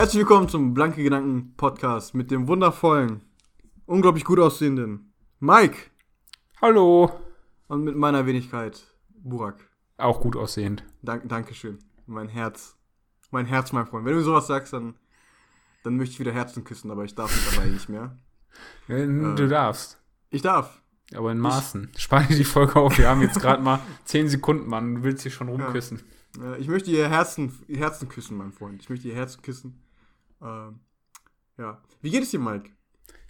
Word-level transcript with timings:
Herzlich 0.00 0.20
willkommen 0.20 0.48
zum 0.48 0.72
Blanke 0.72 1.02
Gedanken 1.02 1.52
Podcast 1.58 2.14
mit 2.14 2.30
dem 2.30 2.48
wundervollen, 2.48 3.20
unglaublich 3.84 4.24
gut 4.24 4.38
aussehenden 4.38 5.12
Mike 5.40 5.76
Hallo. 6.62 7.10
und 7.68 7.84
mit 7.84 7.96
meiner 7.96 8.24
Wenigkeit 8.24 8.82
Burak. 9.10 9.68
Auch 9.98 10.22
gut 10.22 10.36
aussehend. 10.36 10.84
Dank, 11.02 11.28
Dankeschön. 11.28 11.80
Mein 12.06 12.28
Herz. 12.30 12.76
Mein 13.30 13.44
Herz, 13.44 13.72
mein 13.72 13.86
Freund. 13.86 14.06
Wenn 14.06 14.14
du 14.14 14.22
sowas 14.22 14.46
sagst, 14.46 14.72
dann, 14.72 14.94
dann 15.84 15.98
möchte 15.98 16.14
ich 16.14 16.20
wieder 16.20 16.32
Herzen 16.32 16.64
küssen, 16.64 16.90
aber 16.90 17.04
ich 17.04 17.14
darf 17.14 17.30
es 17.30 17.54
dabei 17.54 17.68
nicht 17.68 17.90
mehr. 17.90 18.16
Äh, 18.88 19.06
Du 19.06 19.48
darfst. 19.48 20.00
Ich 20.30 20.40
darf. 20.40 20.80
Aber 21.14 21.30
in 21.30 21.38
Maßen. 21.38 21.90
Spar 21.98 22.22
dir 22.22 22.36
die 22.36 22.44
Folge 22.44 22.76
auf. 22.76 22.96
Wir 22.96 23.06
haben 23.10 23.20
jetzt 23.20 23.38
gerade 23.38 23.62
mal 23.62 23.80
10 24.06 24.30
Sekunden, 24.30 24.66
Mann. 24.66 24.94
Du 24.94 25.02
willst 25.02 25.26
dich 25.26 25.34
schon 25.34 25.48
rumküssen. 25.50 26.00
Äh, 26.42 26.58
Ich 26.58 26.68
möchte 26.68 26.90
ihr 26.90 27.06
Herzen, 27.10 27.52
ihr 27.68 27.76
Herzen 27.80 28.08
küssen, 28.08 28.38
mein 28.38 28.52
Freund. 28.52 28.80
Ich 28.80 28.88
möchte 28.88 29.06
ihr 29.06 29.14
Herzen 29.14 29.42
küssen. 29.42 29.78
Ähm, 30.42 30.80
ja. 31.58 31.82
Wie 32.00 32.10
geht 32.10 32.22
es 32.22 32.30
dir, 32.30 32.40
Mike? 32.40 32.70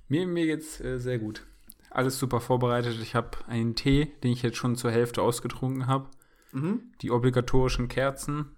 Mir, 0.08 0.26
mir 0.26 0.46
geht's 0.46 0.80
äh, 0.80 0.98
sehr 0.98 1.18
gut. 1.18 1.46
Alles 1.90 2.18
super 2.18 2.40
vorbereitet. 2.40 2.98
Ich 3.00 3.14
habe 3.14 3.30
einen 3.48 3.74
Tee, 3.74 4.12
den 4.22 4.32
ich 4.32 4.42
jetzt 4.42 4.56
schon 4.56 4.76
zur 4.76 4.90
Hälfte 4.92 5.22
ausgetrunken 5.22 5.86
habe. 5.86 6.08
Mhm. 6.52 6.92
Die 7.00 7.10
obligatorischen 7.10 7.88
Kerzen. 7.88 8.56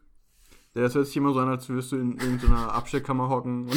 Ja, 0.74 0.82
das 0.82 0.94
hört 0.94 1.06
sich 1.06 1.16
immer 1.16 1.32
so 1.32 1.40
an, 1.40 1.48
als 1.48 1.68
würdest 1.68 1.92
du 1.92 1.96
in 1.96 2.12
irgendeiner 2.18 2.72
Abstellkammer 2.74 3.28
hocken. 3.28 3.70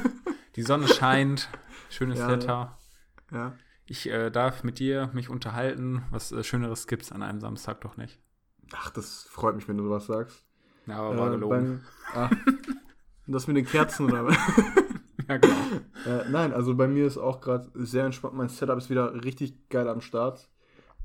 Die 0.56 0.62
Sonne 0.62 0.88
scheint. 0.88 1.48
Schönes 1.90 2.18
Ja, 2.18 2.28
Wetter. 2.28 2.78
ja. 3.30 3.54
Ich 3.86 4.08
äh, 4.10 4.30
darf 4.30 4.64
mit 4.64 4.78
dir 4.78 5.10
mich 5.14 5.30
unterhalten. 5.30 6.02
Was 6.10 6.32
äh, 6.32 6.42
Schöneres 6.44 6.86
gibt's 6.86 7.12
an 7.12 7.22
einem 7.22 7.40
Samstag 7.40 7.80
doch 7.82 7.96
nicht. 7.96 8.18
Ach, 8.72 8.90
das 8.90 9.22
freut 9.30 9.56
mich, 9.56 9.66
wenn 9.68 9.78
du 9.78 9.84
sowas 9.84 10.06
sagst. 10.06 10.44
Ja, 10.86 10.96
aber 10.98 11.16
war 11.16 11.28
Äh, 11.28 11.30
gelogen. 11.32 11.82
beim- 12.12 12.22
ah, 12.22 12.30
das 13.32 13.46
mit 13.46 13.56
den 13.56 13.66
Kerzen 13.66 14.06
oder 14.06 14.28
Ja, 15.28 15.36
genau. 15.36 15.54
äh, 16.06 16.28
Nein, 16.30 16.52
also 16.54 16.74
bei 16.74 16.86
mir 16.88 17.06
ist 17.06 17.18
auch 17.18 17.40
gerade 17.40 17.70
sehr 17.74 18.04
entspannt. 18.06 18.34
Mein 18.34 18.48
Setup 18.48 18.78
ist 18.78 18.88
wieder 18.88 19.12
richtig 19.24 19.68
geil 19.68 19.86
am 19.88 20.00
Start. 20.00 20.48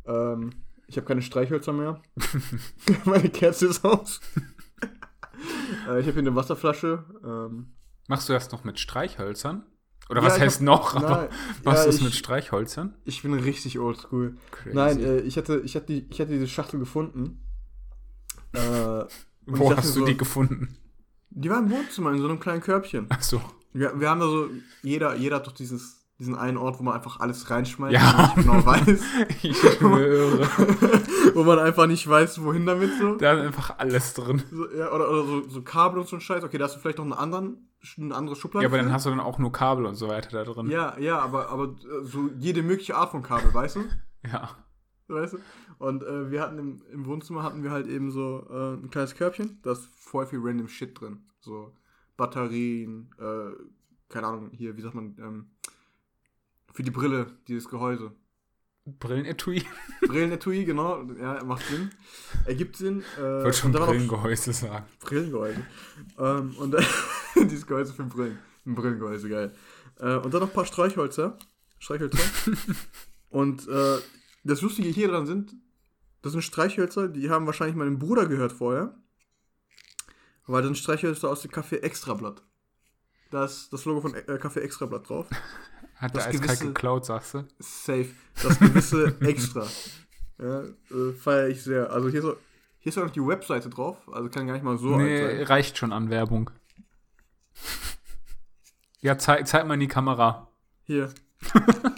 Ähm, 0.06 0.52
ich 0.88 0.96
habe 0.98 1.06
keine 1.08 1.22
Streichhölzer 1.22 1.74
mehr. 1.74 2.02
Meine 3.06 3.30
Kerze 3.30 3.68
ist 3.68 3.84
aus. 3.84 4.22
äh, 5.90 6.00
ich 6.00 6.06
habe 6.08 6.12
hier 6.14 6.18
eine 6.20 6.36
Wasserflasche. 6.36 7.04
Ähm, 7.24 7.74
Machst 8.08 8.30
du 8.30 8.34
das 8.34 8.52
noch 8.52 8.64
mit 8.64 8.80
Streichhölzern? 8.80 9.66
Oder 10.10 10.22
Ja, 10.22 10.28
was 10.28 10.40
heißt 10.40 10.58
hab- 10.58 10.64
noch? 10.66 10.94
nein, 10.96 11.04
Aber 11.06 11.24
ja, 11.24 11.30
machst 11.64 11.86
du 11.86 11.90
es 11.90 11.98
ich- 11.98 12.04
mit 12.04 12.14
Streichhölzern? 12.16 12.96
ich 13.06 13.24
bin 13.24 13.34
richtig 13.34 13.80
oldschool. 13.80 14.38
Nein, 14.72 15.00
äh, 15.00 15.20
ich, 15.20 15.38
hatte, 15.38 15.60
ich, 15.66 15.76
hatte 15.76 15.88
die, 15.88 16.08
ich 16.10 16.20
hatte 16.22 16.32
diese 16.32 16.48
Schachtel 16.48 16.80
gefunden. 16.80 17.42
Äh, 18.54 18.60
und 19.46 19.60
Wo 19.60 19.76
hast 19.76 19.96
du 19.96 20.00
so- 20.02 20.06
die 20.06 20.16
gefunden? 20.18 20.78
Die 21.36 21.50
war 21.50 21.60
im 21.60 21.72
Wohnzimmer 21.72 22.12
in 22.12 22.20
so 22.20 22.28
einem 22.28 22.40
kleinen 22.40 22.62
Körbchen. 22.62 23.08
Achso. 23.10 23.42
Wir, 23.74 24.00
wir 24.00 24.10
haben 24.10 24.20
da 24.20 24.28
so, 24.28 24.50
jeder, 24.84 25.16
jeder 25.16 25.38
hat 25.38 25.48
doch 25.48 25.52
dieses, 25.52 26.06
diesen 26.20 26.36
einen 26.36 26.58
Ort, 26.58 26.78
wo 26.80 26.84
man 26.84 26.94
einfach 26.94 27.20
alles 27.20 27.50
reinschmeißt 27.50 27.94
Ja. 27.94 28.12
und 28.12 28.38
nicht 28.38 28.48
genau 28.48 28.66
weiß. 28.66 29.02
Ich 29.42 29.58
schwöre. 29.58 30.48
wo 31.34 31.44
man 31.44 31.58
einfach 31.60 31.88
nicht 31.88 32.08
weiß, 32.08 32.44
wohin 32.44 32.66
damit 32.68 32.92
so. 33.00 33.16
Da 33.16 33.34
ist 33.34 33.46
einfach 33.48 33.80
alles 33.80 34.14
drin. 34.14 34.44
so 34.52 34.70
ja, 34.72 34.92
oder 34.92 35.10
oder 35.10 35.24
so, 35.26 35.50
so 35.50 35.62
Kabel 35.64 36.00
und 36.00 36.08
so 36.08 36.16
ein 36.18 36.22
Scheiß. 36.22 36.44
Okay, 36.44 36.58
da 36.60 36.66
hast 36.66 36.76
du 36.76 36.80
vielleicht 36.80 37.00
noch 37.00 37.06
einen 37.06 37.14
anderen, 37.14 37.70
eine 37.98 38.14
andere 38.16 38.36
Schublade. 38.36 38.64
Ja, 38.64 38.70
aber 38.70 38.78
dann 38.78 38.88
für. 38.88 38.94
hast 38.94 39.06
du 39.08 39.10
dann 39.10 39.20
auch 39.20 39.40
nur 39.40 39.52
Kabel 39.52 39.86
und 39.88 39.96
so 39.96 40.08
weiter 40.08 40.30
da 40.32 40.44
drin. 40.52 40.68
ja, 40.70 40.98
ja, 41.00 41.18
aber, 41.20 41.50
aber 41.50 41.64
äh, 41.66 42.04
so 42.04 42.30
jede 42.38 42.62
mögliche 42.62 42.96
Art 42.96 43.10
von 43.12 43.24
Kabel, 43.24 43.52
weißt 43.52 43.78
du? 43.78 43.86
Ja. 44.32 44.52
Weißt 45.08 45.34
du? 45.34 45.38
Und 45.84 46.02
äh, 46.04 46.32
wir 46.32 46.40
hatten 46.40 46.58
im, 46.60 46.82
im 46.94 47.06
Wohnzimmer 47.06 47.44
hatten 47.44 47.62
wir 47.62 47.72
halt 47.72 47.88
eben 47.88 48.10
so 48.10 48.48
äh, 48.50 48.82
ein 48.82 48.90
kleines 48.90 49.16
Körbchen, 49.16 49.60
da 49.64 49.74
ist 49.74 49.90
voll 49.98 50.26
viel 50.26 50.40
random 50.42 50.70
Shit 50.70 50.98
drin. 50.98 51.26
So 51.42 51.74
Batterien, 52.16 53.10
äh, 53.20 53.52
keine 54.08 54.28
Ahnung, 54.28 54.52
hier, 54.54 54.78
wie 54.78 54.82
sagt 54.82 54.96
man, 54.96 55.14
ähm, 55.20 55.52
für 56.72 56.84
die 56.84 56.92
Brille, 56.92 57.28
dieses 57.50 57.68
Gehäuse. 57.68 58.14
Brillenetui. 58.86 59.66
Brillenetui, 60.08 60.64
genau, 60.64 61.04
ja, 61.20 61.44
macht 61.44 61.66
Sinn. 61.66 61.90
Ergibt 62.46 62.78
Sinn. 62.78 63.04
Äh, 63.20 63.40
Ich 63.40 63.44
wollte 63.44 63.54
schon 63.58 63.72
Brillengehäuse 63.74 64.54
sagen. 64.54 64.86
Brillengehäuse. 65.02 65.66
ähm, 66.18 66.56
und 66.60 66.78
dieses 67.36 67.68
Gehäuse 67.68 67.94
für 67.94 68.04
Brillen. 68.06 68.40
Ein 68.66 68.76
Brillengehäuse, 68.76 69.28
geil. 69.28 69.54
Äh, 70.00 70.16
und 70.16 70.34
dann 70.34 70.40
noch 70.40 70.48
ein 70.48 70.54
paar 70.54 70.66
Streichhölzer. 70.66 71.38
Streichhölzer. 71.78 72.20
und 73.32 73.68
äh, 73.68 73.98
das 74.46 74.62
Lustige 74.62 74.88
hier 74.88 75.10
dran 75.10 75.26
sind, 75.26 75.54
das 76.24 76.32
sind 76.32 76.42
Streichhölzer, 76.42 77.10
die 77.10 77.30
haben 77.30 77.46
wahrscheinlich 77.46 77.76
meinem 77.76 78.00
Bruder 78.00 78.26
gehört 78.26 78.54
vorher. 78.54 78.96
Weil 80.48 80.62
das 80.62 80.70
sind 80.70 80.78
Streichhölzer 80.78 81.30
aus 81.30 81.42
dem 81.42 81.52
Café 81.52 81.82
Extrablatt. 81.82 82.42
Da 83.30 83.46
ist 83.46 83.72
das 83.72 83.86
Logo 83.86 84.02
von 84.02 84.16
äh, 84.16 84.22
Café 84.22 84.62
Extrablatt 84.62 85.08
drauf. 85.08 85.28
Hat 85.96 86.16
Das 86.16 86.24
der 86.24 86.34
eiskalt 86.34 86.60
geklaut, 86.60 87.06
sagst 87.06 87.36
du? 87.36 87.48
Safe. 87.60 88.10
Das 88.42 88.60
gewisse 88.60 89.16
Extra. 89.22 89.68
Ja, 90.40 90.64
äh, 90.64 91.14
feiere 91.18 91.50
ich 91.50 91.64
sehr. 91.64 91.92
Also 91.92 92.10
hier, 92.10 92.22
so, 92.22 92.36
hier 92.80 92.90
ist 92.90 92.98
auch 92.98 93.04
noch 93.04 93.12
die 93.12 93.26
Webseite 93.26 93.70
drauf. 93.70 93.98
Also 94.12 94.30
kann 94.30 94.48
gar 94.48 94.54
nicht 94.54 94.64
mal 94.64 94.78
so 94.78 94.96
alt 94.96 95.06
nee, 95.06 95.22
sein. 95.22 95.44
reicht 95.44 95.78
schon 95.78 95.94
an 95.94 96.10
Werbung. 96.10 96.50
Ja, 99.02 99.18
zeig, 99.18 99.46
zeig 99.50 99.68
mal 99.68 99.74
in 99.74 99.82
die 99.82 99.90
Kamera. 99.90 100.48
Hier. 100.84 101.14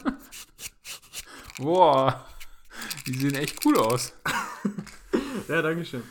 Boah. 1.60 2.26
Die 3.08 3.14
sehen 3.14 3.36
echt 3.36 3.66
cool 3.66 3.78
aus. 3.78 4.14
Ja, 5.48 5.62
danke 5.62 5.86
schön. 5.86 6.02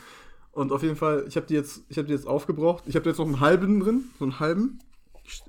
Und 0.51 0.71
auf 0.71 0.81
jeden 0.81 0.95
Fall, 0.95 1.25
ich 1.27 1.35
habe 1.35 1.45
die 1.45 1.55
jetzt, 1.55 1.81
ich 1.89 1.97
habe 1.97 2.07
die 2.07 2.13
jetzt 2.13 2.25
aufgebraucht. 2.25 2.83
Ich 2.87 2.95
habe 2.95 3.09
jetzt 3.09 3.17
noch 3.17 3.25
einen 3.25 3.39
halben 3.41 3.81
drin, 3.81 4.05
so 4.17 4.23
einen 4.23 4.39
halben, 4.39 4.79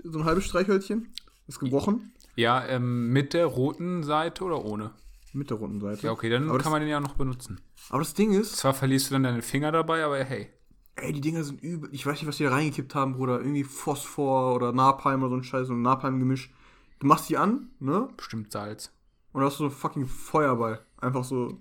so 0.02 0.18
ein 0.18 0.24
halbes 0.24 0.44
Streichhölzchen. 0.46 1.12
Ist 1.46 1.60
gebrochen 1.60 2.12
Ja, 2.34 2.66
ähm, 2.66 3.12
mit 3.12 3.32
der 3.32 3.46
roten 3.46 4.02
Seite 4.02 4.44
oder 4.44 4.64
ohne? 4.64 4.90
mit 5.32 5.50
der 5.50 5.58
runden 5.58 5.80
Seite. 5.80 6.06
Ja, 6.06 6.12
okay, 6.12 6.30
dann 6.30 6.44
aber 6.48 6.58
kann 6.58 6.64
das, 6.64 6.70
man 6.72 6.80
den 6.80 6.88
ja 6.88 6.98
noch 6.98 7.14
benutzen. 7.14 7.60
Aber 7.90 7.98
das 7.98 8.14
Ding 8.14 8.32
ist, 8.32 8.56
Zwar 8.56 8.72
verlierst 8.74 9.10
du 9.10 9.14
dann 9.14 9.22
deine 9.22 9.42
Finger 9.42 9.70
dabei, 9.70 10.02
aber 10.02 10.16
hey. 10.24 10.48
ey, 10.96 11.12
die 11.12 11.20
Dinger 11.20 11.44
sind 11.44 11.62
übel. 11.62 11.90
Ich 11.92 12.04
weiß 12.06 12.14
nicht, 12.14 12.26
was 12.26 12.38
die 12.38 12.44
da 12.44 12.50
reingekippt 12.50 12.94
haben, 12.94 13.14
Bruder. 13.14 13.38
Irgendwie 13.38 13.62
Phosphor 13.64 14.54
oder 14.54 14.72
Napalm 14.72 15.20
oder 15.22 15.30
so 15.30 15.36
ein 15.36 15.44
Scheiß, 15.44 15.66
so 15.68 15.74
ein 15.74 15.82
Napalm-Gemisch. 15.82 16.50
Du 16.98 17.06
machst 17.06 17.28
die 17.28 17.36
an, 17.36 17.68
ne? 17.78 18.08
Bestimmt 18.16 18.50
Salz. 18.50 18.90
Und 19.32 19.42
da 19.42 19.46
hast 19.46 19.54
du 19.60 19.64
so 19.64 19.64
einen 19.64 19.74
fucking 19.74 20.06
Feuerball. 20.06 20.80
Einfach 20.98 21.24
so 21.24 21.60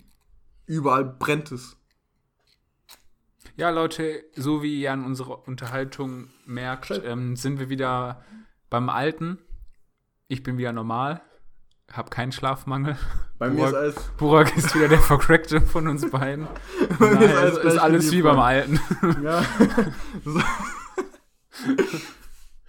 überall 0.66 1.04
brennt 1.04 1.52
es. 1.52 1.76
Ja, 3.56 3.70
Leute, 3.70 4.24
so 4.34 4.62
wie 4.62 4.82
ihr 4.82 4.92
an 4.92 5.04
unserer 5.04 5.46
Unterhaltung 5.48 6.28
merkt, 6.44 6.90
ähm, 7.04 7.36
sind 7.36 7.58
wir 7.58 7.70
wieder 7.70 8.22
beim 8.68 8.90
Alten. 8.90 9.38
Ich 10.28 10.42
bin 10.42 10.58
wieder 10.58 10.72
normal, 10.72 11.22
hab 11.90 12.10
keinen 12.10 12.32
Schlafmangel. 12.32 12.98
Bei 13.38 13.48
mir 13.48 13.64
ist 13.66 13.70
Burak, 13.70 13.74
alles. 13.74 13.94
Burak 14.18 14.56
ist 14.56 14.74
wieder 14.74 14.88
der 14.88 14.98
Vercrackte 14.98 15.60
von 15.60 15.88
uns 15.88 16.10
beiden. 16.10 16.48
Bei 16.98 17.14
mir 17.14 17.26
ist 17.26 17.36
alles 17.36 17.58
ist, 17.58 17.78
alles 17.78 18.12
wie 18.12 18.22
beim 18.22 18.38
Alten. 18.38 18.80
Ja. 19.22 19.42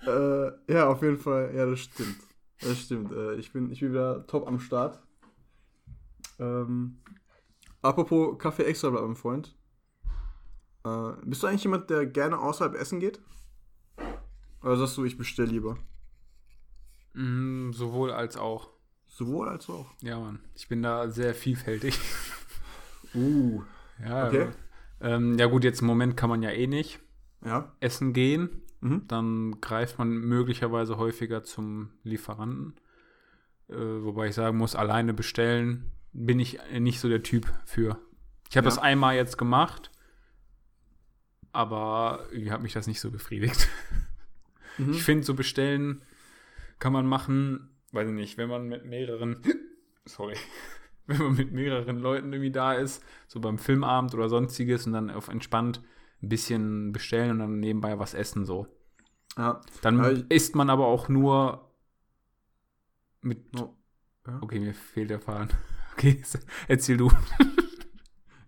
äh, 0.06 0.52
ja, 0.74 0.88
auf 0.88 1.02
jeden 1.02 1.18
Fall. 1.18 1.54
Ja, 1.56 1.66
das 1.66 1.80
stimmt. 1.80 2.18
Das 2.62 2.80
stimmt. 2.80 3.12
Äh, 3.12 3.36
ich, 3.36 3.52
bin, 3.52 3.72
ich 3.72 3.80
bin 3.80 3.92
wieder 3.92 4.26
top 4.28 4.48
am 4.48 4.60
Start. 4.60 5.00
Ähm, 6.40 6.98
apropos 7.82 8.38
Kaffee 8.38 8.64
extra, 8.66 8.90
mein 8.92 9.16
Freund. 9.16 9.56
Äh, 10.86 11.12
bist 11.26 11.44
du 11.44 11.48
eigentlich 11.48 11.64
jemand, 11.64 11.90
der 11.90 12.06
gerne 12.06 12.40
außerhalb 12.40 12.76
essen 12.76 13.00
geht? 13.00 13.20
Oder 14.62 14.78
sagst 14.78 14.98
du, 14.98 15.06
ich 15.06 15.18
bestelle 15.18 15.50
lieber? 15.50 15.78
Mm, 17.14 17.72
sowohl 17.72 18.12
als 18.12 18.38
auch. 18.38 18.70
Sowohl 19.08 19.50
als 19.50 19.70
auch. 19.70 19.92
Ja, 20.02 20.20
Mann. 20.20 20.40
Ich 20.56 20.68
bin 20.68 20.84
da 20.84 21.10
sehr 21.10 21.34
vielfältig. 21.34 22.00
Uh. 23.14 23.64
Ja, 24.06 24.28
Okay. 24.28 24.50
ähm, 25.02 25.40
ja 25.40 25.48
gut, 25.48 25.64
jetzt 25.64 25.82
im 25.82 25.88
Moment 25.88 26.16
kann 26.16 26.30
man 26.30 26.44
ja 26.44 26.52
eh 26.52 26.68
nicht 26.68 27.00
Ja. 27.44 27.72
essen 27.80 28.14
gehen. 28.14 28.62
Mhm. 28.80 29.08
Dann 29.08 29.60
greift 29.60 29.98
man 29.98 30.10
möglicherweise 30.10 30.98
häufiger 31.00 31.44
zum 31.44 31.90
Lieferanten. 32.04 32.76
Äh, 33.70 33.74
wobei 33.76 34.28
ich 34.28 34.36
sagen 34.36 34.60
muss, 34.60 34.76
alleine 34.76 35.16
bestellen 35.16 35.92
bin 36.20 36.40
ich 36.40 36.60
nicht 36.80 37.00
so 37.00 37.08
der 37.10 37.22
Typ 37.24 37.46
für. 37.66 38.00
Ich 38.50 38.58
habe 38.58 38.66
Ja. 38.66 38.70
das 38.72 38.80
einmal 38.80 39.16
jetzt 39.16 39.38
gemacht, 39.38 39.92
aber 41.52 42.26
irgendwie 42.32 42.52
hat 42.52 42.62
mich 42.62 42.74
das 42.74 42.88
nicht 42.88 43.00
so 43.00 43.12
befriedigt. 43.12 43.68
Mhm. 44.80 44.92
Ich 44.92 45.02
finde, 45.04 45.24
so 45.26 45.34
bestellen 45.34 46.04
kann 46.78 46.94
man 46.94 47.08
machen, 47.08 47.72
weiß 47.94 48.10
ich 48.10 48.14
nicht, 48.14 48.38
wenn 48.38 48.48
man 48.48 48.68
mit 48.68 48.86
mehreren, 48.86 49.42
sorry, 50.06 50.36
wenn 51.08 51.18
man 51.18 51.36
mit 51.36 51.52
mehreren 51.52 51.98
Leuten 51.98 52.32
irgendwie 52.32 52.52
da 52.52 52.74
ist, 52.74 53.04
so 53.28 53.40
beim 53.40 53.58
Filmabend 53.58 54.14
oder 54.14 54.30
sonstiges 54.30 54.86
und 54.86 54.94
dann 54.94 55.10
auf 55.10 55.30
entspannt 55.30 55.82
ein 56.22 56.30
bisschen 56.30 56.92
bestellen 56.92 57.32
und 57.32 57.40
dann 57.40 57.60
nebenbei 57.60 57.98
was 57.98 58.14
essen 58.14 58.46
so. 58.46 58.68
Ja. 59.36 59.62
Dann 59.82 59.98
Ja, 59.98 60.10
isst 60.30 60.56
man 60.56 60.70
aber 60.70 60.86
auch 60.86 61.10
nur 61.10 61.72
mit. 63.22 63.40
Oh. 63.60 63.74
Ja. 64.28 64.38
Okay, 64.44 64.60
mir 64.60 64.76
fehlt 64.76 65.10
der 65.10 65.22
Faden. 65.22 65.50
Okay, 65.98 66.22
erzähl 66.68 66.98
du. 66.98 67.10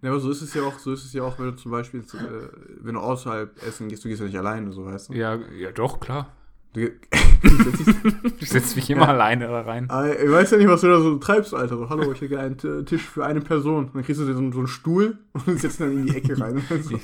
Ja, 0.01 0.12
aber 0.12 0.19
so 0.19 0.30
ist 0.31 0.42
es 0.42 0.54
ja 0.54 0.62
auch, 0.63 0.78
so 0.80 0.94
ist 0.94 1.04
es 1.04 1.13
ja 1.13 1.24
auch, 1.24 1.40
wenn 1.40 1.48
du 1.48 1.56
zum 1.56 1.72
Beispiel, 1.72 2.01
äh, 2.01 2.48
wenn 2.81 2.94
du 2.94 3.00
außerhalb 3.01 3.62
essen 3.66 3.90
gehst, 3.90 4.06
du 4.06 4.07
gehst 4.07 4.22
ja 4.22 4.28
nicht 4.28 4.38
alleine, 4.38 4.72
so 4.72 4.86
weißt 4.86 5.10
du. 5.10 5.13
Ja, 5.13 5.36
ja, 5.36 5.72
doch, 5.72 6.00
klar. 6.00 6.31
Du, 6.74 6.88
Du 7.42 8.46
setzt 8.46 8.75
mich 8.75 8.90
immer 8.92 9.01
Ja. 9.04 9.07
alleine 9.10 9.48
da 9.48 9.62
rein. 9.62 9.90
Ah, 9.90 10.07
ich 10.07 10.30
weiß 10.30 10.51
ja 10.51 10.57
nicht, 10.57 10.68
was 10.69 10.81
du 10.81 10.88
da 10.88 11.01
so 11.01 11.18
treibst, 11.18 11.54
Alter. 11.56 11.78
So, 11.78 11.90
hallo, 11.90 12.12
ich 12.12 12.22
hätte 12.22 12.40
einen 12.40 12.57
T- 12.57 12.84
Tisch 12.84 13.01
für 13.04 13.25
eine 13.25 13.42
Person. 13.42 13.86
Und 13.88 13.95
dann 13.95 14.04
kriegst 14.04 14.22
du 14.22 14.25
dir 14.25 14.34
so, 14.34 14.40
einen- 14.40 14.52
so 14.52 14.60
einen 14.60 14.68
Stuhl 14.68 15.18
und 15.48 15.60
setzt 15.60 15.81
dann 15.81 15.92
in 15.92 16.06
die 16.06 16.16
Ecke 16.16 16.40
rein. 16.40 16.62
so. 16.84 17.00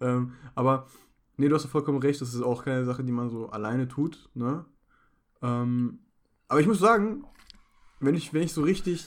ähm, 0.00 0.32
aber, 0.54 0.86
nee, 1.36 1.48
du 1.48 1.54
hast 1.54 1.64
ja 1.64 1.70
vollkommen 1.70 1.98
recht, 1.98 2.20
das 2.20 2.34
ist 2.34 2.42
auch 2.42 2.64
keine 2.64 2.84
Sache, 2.84 3.04
die 3.04 3.12
man 3.12 3.28
so 3.30 3.50
alleine 3.50 3.86
tut, 3.88 4.28
ne? 4.34 4.64
Ähm, 5.42 6.00
aber 6.48 6.60
ich 6.60 6.66
muss 6.66 6.78
sagen, 6.78 7.24
wenn 8.00 8.14
ich, 8.14 8.32
wenn 8.34 8.42
ich 8.42 8.52
so 8.52 8.62
richtig 8.62 9.06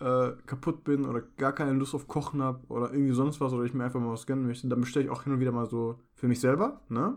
äh, 0.00 0.30
kaputt 0.46 0.84
bin 0.84 1.04
oder 1.06 1.22
gar 1.36 1.52
keine 1.52 1.72
Lust 1.72 1.94
auf 1.94 2.06
Kochen 2.06 2.40
habe 2.42 2.64
oder 2.68 2.92
irgendwie 2.92 3.12
sonst 3.12 3.40
was 3.40 3.52
oder 3.52 3.64
ich 3.64 3.74
mir 3.74 3.84
einfach 3.84 4.00
mal 4.00 4.12
was 4.12 4.26
gönnen 4.26 4.46
möchte, 4.46 4.68
dann 4.68 4.80
bestelle 4.80 5.06
ich 5.06 5.10
auch 5.10 5.24
hin 5.24 5.32
und 5.32 5.40
wieder 5.40 5.52
mal 5.52 5.66
so 5.68 5.98
für 6.14 6.28
mich 6.28 6.40
selber, 6.40 6.82
ne? 6.88 7.16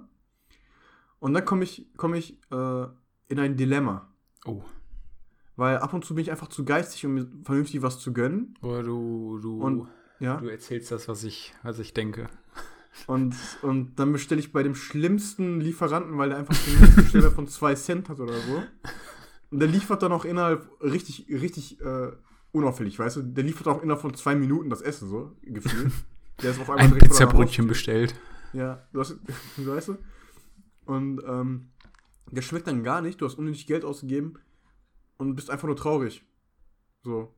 Und 1.20 1.34
dann 1.36 1.46
komme 1.46 1.64
ich, 1.64 1.88
komme 1.98 2.18
ich 2.18 2.40
äh, 2.52 2.86
in 3.28 3.40
ein 3.40 3.56
Dilemma. 3.56 4.10
Oh. 4.46 4.64
Weil 5.56 5.78
ab 5.78 5.94
und 5.94 6.04
zu 6.04 6.16
bin 6.16 6.24
ich 6.24 6.32
einfach 6.32 6.48
zu 6.48 6.66
geistig, 6.66 7.06
um 7.06 7.14
mir 7.14 7.28
vernünftig 7.44 7.84
was 7.84 8.00
zu 8.00 8.12
gönnen. 8.14 8.56
Oder 8.64 8.82
du, 8.82 9.38
du, 9.40 9.62
Und- 9.62 9.88
Ja. 10.20 10.38
du 10.38 10.48
erzählst 10.48 10.92
das, 10.92 11.08
was 11.08 11.24
ich, 11.24 11.54
was 11.62 11.78
ich 11.78 11.94
denke. 11.94 12.28
Und, 13.08 13.36
und 13.62 14.00
dann 14.00 14.12
bestelle 14.12 14.40
ich 14.42 14.52
bei 14.52 14.64
dem 14.64 14.74
schlimmsten 14.76 15.62
Lieferanten, 15.62 16.18
weil 16.18 16.30
der 16.30 16.40
einfach 16.40 16.56
den 16.66 16.74
Mindestbestellwert 16.80 17.34
von 17.36 17.48
2 17.48 17.76
Cent 17.76 18.10
hat 18.10 18.20
oder 18.20 18.34
so. 18.40 18.64
Und 19.52 19.60
der 19.60 19.68
liefert 19.68 20.02
dann 20.02 20.12
auch 20.12 20.26
innerhalb 20.26 20.70
richtig, 20.82 21.28
richtig 21.30 21.80
äh, 21.82 22.12
unauffällig, 22.52 22.98
weißt 22.98 23.18
du? 23.18 23.22
Der 23.24 23.44
liefert 23.44 23.68
auch 23.68 23.82
innerhalb 23.84 24.02
von 24.02 24.14
zwei 24.14 24.34
Minuten 24.36 24.70
das 24.70 24.82
Essen, 24.82 25.10
so 25.10 25.36
gefühlt. 25.42 25.92
Der 26.42 26.52
ist 26.52 26.60
auf 26.60 26.70
einmal 26.70 26.86
Ein 26.86 26.92
direkt 26.94 27.10
Pizzabrötchen 27.12 27.68
bestellt. 27.68 28.16
Ja, 28.54 28.88
du 28.94 29.00
hast, 29.02 29.18
weißt 29.58 29.90
du? 29.90 29.98
Und 30.86 31.22
ähm, 31.28 31.70
der 32.32 32.42
schmeckt 32.42 32.68
dann 32.68 32.84
gar 32.84 33.02
nicht, 33.02 33.22
du 33.22 33.26
hast 33.26 33.36
unnötig 33.36 33.68
Geld 33.68 33.86
ausgegeben 33.86 34.36
und 35.18 35.36
bist 35.36 35.50
einfach 35.50 35.68
nur 35.68 35.76
traurig. 35.76 36.24
So. 37.04 37.34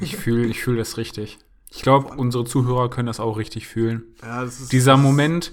Ich 0.00 0.16
fühle 0.16 0.46
ich 0.46 0.62
fühl 0.62 0.76
das 0.76 0.96
richtig. 0.98 1.38
Ich 1.70 1.82
glaube, 1.82 2.14
unsere 2.16 2.44
Zuhörer 2.44 2.90
können 2.90 3.06
das 3.06 3.20
auch 3.20 3.36
richtig 3.38 3.66
fühlen. 3.66 4.04
Ja, 4.22 4.44
das 4.44 4.60
ist. 4.60 4.72
Dieser 4.72 4.96
Moment, 4.96 5.52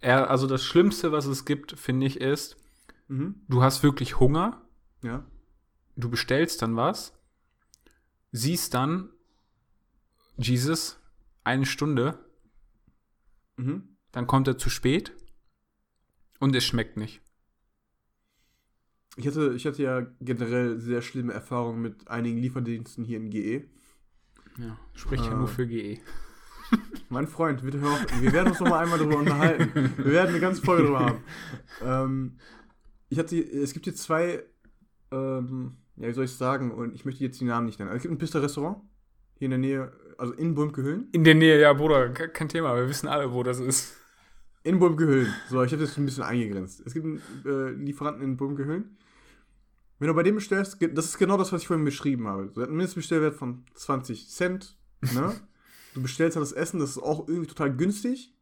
er, 0.00 0.30
also 0.30 0.46
das 0.46 0.64
Schlimmste, 0.64 1.10
was 1.12 1.26
es 1.26 1.44
gibt, 1.44 1.78
finde 1.78 2.06
ich, 2.06 2.20
ist, 2.20 2.56
Mhm. 3.08 3.36
du 3.48 3.62
hast 3.62 3.82
wirklich 3.84 4.18
Hunger, 4.18 4.62
Ja. 5.06 5.24
du 5.96 6.10
bestellst 6.10 6.60
dann 6.62 6.76
was, 6.76 7.12
siehst 8.32 8.74
dann, 8.74 9.10
Jesus, 10.36 10.98
eine 11.44 11.64
Stunde, 11.66 12.18
Mhm. 13.56 13.96
dann 14.12 14.26
kommt 14.26 14.48
er 14.48 14.58
zu 14.58 14.68
spät 14.68 15.12
und 16.40 16.54
es 16.54 16.64
schmeckt 16.64 16.96
nicht. 16.98 17.22
Ich 19.16 19.26
hatte, 19.26 19.54
ich 19.54 19.64
hatte 19.66 19.82
ja 19.82 20.06
generell 20.20 20.78
sehr 20.78 21.00
schlimme 21.00 21.32
Erfahrungen 21.32 21.80
mit 21.80 22.08
einigen 22.08 22.36
Lieferdiensten 22.38 23.02
hier 23.04 23.16
in 23.16 23.30
GE. 23.30 23.64
Ja, 24.58 24.78
spricht 24.94 25.24
ja 25.24 25.34
nur 25.34 25.48
für 25.48 25.66
GE. 25.66 26.00
Mein 27.08 27.26
Freund, 27.26 27.62
bitte 27.62 27.80
hör 27.80 27.92
auf. 27.92 28.20
Wir 28.20 28.32
werden 28.32 28.48
uns 28.48 28.60
noch 28.60 28.68
mal 28.68 28.82
einmal 28.82 28.98
darüber 28.98 29.16
unterhalten. 29.18 29.72
Wir 29.96 30.12
werden 30.12 30.30
eine 30.30 30.40
ganze 30.40 30.60
Folge 30.62 30.82
darüber 30.82 31.00
haben. 31.06 31.24
Ähm, 31.82 32.38
ich 33.08 33.18
hatte, 33.18 33.38
es 33.38 33.72
gibt 33.72 33.84
hier 33.86 33.94
zwei, 33.94 34.42
ähm, 35.10 35.76
ja, 35.96 36.08
wie 36.08 36.12
soll 36.12 36.24
ich 36.24 36.32
sagen, 36.34 36.70
und 36.72 36.94
ich 36.94 37.04
möchte 37.04 37.24
jetzt 37.24 37.40
die 37.40 37.44
Namen 37.44 37.66
nicht 37.66 37.78
nennen. 37.78 37.90
Also 37.90 37.96
es 37.98 38.02
gibt 38.02 38.14
ein 38.14 38.18
Pista-Restaurant 38.18 38.78
hier 39.38 39.46
in 39.46 39.50
der 39.50 39.58
Nähe, 39.58 39.92
also 40.18 40.32
in 40.34 40.54
Bulmke-Höhlen. 40.54 41.08
In 41.12 41.24
der 41.24 41.34
Nähe, 41.34 41.60
ja, 41.60 41.72
Bruder, 41.72 42.10
ke- 42.10 42.28
kein 42.28 42.48
Thema, 42.48 42.74
wir 42.76 42.88
wissen 42.88 43.06
alle, 43.08 43.32
wo 43.32 43.42
das 43.42 43.58
ist. 43.60 43.94
In 44.62 44.78
Bulmke-Höhlen. 44.78 45.32
So, 45.48 45.62
ich 45.62 45.72
habe 45.72 45.82
das 45.82 45.96
ein 45.96 46.04
bisschen 46.04 46.24
eingegrenzt. 46.24 46.82
Es 46.84 46.92
gibt 46.94 47.04
einen 47.06 47.22
äh, 47.44 47.70
Lieferanten 47.70 48.22
in 48.22 48.36
Bulmke-Höhlen. 48.36 48.96
Wenn 49.98 50.08
du 50.08 50.14
bei 50.14 50.22
dem 50.22 50.34
bestellst, 50.34 50.76
das 50.92 51.04
ist 51.06 51.18
genau 51.18 51.36
das, 51.38 51.52
was 51.52 51.62
ich 51.62 51.68
vorhin 51.68 51.84
beschrieben 51.84 52.26
habe. 52.26 52.50
So, 52.52 52.60
er 52.60 52.62
hat 52.62 52.68
einen 52.68 52.76
Mindestbestellwert 52.76 53.34
von 53.36 53.64
20 53.74 54.28
Cent. 54.28 54.76
Ne? 55.00 55.34
du 55.94 56.02
bestellst 56.02 56.36
dann 56.36 56.42
das 56.42 56.52
Essen, 56.52 56.80
das 56.80 56.90
ist 56.90 56.98
auch 56.98 57.28
irgendwie 57.28 57.46
total 57.46 57.74
günstig. 57.74 58.34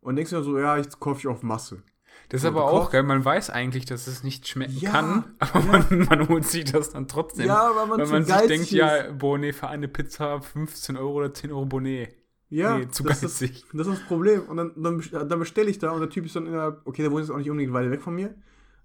Und 0.00 0.16
denkst 0.16 0.30
dir 0.30 0.42
so, 0.42 0.58
ja, 0.58 0.76
jetzt 0.76 1.00
kaufe 1.00 1.18
ich 1.20 1.26
auf 1.26 1.42
Masse. 1.42 1.82
Das 2.30 2.40
ist 2.40 2.46
aber 2.46 2.64
auch 2.64 2.90
geil, 2.90 3.02
man 3.02 3.24
weiß 3.24 3.50
eigentlich, 3.50 3.84
dass 3.84 4.06
es 4.06 4.24
nicht 4.24 4.48
schmecken 4.48 4.76
Ja, 4.78 4.90
kann, 4.90 5.24
aber 5.38 5.60
ja. 5.60 5.66
man, 5.66 6.06
man 6.08 6.28
holt 6.28 6.44
sich 6.44 6.64
das 6.64 6.90
dann 6.90 7.06
trotzdem. 7.06 7.46
Ja, 7.46 7.70
weil 7.76 7.86
man 7.86 7.98
Wenn 7.98 8.06
zu 8.06 8.12
man 8.12 8.24
sich 8.24 8.36
denkt, 8.48 8.64
ist. 8.64 8.70
ja, 8.72 9.12
boah, 9.12 9.38
nee, 9.38 9.52
für 9.52 9.68
eine 9.68 9.88
Pizza 9.88 10.40
15 10.40 10.96
Euro 10.96 11.12
oder 11.14 11.34
10 11.34 11.52
Euro 11.52 11.66
Bonnet. 11.66 12.14
Ja, 12.48 12.78
Nee, 12.78 12.88
zu 12.88 13.02
das 13.02 13.20
geizig. 13.20 13.50
Ist, 13.64 13.66
das 13.72 13.86
ist 13.86 13.98
das 14.00 14.06
Problem. 14.06 14.42
Und 14.48 14.56
dann, 14.56 14.72
dann, 14.76 15.28
dann 15.28 15.38
bestelle 15.38 15.68
ich 15.70 15.78
da 15.78 15.90
und 15.90 16.00
der 16.00 16.08
Typ 16.10 16.24
ist 16.24 16.36
dann 16.36 16.46
innerhalb, 16.46 16.80
okay, 16.86 17.02
der 17.02 17.10
wohnt 17.10 17.22
jetzt 17.22 17.30
auch 17.30 17.36
nicht 17.38 17.50
unbedingt 17.50 17.72
weit 17.74 17.90
weg 17.90 18.00
von 18.02 18.14
mir. 18.14 18.28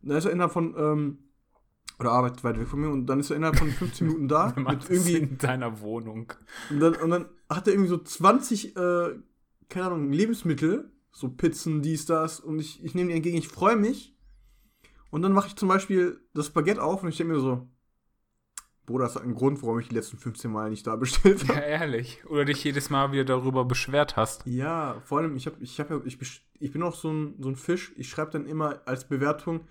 Und 0.02 0.10
dann 0.10 0.18
ist 0.18 0.26
er 0.26 0.32
innerhalb 0.32 0.52
von, 0.54 0.76
ähm, 0.78 1.18
oder 2.00 2.12
arbeitet 2.12 2.44
weit 2.44 2.60
weg 2.60 2.68
von 2.68 2.80
mir 2.80 2.90
und 2.90 3.06
dann 3.08 3.20
ist 3.20 3.30
er 3.30 3.36
innerhalb 3.36 3.58
von 3.58 3.70
15 3.70 4.08
Minuten 4.08 4.28
da. 4.28 4.54
Mit 4.58 4.90
irgendwie, 4.90 5.18
in 5.18 5.38
deiner 5.38 5.82
Wohnung. 5.82 6.34
und, 6.70 6.80
dann, 6.80 6.96
und 6.96 7.10
dann 7.10 7.26
hat 7.50 7.68
er 7.68 7.74
irgendwie 7.74 7.90
so 7.90 7.98
20, 7.98 8.76
äh, 8.76 9.10
keine 9.70 9.86
Ahnung, 9.88 10.12
Lebensmittel, 10.12 10.92
so 11.12 11.30
Pizzen, 11.30 11.82
dies, 11.82 12.06
das, 12.06 12.40
und 12.40 12.60
ich, 12.60 12.84
ich 12.84 12.96
nehme 12.96 13.10
die 13.10 13.16
entgegen, 13.16 13.38
ich 13.38 13.48
freue 13.48 13.76
mich. 13.76 14.16
Und 15.12 15.22
dann 15.24 15.34
mache 15.34 15.48
ich 15.48 15.56
zum 15.56 15.68
Beispiel 15.68 16.22
das 16.34 16.52
Baguette 16.52 16.84
auf 16.84 17.04
und 17.04 17.10
ich 17.10 17.18
denke 17.18 17.34
mir 17.34 17.40
so, 17.40 17.68
Bruder, 18.86 19.06
das 19.06 19.16
hat 19.16 19.24
einen 19.24 19.36
Grund, 19.36 19.62
warum 19.62 19.80
ich 19.80 19.88
die 19.88 19.96
letzten 19.96 20.18
15 20.18 20.52
Mal 20.52 20.72
nicht 20.72 20.86
da 20.88 20.96
bestellt 20.96 21.48
habe. 21.48 21.60
Ja, 21.60 21.66
ehrlich. 21.66 22.26
Oder 22.26 22.46
dich 22.46 22.64
jedes 22.64 22.90
Mal 22.90 23.12
wieder 23.12 23.24
darüber 23.24 23.64
beschwert 23.64 24.18
hast. 24.18 24.46
Ja, 24.48 25.00
vor 25.06 25.20
allem, 25.20 25.36
ich 25.36 25.46
habe, 25.46 25.58
ich 25.60 25.80
habe 25.80 25.96
ja, 25.96 26.02
ich, 26.06 26.18
ich 26.60 26.72
bin 26.72 26.82
auch 26.82 26.96
so 26.96 27.12
ein, 27.12 27.36
so 27.40 27.50
ein 27.50 27.56
Fisch, 27.56 27.94
ich 27.98 28.10
schreibe 28.10 28.32
dann 28.32 28.48
immer 28.48 28.82
als 28.86 29.08
Bewertung, 29.08 29.62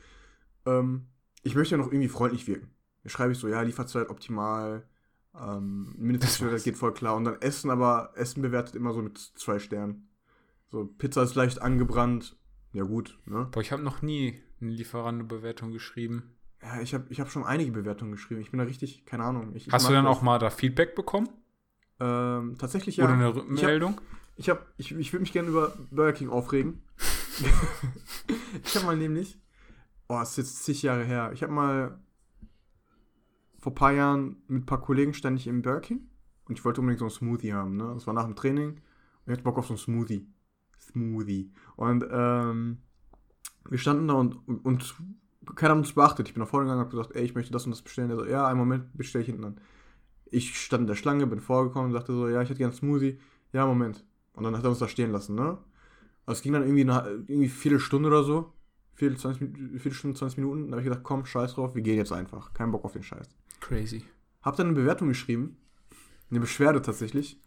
ähm, 0.67 1.07
ich 1.43 1.57
möchte 1.57 1.75
ja 1.75 1.79
noch 1.79 1.91
irgendwie 1.91 2.09
freundlich 2.09 2.47
wirken. 2.47 2.71
Da 3.03 3.11
schreibe 3.11 3.33
ich 3.33 3.39
so, 3.39 3.49
ja, 3.49 3.61
Lieferzeit 3.63 4.09
optimal, 4.09 4.87
ähm, 5.35 5.95
Mindestbestellwert 5.99 6.55
war's. 6.55 6.65
geht 6.65 6.77
voll 6.77 6.95
klar. 6.95 7.17
Und 7.17 7.25
dann 7.25 7.41
Essen, 7.41 7.71
aber 7.71 8.13
Essen 8.15 8.43
bewertet 8.43 8.77
immer 8.77 8.93
so 8.93 9.03
mit 9.03 9.19
zwei 9.19 9.59
Sternen. 9.59 10.08
So, 10.71 10.85
Pizza 10.87 11.23
ist 11.23 11.35
leicht 11.35 11.63
angebrannt. 11.63 12.37
Ja, 12.73 12.85
gut, 12.85 13.19
ne? 13.25 13.49
Boah, 13.51 13.61
ich 13.61 13.73
habe 13.73 13.83
noch 13.83 14.03
nie 14.03 14.41
eine 14.61 14.71
Lieferando-Bewertung 14.71 15.73
geschrieben. 15.73 16.35
Ja, 16.63 16.81
ich 16.81 16.93
habe 16.93 17.07
ich 17.09 17.21
hab 17.21 17.31
schon 17.31 17.45
einige 17.45 17.73
Bewertungen 17.73 18.13
geschrieben. 18.13 18.41
Ich 18.41 18.51
bin 18.51 18.59
da 18.59 18.65
richtig, 18.65 19.07
keine 19.07 19.25
Ahnung. 19.25 19.55
Ich, 19.55 19.67
ich 19.69 19.73
Hast 19.73 19.87
du 19.87 19.91
mag 19.93 19.99
dann 19.99 20.05
das. 20.07 20.17
auch 20.17 20.23
mal 20.23 20.39
da 20.39 20.51
Feedback 20.51 20.95
bekommen? 20.95 21.29
Ähm, 22.01 22.57
tatsächlich 22.59 22.97
ja. 22.99 23.05
Oder 23.05 23.15
eine 23.15 23.29
Ich 23.31 23.37
hab- 23.37 23.37
Rückmeldung? 23.37 24.01
Ich, 24.37 24.49
hab, 24.51 24.67
ich, 24.77 24.93
ich 24.95 25.13
würde 25.13 25.23
mich 25.23 25.33
gerne 25.33 25.49
über 25.49 25.73
Burger 25.91 26.13
King 26.13 26.29
aufregen. 26.29 26.83
ich 28.65 28.75
habe 28.77 28.87
mal 28.87 28.97
nämlich, 28.97 29.41
oh, 30.09 30.21
es 30.21 30.31
ist 30.31 30.37
jetzt 30.37 30.65
zig 30.65 30.83
Jahre 30.83 31.05
her, 31.05 31.31
ich 31.33 31.43
habe 31.43 31.53
mal 31.53 31.99
vor 33.59 33.73
ein 33.73 33.75
paar 33.77 33.93
Jahren 33.93 34.37
mit 34.47 34.63
ein 34.63 34.67
paar 34.67 34.81
Kollegen 34.81 35.15
stand 35.15 35.39
ich 35.39 35.47
im 35.47 35.63
Burger 35.63 35.81
King 35.81 36.09
und 36.47 36.59
ich 36.59 36.65
wollte 36.65 36.81
unbedingt 36.81 37.01
so 37.01 37.07
einen 37.07 37.11
Smoothie 37.11 37.53
haben, 37.53 37.77
ne? 37.77 37.91
Das 37.95 38.07
war 38.07 38.15
nach 38.15 38.25
dem 38.25 38.37
Training 38.37 38.71
und 38.71 38.81
ich 39.27 39.33
hatte 39.33 39.43
Bock 39.43 39.59
auf 39.59 39.67
so 39.67 39.73
einen 39.75 39.79
Smoothie. 39.79 40.27
Smoothie. 40.81 41.51
Und 41.77 42.05
ähm, 42.11 42.79
wir 43.69 43.79
standen 43.79 44.09
da 44.09 44.15
und, 44.15 44.37
und, 44.49 44.65
und 44.65 44.95
keiner 45.55 45.73
hat 45.73 45.79
uns 45.79 45.93
beachtet. 45.93 46.29
Ich 46.29 46.35
bin 46.35 46.43
nach 46.43 46.49
vorne 46.49 46.67
gegangen 46.67 46.81
und 46.81 46.87
habe 46.87 46.97
gesagt, 46.97 47.17
ey, 47.17 47.25
ich 47.25 47.35
möchte 47.35 47.53
das 47.53 47.65
und 47.65 47.71
das 47.71 47.83
bestellen. 47.83 48.11
Er 48.11 48.17
so, 48.17 48.27
ja, 48.27 48.47
einen 48.47 48.59
Moment, 48.59 48.97
bestelle 48.97 49.23
ich 49.23 49.29
hinten 49.31 49.45
an. 49.45 49.61
Ich 50.31 50.59
stand 50.59 50.83
in 50.83 50.87
der 50.87 50.95
Schlange, 50.95 51.27
bin 51.27 51.41
vorgekommen 51.41 51.87
und 51.89 51.93
sagte 51.93 52.13
so, 52.13 52.29
ja, 52.29 52.43
ich 52.43 52.49
hätte 52.49 52.59
gerne 52.59 52.73
einen 52.73 52.79
Smoothie. 52.79 53.19
Ja, 53.53 53.67
Moment. 53.67 54.05
Und 54.35 54.45
dann 54.45 54.57
hat 54.57 54.65
er 54.65 54.71
uns 54.71 54.79
da 54.79 54.89
stehen 54.89 55.11
lassen, 55.11 55.35
ne? 55.35 55.59
Also 56.27 56.39
es 56.39 56.43
ging 56.43 56.53
dann 56.53 56.63
irgendwie 56.63 56.83
eine 56.83 57.25
irgendwie 57.27 57.49
Viertelstunde 57.49 58.09
oder 58.09 58.23
so. 58.23 58.53
Viertel, 58.95 59.17
20, 59.17 59.41
Min- 59.41 59.71
Viertelstunde, 59.79 60.19
20 60.19 60.39
Minuten. 60.39 60.67
Da 60.67 60.73
habe 60.73 60.83
ich 60.83 60.89
gedacht, 60.89 61.03
komm, 61.03 61.25
scheiß 61.25 61.55
drauf, 61.55 61.75
wir 61.75 61.83
gehen 61.83 61.97
jetzt 61.97 62.13
einfach. 62.13 62.53
Kein 62.53 62.71
Bock 62.71 62.85
auf 62.85 62.93
den 62.93 63.03
Scheiß. 63.03 63.29
Crazy. 63.61 64.05
Hab 64.43 64.57
dann 64.57 64.67
eine 64.67 64.77
Bewertung 64.77 65.09
geschrieben. 65.09 65.57
Eine 66.31 66.41
Beschwerde 66.41 66.83
tatsächlich. 66.83 67.41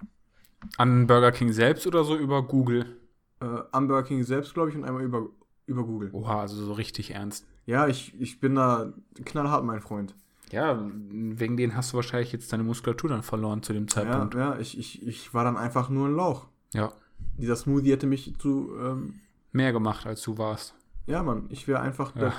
An 0.78 1.06
Burger 1.08 1.32
King 1.32 1.52
selbst 1.54 1.86
oder 1.86 2.04
so 2.04 2.18
über 2.18 2.42
Google? 2.44 2.98
Äh, 3.42 3.64
am 3.72 3.88
Burger 3.88 4.04
King 4.08 4.24
selbst, 4.24 4.54
glaube 4.54 4.70
ich, 4.70 4.76
und 4.76 4.84
einmal 4.86 5.04
über, 5.04 5.28
über 5.66 5.84
Google. 5.84 6.10
Oha, 6.14 6.42
also 6.42 6.56
so 6.64 6.74
richtig 6.74 7.12
ernst. 7.12 7.46
Ja, 7.66 7.88
ich, 7.88 8.20
ich 8.20 8.40
bin 8.40 8.56
da 8.56 8.94
knallhart, 9.26 9.64
mein 9.64 9.82
Freund. 9.82 10.16
Ja, 10.52 10.78
wegen 11.10 11.56
denen 11.58 11.76
hast 11.76 11.92
du 11.94 11.96
wahrscheinlich 11.96 12.32
jetzt 12.34 12.52
deine 12.52 12.64
Muskulatur 12.64 13.10
dann 13.10 13.24
verloren 13.24 13.64
zu 13.64 13.72
dem 13.74 13.84
Ja, 13.84 13.88
Zeitpunkt. 13.88 14.36
ja 14.36 14.58
ich, 14.60 14.78
ich, 14.78 15.08
ich 15.08 15.34
war 15.34 15.44
dann 15.46 15.56
einfach 15.58 15.90
nur 15.90 16.08
ein 16.10 16.16
Lauch. 16.16 16.48
Ja. 16.74 16.92
Dieser 17.38 17.56
Smoothie 17.56 17.92
hätte 17.92 18.08
mich 18.08 18.34
zu, 18.38 18.72
ähm, 18.80 19.22
Mehr 19.54 19.72
gemacht, 19.74 20.06
als 20.06 20.22
du 20.24 20.38
warst. 20.38 20.74
ja, 21.08 21.24
Mann, 21.24 21.46
ich 21.50 21.68
wäre 21.68 21.80
einfach 21.82 22.16
Ja. 22.16 22.22
der 22.22 22.34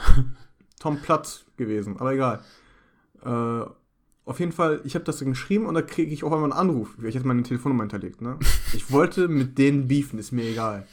Tom 0.80 0.98
Platz 1.00 1.44
gewesen, 1.56 1.96
aber 1.98 2.12
egal. 2.12 2.40
Äh, 3.24 3.64
auf 4.24 4.38
jeden 4.40 4.52
Fall, 4.52 4.80
ich 4.84 4.94
habe 4.94 5.04
das 5.04 5.18
dann 5.18 5.30
geschrieben 5.30 5.66
und 5.66 5.74
da 5.74 5.82
kriege 5.82 6.12
ich 6.12 6.22
auf 6.24 6.32
einmal 6.32 6.50
einen 6.52 6.58
Anruf. 6.70 6.96
Ich 7.02 7.14
hatte 7.16 7.26
meine 7.26 7.42
Telefonnummer 7.42 7.82
hinterlegt, 7.84 8.20
ne? 8.22 8.38
Ich 8.74 8.90
wollte 8.90 9.28
mit 9.28 9.58
denen 9.58 9.88
beefen, 9.88 10.18
ist 10.18 10.32
mir 10.32 10.44
egal. 10.44 10.86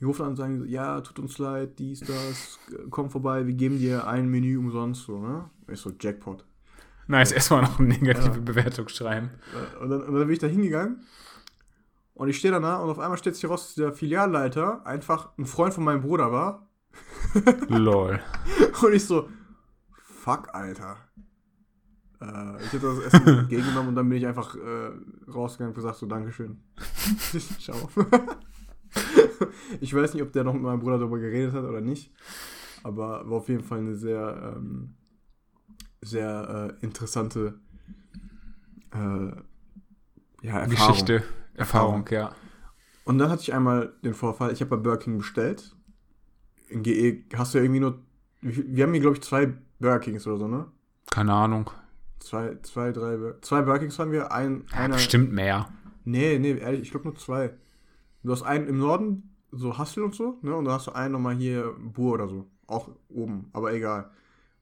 Die 0.00 0.04
rufen 0.04 0.22
an 0.22 0.30
und 0.30 0.36
sagen, 0.36 0.58
so, 0.58 0.64
ja, 0.64 1.00
tut 1.00 1.20
uns 1.20 1.38
leid, 1.38 1.78
dies, 1.78 2.00
das, 2.00 2.58
komm 2.90 3.08
vorbei, 3.10 3.46
wir 3.46 3.54
geben 3.54 3.78
dir 3.78 4.06
ein 4.08 4.28
Menü 4.28 4.58
umsonst, 4.58 5.04
so, 5.04 5.20
ne? 5.20 5.48
Ich 5.68 5.78
so, 5.78 5.92
Jackpot. 5.98 6.44
Nice, 7.06 7.32
erstmal 7.32 7.62
noch 7.62 7.78
eine 7.78 7.88
negative 7.88 8.34
Ja. 8.34 8.40
Bewertung 8.40 8.88
schreiben. 8.88 9.30
Äh, 9.54 9.82
Und 9.82 9.90
dann, 9.90 10.00
und 10.02 10.12
dann 10.14 10.22
bin 10.26 10.30
ich 10.30 10.38
da 10.38 10.46
hingegangen 10.48 11.04
Und 12.14 12.28
ich 12.28 12.36
stehe 12.38 12.52
danach 12.52 12.80
und 12.82 12.90
auf 12.90 12.98
einmal 12.98 13.16
stellt 13.18 13.36
sich 13.36 13.44
heraus, 13.44 13.66
dass 13.66 13.74
der 13.76 13.92
Filialleiter 13.92 14.84
einfach 14.86 15.30
ein 15.38 15.46
Freund 15.46 15.72
von 15.74 15.84
meinem 15.84 16.02
Bruder 16.02 16.30
war. 16.32 16.68
Lol. 17.68 18.20
Und 18.82 18.92
ich 18.92 19.04
so, 19.04 19.28
fuck, 20.22 20.48
Alter. 20.54 20.96
Äh, 22.22 22.64
ich 22.64 22.72
hätte 22.72 22.86
das 22.86 22.98
Essen 23.00 23.26
entgegengenommen 23.40 23.88
und 23.88 23.94
dann 23.96 24.08
bin 24.08 24.18
ich 24.18 24.26
einfach 24.26 24.54
äh, 24.54 24.90
rausgegangen 25.30 25.72
und 25.72 25.74
gesagt, 25.74 25.96
so, 25.96 26.06
Dankeschön. 26.06 26.60
Ciao. 27.58 27.88
ich 29.80 29.94
weiß 29.94 30.14
nicht, 30.14 30.22
ob 30.22 30.32
der 30.32 30.44
noch 30.44 30.52
mit 30.54 30.62
meinem 30.62 30.80
Bruder 30.80 30.98
darüber 30.98 31.18
geredet 31.18 31.52
hat 31.52 31.64
oder 31.64 31.80
nicht. 31.80 32.12
Aber 32.84 33.28
war 33.28 33.38
auf 33.38 33.48
jeden 33.48 33.64
Fall 33.64 33.78
eine 33.78 33.94
sehr, 33.94 34.54
ähm, 34.56 34.94
sehr 36.00 36.76
äh, 36.80 36.84
interessante 36.84 37.54
äh, 38.92 38.98
ja, 40.42 40.58
Erfahrung. 40.58 40.68
Geschichte, 40.70 41.22
Erfahrung, 41.54 42.06
ja. 42.10 42.34
Und 43.04 43.18
dann 43.18 43.30
hatte 43.30 43.42
ich 43.42 43.52
einmal 43.52 43.94
den 44.04 44.14
Vorfall, 44.14 44.52
ich 44.52 44.60
habe 44.60 44.76
bei 44.76 44.82
Burger 44.82 44.98
King 44.98 45.18
bestellt. 45.18 45.74
In 46.68 46.82
GE 46.82 47.24
hast 47.34 47.54
du 47.54 47.58
ja 47.58 47.64
irgendwie 47.64 47.80
nur. 47.80 47.98
Wir 48.40 48.84
haben 48.84 48.92
hier, 48.92 49.00
glaube 49.00 49.16
ich, 49.16 49.22
zwei 49.22 49.52
Burger 49.78 50.00
Kings 50.00 50.26
oder 50.26 50.38
so, 50.38 50.48
ne? 50.48 50.66
Keine 51.10 51.32
Ahnung. 51.32 51.70
Zwei, 52.22 52.56
zwei, 52.62 52.92
drei. 52.92 53.18
Zwei 53.40 53.62
Burger 53.62 53.80
Kings 53.80 53.98
haben 53.98 54.12
wir. 54.12 54.32
Ein, 54.32 54.64
Ja, 54.72 54.78
einer. 54.78 54.94
bestimmt 54.94 55.32
mehr. 55.32 55.68
Nee, 56.04 56.38
nee, 56.38 56.52
ehrlich, 56.58 56.82
ich 56.82 56.90
glaube 56.90 57.06
nur 57.08 57.16
zwei. 57.16 57.54
Du 58.22 58.32
hast 58.32 58.42
einen 58.42 58.66
im 58.68 58.78
Norden, 58.78 59.34
so 59.50 59.76
Hassel 59.78 60.04
und 60.04 60.14
so, 60.14 60.38
ne? 60.42 60.54
Und 60.54 60.64
dann 60.64 60.74
hast 60.74 60.86
du 60.86 60.92
einen 60.92 61.12
nochmal 61.12 61.34
hier 61.36 61.74
Bur 61.78 62.14
oder 62.14 62.28
so. 62.28 62.46
Auch 62.66 62.88
oben, 63.08 63.50
aber 63.52 63.72
egal. 63.74 64.10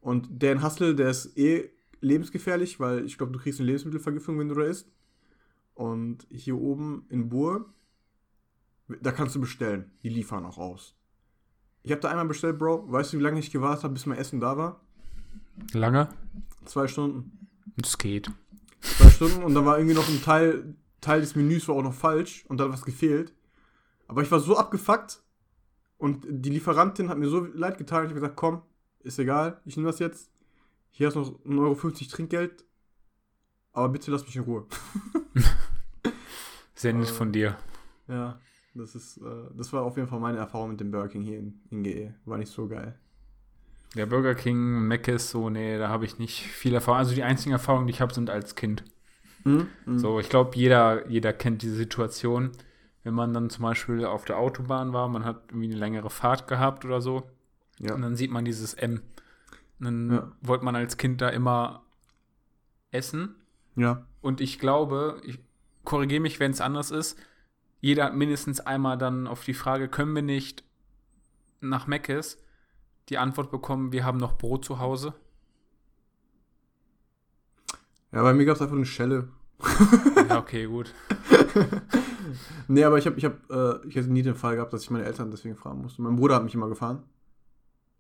Und 0.01 0.43
der 0.43 0.53
in 0.53 0.63
Hassel, 0.63 0.97
der 0.97 1.11
ist 1.11 1.37
eh 1.39 1.71
lebensgefährlich, 2.01 2.81
weil 2.81 3.05
ich 3.05 3.19
glaube, 3.19 3.33
du 3.33 3.39
kriegst 3.39 3.61
eine 3.61 3.67
Lebensmittelvergiftung, 3.67 4.39
wenn 4.39 4.49
du 4.49 4.55
da 4.55 4.63
isst. 4.63 4.91
Und 5.75 6.27
hier 6.31 6.57
oben 6.59 7.05
in 7.11 7.29
Bur, 7.29 7.67
da 9.03 9.13
kannst 9.13 9.35
du 9.35 9.41
bestellen. 9.41 9.91
Die 10.03 10.09
liefern 10.09 10.45
auch 10.45 10.59
aus. 10.59 10.95
Ich 11.83 11.91
habe 11.93 12.01
da 12.01 12.09
einmal 12.11 12.27
bestellt, 12.27 12.59
Bro. 12.59 12.91
Weißt 12.91 13.13
du, 13.13 13.19
wie 13.19 13.23
lange 13.23 13.39
ich 13.39 13.51
gewartet 13.51 13.85
habe, 13.85 13.95
bis 13.95 14.07
mein 14.07 14.19
Essen 14.19 14.41
da 14.41 14.57
war? 14.57 14.81
Lange? 15.73 16.09
Zwei 16.65 16.89
Stunden. 16.89 17.40
Es 17.83 17.99
geht. 17.99 18.31
zwei 18.81 19.11
Stunden 19.11 19.43
und 19.43 19.55
da 19.55 19.65
war 19.65 19.79
irgendwie 19.79 19.97
noch 19.97 20.09
ein 20.09 20.23
Teil, 20.23 20.75
Teil 21.01 21.21
des 21.21 21.35
Menüs 21.37 21.69
war 21.69 21.77
auch 21.77 21.83
noch 21.83 21.95
falsch 21.95 22.45
und 22.49 22.59
da 22.59 22.65
hat 22.65 22.73
was 22.73 22.83
gefehlt. 22.85 23.33
Aber 24.09 24.23
ich 24.23 24.31
war 24.31 24.41
so 24.41 24.57
abgefuckt 24.57 25.23
und 25.99 26.25
die 26.29 26.51
Lieferantin 26.51 27.09
hat 27.09 27.19
mir 27.19 27.29
so 27.29 27.45
leid 27.45 27.79
getan. 27.79 28.05
Ich 28.05 28.11
habe 28.11 28.21
gesagt, 28.21 28.37
komm, 28.37 28.63
ist 29.01 29.19
egal, 29.19 29.61
ich 29.65 29.77
nehme 29.77 29.89
das 29.89 29.99
jetzt. 29.99 30.31
Hier 30.91 31.07
hast 31.07 31.15
du 31.15 31.21
noch 31.21 31.33
1,50 31.45 31.59
Euro 31.61 32.09
Trinkgeld. 32.11 32.65
Aber 33.73 33.89
bitte 33.89 34.11
lass 34.11 34.25
mich 34.27 34.35
in 34.35 34.43
Ruhe. 34.43 34.67
Sehr 36.75 36.93
nett 36.93 37.09
Äh, 37.09 37.13
von 37.13 37.33
dir. 37.33 37.57
Ja, 38.09 38.41
das 38.75 38.95
ist, 38.95 39.19
äh, 39.19 39.51
das 39.57 39.73
war 39.73 39.83
auf 39.83 39.97
jeden 39.97 40.09
Fall 40.09 40.19
meine 40.19 40.39
Erfahrung 40.39 40.71
mit 40.71 40.81
dem 40.81 40.91
Burger 40.91 41.09
King 41.09 41.23
hier 41.23 41.39
in, 41.39 41.61
in 41.71 41.83
GE. 41.85 42.15
War 42.25 42.39
nicht 42.39 42.51
so 42.51 42.67
geil. 42.67 42.99
Der 43.97 44.07
Burger 44.07 44.35
King, 44.35 44.87
Mc's, 44.87 45.31
so, 45.31 45.51
nee, 45.51 45.77
da 45.79 45.89
habe 45.89 46.05
ich 46.05 46.19
nicht 46.19 46.43
viel 46.43 46.75
Erfahrung. 46.75 46.99
Also 47.01 47.15
die 47.15 47.25
einzigen 47.25 47.53
Erfahrungen, 47.53 47.87
die 47.87 47.93
ich 47.93 48.01
habe, 48.01 48.15
sind 48.15 48.31
als 48.31 48.55
Kind. 48.55 48.85
Mhm. 49.45 49.67
Mhm. 49.87 49.99
So, 49.99 50.21
ich 50.21 50.29
glaube, 50.29 50.57
jeder, 50.57 51.09
jeder 51.09 51.33
kennt 51.33 51.63
diese 51.63 51.75
Situation, 51.75 52.53
wenn 53.03 53.15
man 53.15 53.33
dann 53.35 53.51
zum 53.51 53.63
Beispiel 53.65 54.05
auf 54.05 54.25
der 54.27 54.39
Autobahn 54.39 54.93
war, 54.93 55.09
man 55.09 55.25
hat 55.25 55.43
irgendwie 55.49 55.67
eine 55.67 55.77
längere 55.77 56.11
Fahrt 56.11 56.47
gehabt 56.47 56.85
oder 56.85 57.01
so, 57.01 57.29
Ja. 57.79 57.95
und 57.95 58.03
dann 58.03 58.15
sieht 58.15 58.31
man 58.31 58.45
dieses 58.45 58.75
M. 58.75 59.01
Und 59.81 59.85
dann 59.87 60.11
Ja. 60.13 60.33
wollte 60.43 60.65
man 60.65 60.77
als 60.77 60.97
Kind 60.99 61.21
da 61.21 61.29
immer 61.31 61.83
essen. 62.91 63.35
ja. 63.77 64.07
Und 64.21 64.43
ich 64.43 64.59
glaube, 64.59 65.19
ich 65.25 65.39
korrigiere 65.85 66.21
mich, 66.21 66.39
wenn 66.41 66.51
es 66.51 66.61
anders 66.61 66.91
ist, 66.91 67.19
jeder 67.81 68.05
hat 68.05 68.15
mindestens 68.15 68.61
einmal 68.61 68.99
dann 68.99 69.27
auf 69.27 69.43
die 69.45 69.55
Frage, 69.55 69.89
können 69.89 70.15
wir 70.15 70.21
nicht 70.23 70.63
nach 71.63 71.87
Meckes 71.87 72.37
die 73.11 73.19
Antwort 73.19 73.51
bekommen, 73.51 73.93
wir 73.93 74.05
haben 74.05 74.19
noch 74.19 74.39
Brot 74.39 74.65
zu 74.65 74.79
Hause? 74.79 75.15
Ja, 78.13 78.23
bei 78.23 78.33
mir 78.35 78.45
gab 78.45 78.57
es 78.57 78.63
einfach 78.63 78.77
eine 78.77 78.87
Schelle. 78.87 79.29
Ja, 80.29 80.39
okay, 80.39 80.67
gut. 80.67 80.95
Nee, 82.69 82.85
aber 82.85 82.99
ich 82.99 83.07
habe 83.07 83.19
ich 83.19 83.25
hab, 83.25 83.51
äh, 83.51 83.85
ich 83.89 83.97
hätte 83.97 84.13
nie 84.13 84.23
den 84.23 84.37
Fall 84.37 84.55
gehabt, 84.55 84.73
dass 84.73 84.83
ich 84.83 84.91
meine 84.91 85.05
Eltern 85.05 85.33
deswegen 85.33 85.57
fahren 85.57 85.83
musste. 85.83 86.01
Mein 86.03 86.15
Bruder 86.15 86.37
hat 86.37 86.45
mich 86.45 86.55
immer 86.55 86.69
gefahren. 86.69 87.03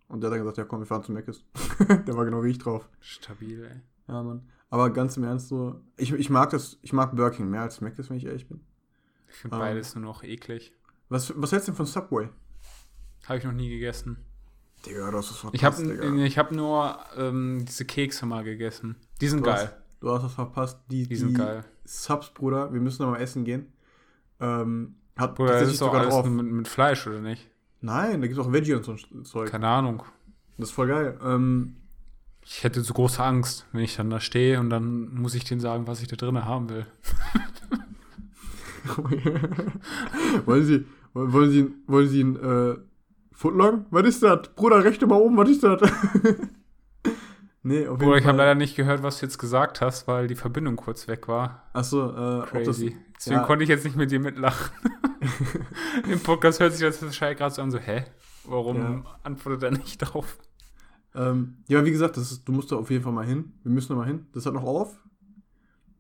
Und 0.06 0.20
der 0.20 0.30
hat 0.30 0.34
dann 0.34 0.42
gesagt, 0.42 0.58
ja 0.58 0.64
komm, 0.64 0.80
wir 0.80 0.86
fahren 0.86 1.02
zu 1.02 1.10
Meckes. 1.10 1.44
der 2.06 2.16
war 2.16 2.24
genau 2.24 2.44
wie 2.44 2.50
ich 2.50 2.58
drauf. 2.58 2.88
Stabil, 3.00 3.64
ey. 3.64 3.80
Ja, 4.06 4.22
Mann. 4.22 4.48
Aber 4.68 4.90
ganz 4.90 5.16
im 5.16 5.24
Ernst 5.24 5.48
so, 5.48 5.80
ich, 5.96 6.12
ich 6.12 6.30
mag 6.30 6.50
das, 6.50 6.78
ich 6.82 6.92
mag 6.92 7.16
Burger 7.16 7.34
King 7.34 7.50
mehr 7.50 7.62
als 7.62 7.80
Meckes, 7.80 8.08
wenn 8.08 8.18
ich 8.18 8.26
ehrlich 8.26 8.48
bin. 8.48 8.60
Ich 9.28 9.34
finde 9.34 9.56
Ähm. 9.56 9.60
beides 9.60 9.96
nur 9.96 10.04
noch 10.04 10.22
eklig. 10.22 10.72
Was, 11.08 11.32
was 11.36 11.50
hältst 11.50 11.66
du 11.66 11.72
denn 11.72 11.76
von 11.78 11.86
Subway? 11.86 12.28
Habe 13.26 13.38
ich 13.38 13.44
noch 13.44 13.52
nie 13.52 13.68
gegessen. 13.68 14.24
Digga, 14.86 15.10
das 15.10 15.30
ist 15.30 15.44
Ich 15.52 15.64
habe 15.64 15.76
verpasst, 15.76 16.02
Digga. 16.02 16.24
ich 16.24 16.38
hab 16.38 16.52
nur 16.52 16.98
ähm, 17.16 17.64
diese 17.66 17.84
Kekse 17.84 18.26
mal 18.26 18.42
gegessen. 18.44 18.96
Die 19.20 19.28
sind 19.28 19.40
Du 19.40 19.44
geil. 19.50 19.66
Hast, 19.66 19.74
du 20.00 20.10
hast 20.10 20.24
was 20.24 20.32
verpasst. 20.34 20.78
Die, 20.90 21.06
Die 21.06 21.16
sind 21.16 21.34
geil. 21.34 21.64
Subs, 21.84 22.30
Bruder, 22.30 22.72
wir 22.72 22.80
müssen 22.80 23.02
noch 23.02 23.10
mal 23.10 23.18
essen 23.20 23.44
gehen. 23.44 23.66
Ähm, 24.40 24.94
hat 25.16 25.34
Bruder, 25.34 25.60
das 25.60 25.70
ist 25.70 25.82
doch 25.82 25.92
alles 25.92 26.14
drauf. 26.14 26.26
mit, 26.26 26.46
mit 26.46 26.68
Fleisch, 26.68 27.06
oder 27.06 27.20
nicht? 27.20 27.48
Nein, 27.82 28.20
da 28.20 28.26
gibt 28.26 28.38
es 28.38 28.46
auch 28.46 28.52
Veggie 28.52 28.74
und 28.74 28.84
so 28.84 28.92
ein 28.92 29.24
Zeug. 29.24 29.50
Keine 29.50 29.68
Ahnung. 29.68 30.02
Das 30.56 30.68
ist 30.70 30.74
voll 30.74 30.88
geil. 30.88 31.18
Ähm, 31.22 31.76
Ich 32.44 32.64
hätte 32.64 32.80
so 32.82 32.94
große 32.94 33.22
Angst, 33.22 33.66
wenn 33.72 33.82
ich 33.82 33.96
dann 33.96 34.08
da 34.10 34.20
stehe 34.20 34.60
und 34.60 34.70
dann 34.70 35.12
muss 35.14 35.34
ich 35.34 35.44
denen 35.44 35.60
sagen, 35.60 35.86
was 35.86 36.00
ich 36.00 36.08
da 36.08 36.16
drin 36.16 36.42
haben 36.44 36.68
will. 36.70 36.86
wollen 40.46 40.64
Sie, 40.64 40.84
wollen 41.12 41.50
Sie, 41.50 41.72
wollen 41.86 42.08
Sie 42.08 42.22
ein 42.22 42.36
äh, 42.36 42.76
Footlong? 43.40 43.86
Was 43.88 44.06
ist 44.06 44.22
das? 44.22 44.54
Bruder, 44.54 44.84
rechte 44.84 45.06
mal 45.06 45.18
oben, 45.18 45.38
was 45.38 45.48
ist 45.48 45.62
das? 45.64 45.80
nee, 47.62 47.86
auf 47.86 47.98
Bruder, 47.98 48.18
ich 48.18 48.26
habe 48.26 48.36
leider 48.36 48.54
nicht 48.54 48.76
gehört, 48.76 49.02
was 49.02 49.18
du 49.18 49.24
jetzt 49.24 49.38
gesagt 49.38 49.80
hast, 49.80 50.06
weil 50.06 50.26
die 50.26 50.34
Verbindung 50.34 50.76
kurz 50.76 51.08
weg 51.08 51.26
war. 51.26 51.62
Achso, 51.72 52.10
äh, 52.10 52.40
ob 52.40 52.52
das, 52.52 52.76
Crazy. 52.76 52.98
Deswegen 53.16 53.40
ja. 53.40 53.46
konnte 53.46 53.62
ich 53.62 53.70
jetzt 53.70 53.86
nicht 53.86 53.96
mit 53.96 54.10
dir 54.10 54.20
mitlachen. 54.20 54.70
Im 56.10 56.20
Podcast 56.20 56.60
hört 56.60 56.74
sich 56.74 56.82
das 56.82 57.02
wahrscheinlich 57.02 57.38
gerade 57.38 57.54
so 57.54 57.62
an, 57.62 57.70
so, 57.70 57.78
hä? 57.78 58.04
Warum 58.44 58.76
Ja. 58.76 59.04
antwortet 59.22 59.62
er 59.62 59.70
nicht 59.70 59.96
drauf? 59.96 60.36
ähm, 61.14 61.64
ja, 61.66 61.82
wie 61.82 61.92
gesagt, 61.92 62.18
ist, 62.18 62.46
du 62.46 62.52
musst 62.52 62.70
da 62.70 62.76
auf 62.76 62.90
jeden 62.90 63.04
Fall 63.04 63.14
mal 63.14 63.24
hin. 63.24 63.54
Wir 63.62 63.72
müssen 63.72 63.88
da 63.88 63.94
mal 63.94 64.06
hin. 64.06 64.26
Das 64.34 64.44
hat 64.44 64.52
noch 64.52 64.64
auf. 64.64 65.00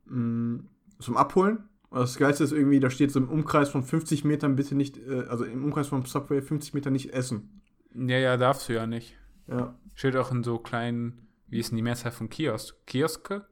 Mm, 0.04 0.58
zum 0.98 1.16
Abholen. 1.16 1.69
Und 1.90 1.98
Das 2.00 2.16
Geilste 2.16 2.44
ist 2.44 2.52
irgendwie, 2.52 2.80
da 2.80 2.88
steht 2.90 3.10
so 3.10 3.18
im 3.18 3.28
Umkreis 3.28 3.68
von 3.68 3.82
50 3.82 4.24
Metern 4.24 4.56
bitte 4.56 4.74
nicht, 4.74 4.96
äh, 4.98 5.24
also 5.28 5.44
im 5.44 5.64
Umkreis 5.64 5.88
vom 5.88 6.04
Subway 6.06 6.40
50 6.40 6.72
Meter 6.74 6.90
nicht 6.90 7.12
essen. 7.12 7.62
Ja, 7.94 8.16
ja, 8.18 8.36
darfst 8.36 8.68
du 8.68 8.74
ja 8.74 8.86
nicht. 8.86 9.16
Ja. 9.48 9.76
Steht 9.94 10.16
auch 10.16 10.30
in 10.30 10.44
so 10.44 10.58
kleinen, 10.58 11.26
wie 11.48 11.58
ist 11.58 11.70
denn 11.70 11.76
die 11.76 11.82
Mehrzahl 11.82 12.12
von 12.12 12.28
Kiosk? 12.30 12.76
Kioske? 12.86 13.44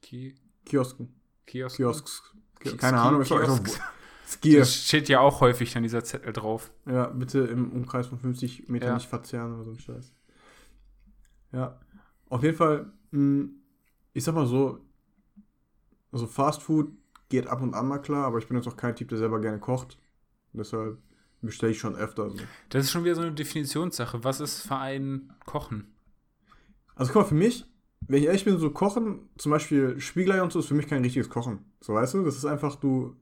Ki 0.00 0.36
Kiosken. 0.64 1.14
Kiosk? 1.46 1.76
Kiosks. 1.76 2.22
Ki- 2.60 2.76
Keine 2.76 3.00
Ahnung, 3.00 3.22
doch 3.24 3.40
Kiosks. 3.40 3.80
Skier. 4.28 4.60
Das 4.60 4.74
steht 4.74 5.08
ja 5.08 5.20
auch 5.20 5.40
häufig 5.40 5.72
dann 5.72 5.84
dieser 5.84 6.02
Zettel 6.02 6.32
drauf. 6.32 6.72
Ja, 6.86 7.06
bitte 7.08 7.40
im 7.40 7.70
Umkreis 7.72 8.06
von 8.08 8.18
50 8.18 8.68
Metern 8.68 8.88
Ja. 8.90 8.94
nicht 8.94 9.08
verzehren 9.08 9.54
oder 9.54 9.64
so 9.64 9.70
ein 9.72 9.78
Scheiß. 9.78 10.12
Ja. 11.52 11.80
Auf 12.28 12.42
jeden 12.42 12.56
Fall, 12.56 12.92
mh, 13.12 13.48
ich 14.12 14.24
sag 14.24 14.34
mal 14.34 14.46
so, 14.46 14.80
also 16.10 16.26
Fast 16.26 16.62
Food 16.62 16.90
geht 17.28 17.46
ab 17.46 17.62
und 17.62 17.74
an 17.74 17.88
mal 17.88 17.98
klar, 17.98 18.26
aber 18.26 18.38
ich 18.38 18.46
bin 18.46 18.56
jetzt 18.56 18.68
auch 18.68 18.76
kein 18.76 18.96
Typ, 18.96 19.08
der 19.08 19.18
selber 19.18 19.40
gerne 19.40 19.58
kocht. 19.58 19.98
Deshalb 20.52 20.98
bestelle 21.42 21.72
ich 21.72 21.78
schon 21.78 21.96
öfter 21.96 22.30
so. 22.30 22.38
Das 22.70 22.84
ist 22.84 22.90
schon 22.90 23.04
wieder 23.04 23.14
so 23.14 23.22
eine 23.22 23.32
Definitionssache. 23.32 24.24
Was 24.24 24.40
ist 24.40 24.62
für 24.62 24.76
ein 24.76 25.32
Kochen? 25.44 25.94
Also 26.94 27.12
guck 27.12 27.22
mal, 27.22 27.28
für 27.28 27.34
mich, 27.34 27.66
wenn 28.00 28.20
ich 28.20 28.26
ehrlich 28.26 28.44
bin, 28.44 28.58
so 28.58 28.70
Kochen, 28.70 29.28
zum 29.36 29.50
Beispiel 29.52 30.00
Spiegelei 30.00 30.42
und 30.42 30.52
so, 30.52 30.60
ist 30.60 30.66
für 30.66 30.74
mich 30.74 30.86
kein 30.86 31.02
richtiges 31.02 31.28
Kochen. 31.28 31.58
So, 31.80 31.94
weißt 31.94 32.14
du? 32.14 32.24
Das 32.24 32.36
ist 32.36 32.46
einfach, 32.46 32.76
du 32.76 33.16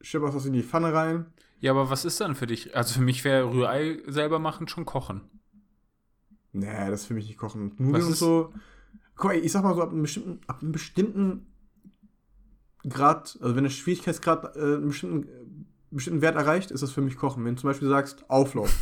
schipperst 0.00 0.36
das 0.36 0.46
in 0.46 0.52
die 0.52 0.62
Pfanne 0.62 0.92
rein. 0.92 1.26
Ja, 1.60 1.70
aber 1.70 1.88
was 1.88 2.04
ist 2.04 2.20
dann 2.20 2.34
für 2.34 2.46
dich? 2.46 2.76
Also 2.76 2.94
für 2.94 3.00
mich 3.00 3.24
wäre 3.24 3.50
Rührei 3.50 4.02
selber 4.06 4.38
machen 4.38 4.68
schon 4.68 4.84
Kochen. 4.84 5.22
Nee, 6.52 6.90
das 6.90 7.02
ist 7.02 7.06
für 7.06 7.14
mich 7.14 7.26
nicht 7.26 7.38
Kochen. 7.38 7.72
Nudeln 7.78 8.04
und 8.04 8.16
so. 8.16 8.52
Guck 9.16 9.30
mal, 9.30 9.36
ich 9.36 9.50
sag 9.50 9.64
mal 9.64 9.74
so, 9.74 9.82
ab 9.82 9.90
einem 9.90 10.02
bestimmten, 10.02 10.40
ab 10.46 10.60
einem 10.60 10.72
bestimmten 10.72 11.53
Grad, 12.88 13.38
also 13.40 13.56
wenn 13.56 13.64
der 13.64 13.70
Schwierigkeitsgrad 13.70 14.56
äh, 14.56 14.60
einen 14.60 14.88
bestimmten, 14.88 15.66
bestimmten 15.90 16.22
Wert 16.22 16.36
erreicht, 16.36 16.70
ist 16.70 16.82
das 16.82 16.92
für 16.92 17.00
mich 17.00 17.16
Kochen. 17.16 17.44
Wenn 17.44 17.54
du 17.54 17.60
zum 17.60 17.70
Beispiel 17.70 17.88
sagst, 17.88 18.28
Auflauf. 18.28 18.74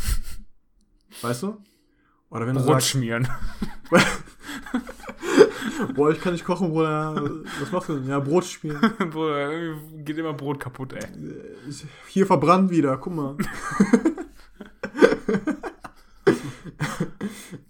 weißt 1.23 1.43
du? 1.45 1.63
Oder 2.31 2.47
wenn 2.47 2.55
du 2.55 2.63
Brot 2.63 2.75
sagst, 2.75 2.89
schmieren. 2.89 3.29
boah, 5.95 6.11
ich 6.11 6.21
kann 6.21 6.33
nicht 6.33 6.45
kochen, 6.47 6.71
Bruder. 6.71 7.15
Was 7.61 7.71
machst 7.71 7.91
du 7.91 7.99
denn? 7.99 8.09
Ja, 8.09 8.19
Brot 8.21 8.45
spielen. 8.45 8.81
Bruder, 9.11 9.53
irgendwie 9.53 10.03
geht 10.03 10.17
immer 10.17 10.33
Brot 10.33 10.59
kaputt, 10.59 10.95
ey. 10.95 11.05
Äh, 11.05 11.57
Hier 12.09 12.27
verbrannt 12.27 12.71
wieder, 12.71 12.97
guck 12.97 13.15
mal. 13.15 13.37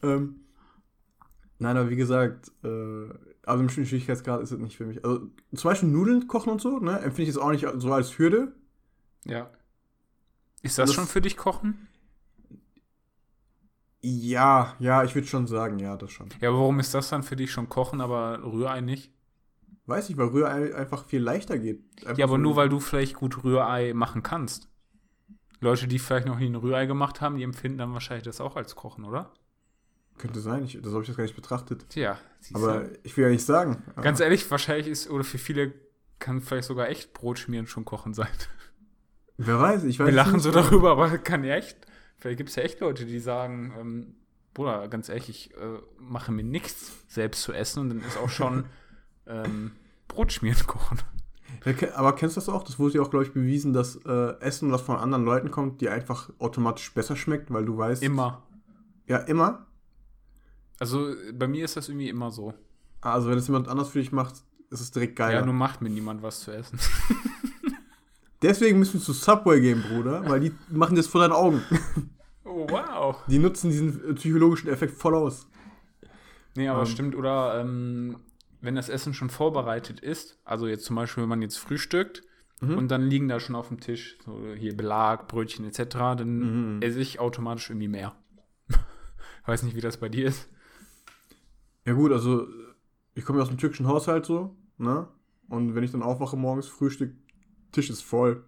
ähm, 0.03 0.45
nein, 1.59 1.77
aber 1.77 1.91
wie 1.91 1.97
gesagt, 1.97 2.53
äh, 2.63 3.09
also 3.45 3.61
im 3.61 3.67
bestimmten 3.67 3.89
Schwierigkeitsgrad 3.89 4.41
ist 4.43 4.53
es 4.53 4.59
nicht 4.59 4.77
für 4.77 4.87
mich. 4.87 5.05
Also 5.05 5.29
zum 5.55 5.69
Beispiel 5.71 5.89
Nudeln 5.89 6.29
kochen 6.29 6.51
und 6.51 6.61
so, 6.61 6.79
ne, 6.79 6.93
empfinde 7.01 7.23
ich 7.23 7.29
jetzt 7.29 7.39
auch 7.39 7.51
nicht 7.51 7.67
so 7.77 7.93
als 7.93 8.17
Hürde. 8.19 8.55
Ja. 9.25 9.51
Ist 10.63 10.79
das, 10.79 10.91
Das- 10.91 10.95
schon 10.95 11.07
für 11.07 11.21
dich 11.21 11.37
Kochen? 11.37 11.89
Ja, 14.05 14.75
ja, 14.81 15.05
ich 15.05 15.15
würde 15.15 15.29
schon 15.29 15.47
sagen, 15.47 15.79
ja, 15.79 15.97
das 15.97 16.11
schon. 16.11 16.29
Ja, 16.41 16.49
aber 16.49 16.59
warum 16.59 16.81
ist 16.81 16.93
das 16.93 17.09
dann 17.09 17.23
für 17.23 17.37
dich 17.37 17.53
schon 17.53 17.69
Kochen, 17.69 18.01
aber 18.01 18.43
Rührei 18.43 18.81
nicht? 18.81 19.13
Weiß 19.87 20.11
ich, 20.11 20.17
weil 20.17 20.29
Rührei 20.29 20.75
einfach 20.75 21.05
viel 21.07 21.21
leichter 21.23 21.59
geht. 21.59 21.83
Einfach 22.05 22.19
Ja, 22.19 22.25
aber 22.27 22.35
so- 22.35 22.39
nur 22.43 22.57
weil 22.57 22.69
du 22.69 22.81
vielleicht 22.81 23.15
gut 23.15 23.45
Rührei 23.45 23.95
machen 23.95 24.23
kannst. 24.25 24.69
Leute, 25.61 25.87
die 25.87 26.01
vielleicht 26.01 26.27
noch 26.27 26.39
nie 26.41 26.47
ein 26.47 26.57
Rührei 26.57 26.87
gemacht 26.87 27.21
haben, 27.21 27.37
die 27.37 27.45
empfinden 27.45 27.79
dann 27.79 27.93
wahrscheinlich 27.93 28.25
das 28.25 28.41
auch 28.41 28.57
als 28.57 28.75
Kochen, 28.75 29.05
oder? 29.05 29.33
Könnte 30.19 30.41
sein, 30.41 30.65
ich, 30.65 30.79
das 30.81 30.93
habe 30.93 31.03
ich 31.03 31.09
jetzt 31.09 31.17
gar 31.17 31.25
nicht 31.25 31.37
betrachtet. 31.37 31.89
Tja, 31.89 32.19
Aber 32.53 32.85
ich 33.03 33.17
will 33.17 33.25
ja 33.25 33.31
nicht 33.31 33.45
sagen. 33.45 33.83
Ganz 34.01 34.21
ehrlich, 34.21 34.49
wahrscheinlich 34.51 34.87
ist, 34.87 35.11
oder 35.11 35.25
für 35.25 35.39
viele 35.39 35.73
kann 36.19 36.41
vielleicht 36.41 36.69
sogar 36.69 36.89
echt 36.89 37.13
Brot 37.13 37.39
schmieren 37.39 37.67
schon 37.67 37.85
Kochen 37.85 38.15
sein. 38.15 38.29
Wer 39.39 39.59
weiß, 39.59 39.85
ich 39.85 39.99
weiß 39.99 40.07
Wir 40.07 40.15
lachen 40.15 40.39
so 40.39 40.53
darüber, 40.53 40.93
aber 40.93 41.19
kann 41.19 41.43
ja 41.43 41.57
echt. 41.57 41.77
Vielleicht 42.19 42.39
gibt 42.39 42.51
es 42.51 42.57
ja 42.57 42.63
echt 42.63 42.79
Leute, 42.81 43.05
die 43.05 43.19
sagen, 43.19 43.73
ähm, 43.79 44.15
Bruder, 44.55 44.87
ganz 44.89 45.09
ehrlich, 45.09 45.29
ich 45.29 45.55
äh, 45.55 45.79
mache 45.99 46.31
mir 46.31 46.45
nichts 46.45 46.93
selbst 47.09 47.43
zu 47.43 47.53
essen 47.53 47.81
und 47.81 47.89
dann 47.89 48.01
ist 48.07 48.19
auch 48.19 48.29
schon 48.29 48.67
ähm, 49.27 49.73
Brot 50.07 50.33
schmieren 50.33 50.65
kochen. 50.67 51.01
Ja, 51.65 51.95
aber 51.95 52.15
kennst 52.15 52.37
du 52.37 52.41
das 52.41 52.49
auch? 52.49 52.63
Das 52.63 52.79
wurde 52.79 52.95
ja 52.95 53.03
auch, 53.03 53.11
glaube 53.11 53.25
ich, 53.25 53.33
bewiesen, 53.33 53.73
dass 53.73 53.97
äh, 53.97 54.41
Essen, 54.41 54.73
was 54.73 54.83
von 54.83 54.97
anderen 54.97 55.25
Leuten 55.25 55.51
kommt, 55.51 55.81
dir 55.81 55.93
einfach 55.93 56.31
automatisch 56.39 56.93
besser 56.93 57.17
schmeckt, 57.17 57.53
weil 57.53 57.65
du 57.65 57.77
weißt. 57.77 58.03
Immer. 58.03 58.43
Ja, 59.07 59.19
immer. 59.19 59.67
Also 60.83 61.15
bei 61.33 61.47
mir 61.47 61.65
ist 61.65 61.77
das 61.77 61.89
irgendwie 61.89 62.09
immer 62.09 62.33
so. 62.33 62.55
Also, 63.01 63.31
wenn 63.31 63.39
es 63.39 63.47
jemand 63.47 63.69
anders 63.69 63.91
für 63.91 64.01
dich 64.01 64.11
macht, 64.11 64.35
ist 64.71 64.81
es 64.81 64.91
direkt 64.91 65.17
Ja, 65.21 65.29
geiler. 65.29 65.45
nur 65.45 65.55
macht 65.55 65.81
mir 65.81 65.91
niemand 65.91 66.23
was 66.25 66.41
zu 66.41 66.51
essen. 66.51 66.77
Deswegen 68.43 68.81
müssen 68.81 68.95
wir 68.95 69.01
zu 69.01 69.13
Subway 69.13 69.61
gehen, 69.61 69.83
Bruder, 69.89 70.29
weil 70.29 70.41
die 70.41 70.53
machen 70.69 70.97
das 70.97 71.07
vor 71.07 71.21
deinen 71.21 71.33
Augen. 71.33 71.63
Oh, 72.45 72.67
wow. 72.69 73.17
Die 73.29 73.39
nutzen 73.39 73.71
diesen 73.71 74.11
äh, 74.11 74.15
psychologischen 74.15 74.69
Effekt 74.69 74.95
voll 74.95 75.15
aus. 75.15 75.47
Nee, 76.57 76.67
aber 76.69 76.81
Ähm. 76.81 76.87
stimmt, 76.87 77.15
oder 77.15 77.61
ähm, 77.61 78.17
wenn 78.61 78.75
das 78.75 78.89
Essen 78.89 79.15
schon 79.15 79.31
vorbereitet 79.31 80.01
ist, 80.01 80.41
also 80.45 80.67
jetzt 80.67 80.85
zum 80.85 80.97
Beispiel, 80.97 81.23
wenn 81.23 81.29
man 81.31 81.43
jetzt 81.43 81.59
frühstückt 81.59 82.23
Mhm. 82.61 82.79
und 82.79 82.89
dann 82.89 83.03
liegen 83.09 83.29
da 83.29 83.39
schon 83.41 83.55
auf 83.57 83.69
dem 83.69 83.79
Tisch 83.81 84.19
so 84.25 84.41
hier 84.57 84.77
Belag, 84.77 85.29
Brötchen 85.29 85.65
etc., 85.65 85.95
dann 86.17 86.77
Mhm. 86.77 86.83
esse 86.83 86.99
ich 87.01 87.19
automatisch 87.21 87.71
irgendwie 87.71 87.89
mehr. 87.89 88.15
Weiß 89.47 89.63
nicht, 89.63 89.77
wie 89.77 89.81
das 89.81 89.97
bei 89.99 90.09
dir 90.09 90.27
ist. 90.27 90.49
Ja, 91.85 91.93
gut, 91.95 92.13
also, 92.13 92.47
ich 93.15 93.25
komme 93.25 93.39
ja 93.39 93.43
aus 93.43 93.49
dem 93.49 93.59
türkischen 93.59 93.87
Haushalt 93.89 94.25
so, 94.27 94.57
ne? 94.79 95.09
Und 95.49 95.75
wenn 95.75 95.85
ich 95.85 95.91
dann 95.91 96.03
aufwache 96.03 96.37
morgens, 96.37 96.69
Frühstück, 96.69 97.15
Tisch 97.73 97.91
ist 97.91 98.03
voll. 98.03 98.45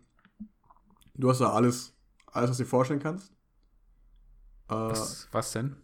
Du 1.14 1.28
hast 1.30 1.40
da 1.40 1.52
alles, 1.52 1.94
alles, 2.26 2.50
was 2.50 2.56
du 2.56 2.62
dir 2.64 2.68
vorstellen 2.68 3.00
kannst. 3.00 3.32
Äh, 4.68 4.74
Was, 4.74 5.28
was 5.32 5.52
denn? 5.52 5.76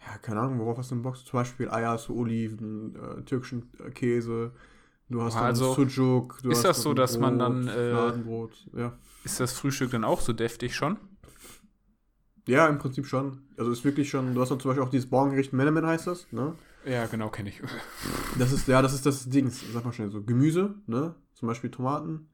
ja, 0.00 0.18
keine 0.18 0.40
Ahnung, 0.40 0.58
worauf 0.58 0.78
hast 0.78 0.90
du 0.90 0.94
denn 0.96 1.02
Bock? 1.02 1.16
Zum 1.16 1.32
Beispiel 1.32 1.70
Eier, 1.70 1.98
du 2.06 2.14
Oliven, 2.18 2.96
äh, 2.96 3.22
türkischen 3.22 3.70
äh, 3.78 3.90
Käse, 3.90 4.52
du 5.08 5.22
hast 5.22 5.34
dann 5.34 5.44
Also, 5.44 5.74
Sucuk, 5.74 6.42
du 6.42 6.50
ist 6.50 6.58
hast 6.58 6.64
das 6.64 6.82
so, 6.82 6.94
dass 6.94 7.18
man 7.18 7.38
dann, 7.38 7.68
äh, 7.68 7.92
ja. 8.78 8.98
Ist 9.24 9.40
das 9.40 9.52
Frühstück 9.52 9.90
dann 9.90 10.04
auch 10.04 10.20
so 10.20 10.32
deftig 10.32 10.74
schon? 10.74 10.98
Ja, 12.46 12.68
im 12.68 12.78
Prinzip 12.78 13.06
schon. 13.06 13.42
Also 13.56 13.72
ist 13.72 13.84
wirklich 13.84 14.08
schon, 14.08 14.34
du 14.34 14.40
hast 14.40 14.50
dann 14.50 14.60
zum 14.60 14.70
Beispiel 14.70 14.84
auch 14.84 14.90
dieses 14.90 15.10
Morgengericht 15.10 15.52
Menemen 15.52 15.84
heißt 15.84 16.06
das, 16.06 16.30
ne? 16.32 16.54
Ja, 16.86 17.06
genau, 17.06 17.30
kenne 17.30 17.48
ich. 17.48 17.60
Das 18.38 18.52
ist, 18.52 18.68
ja, 18.68 18.80
das 18.80 18.94
ist 18.94 19.04
das 19.04 19.28
Dings, 19.28 19.64
sag 19.72 19.84
mal 19.84 19.92
schnell 19.92 20.10
so, 20.10 20.22
Gemüse, 20.22 20.76
ne? 20.86 21.16
Zum 21.34 21.48
Beispiel 21.48 21.70
Tomaten, 21.70 22.28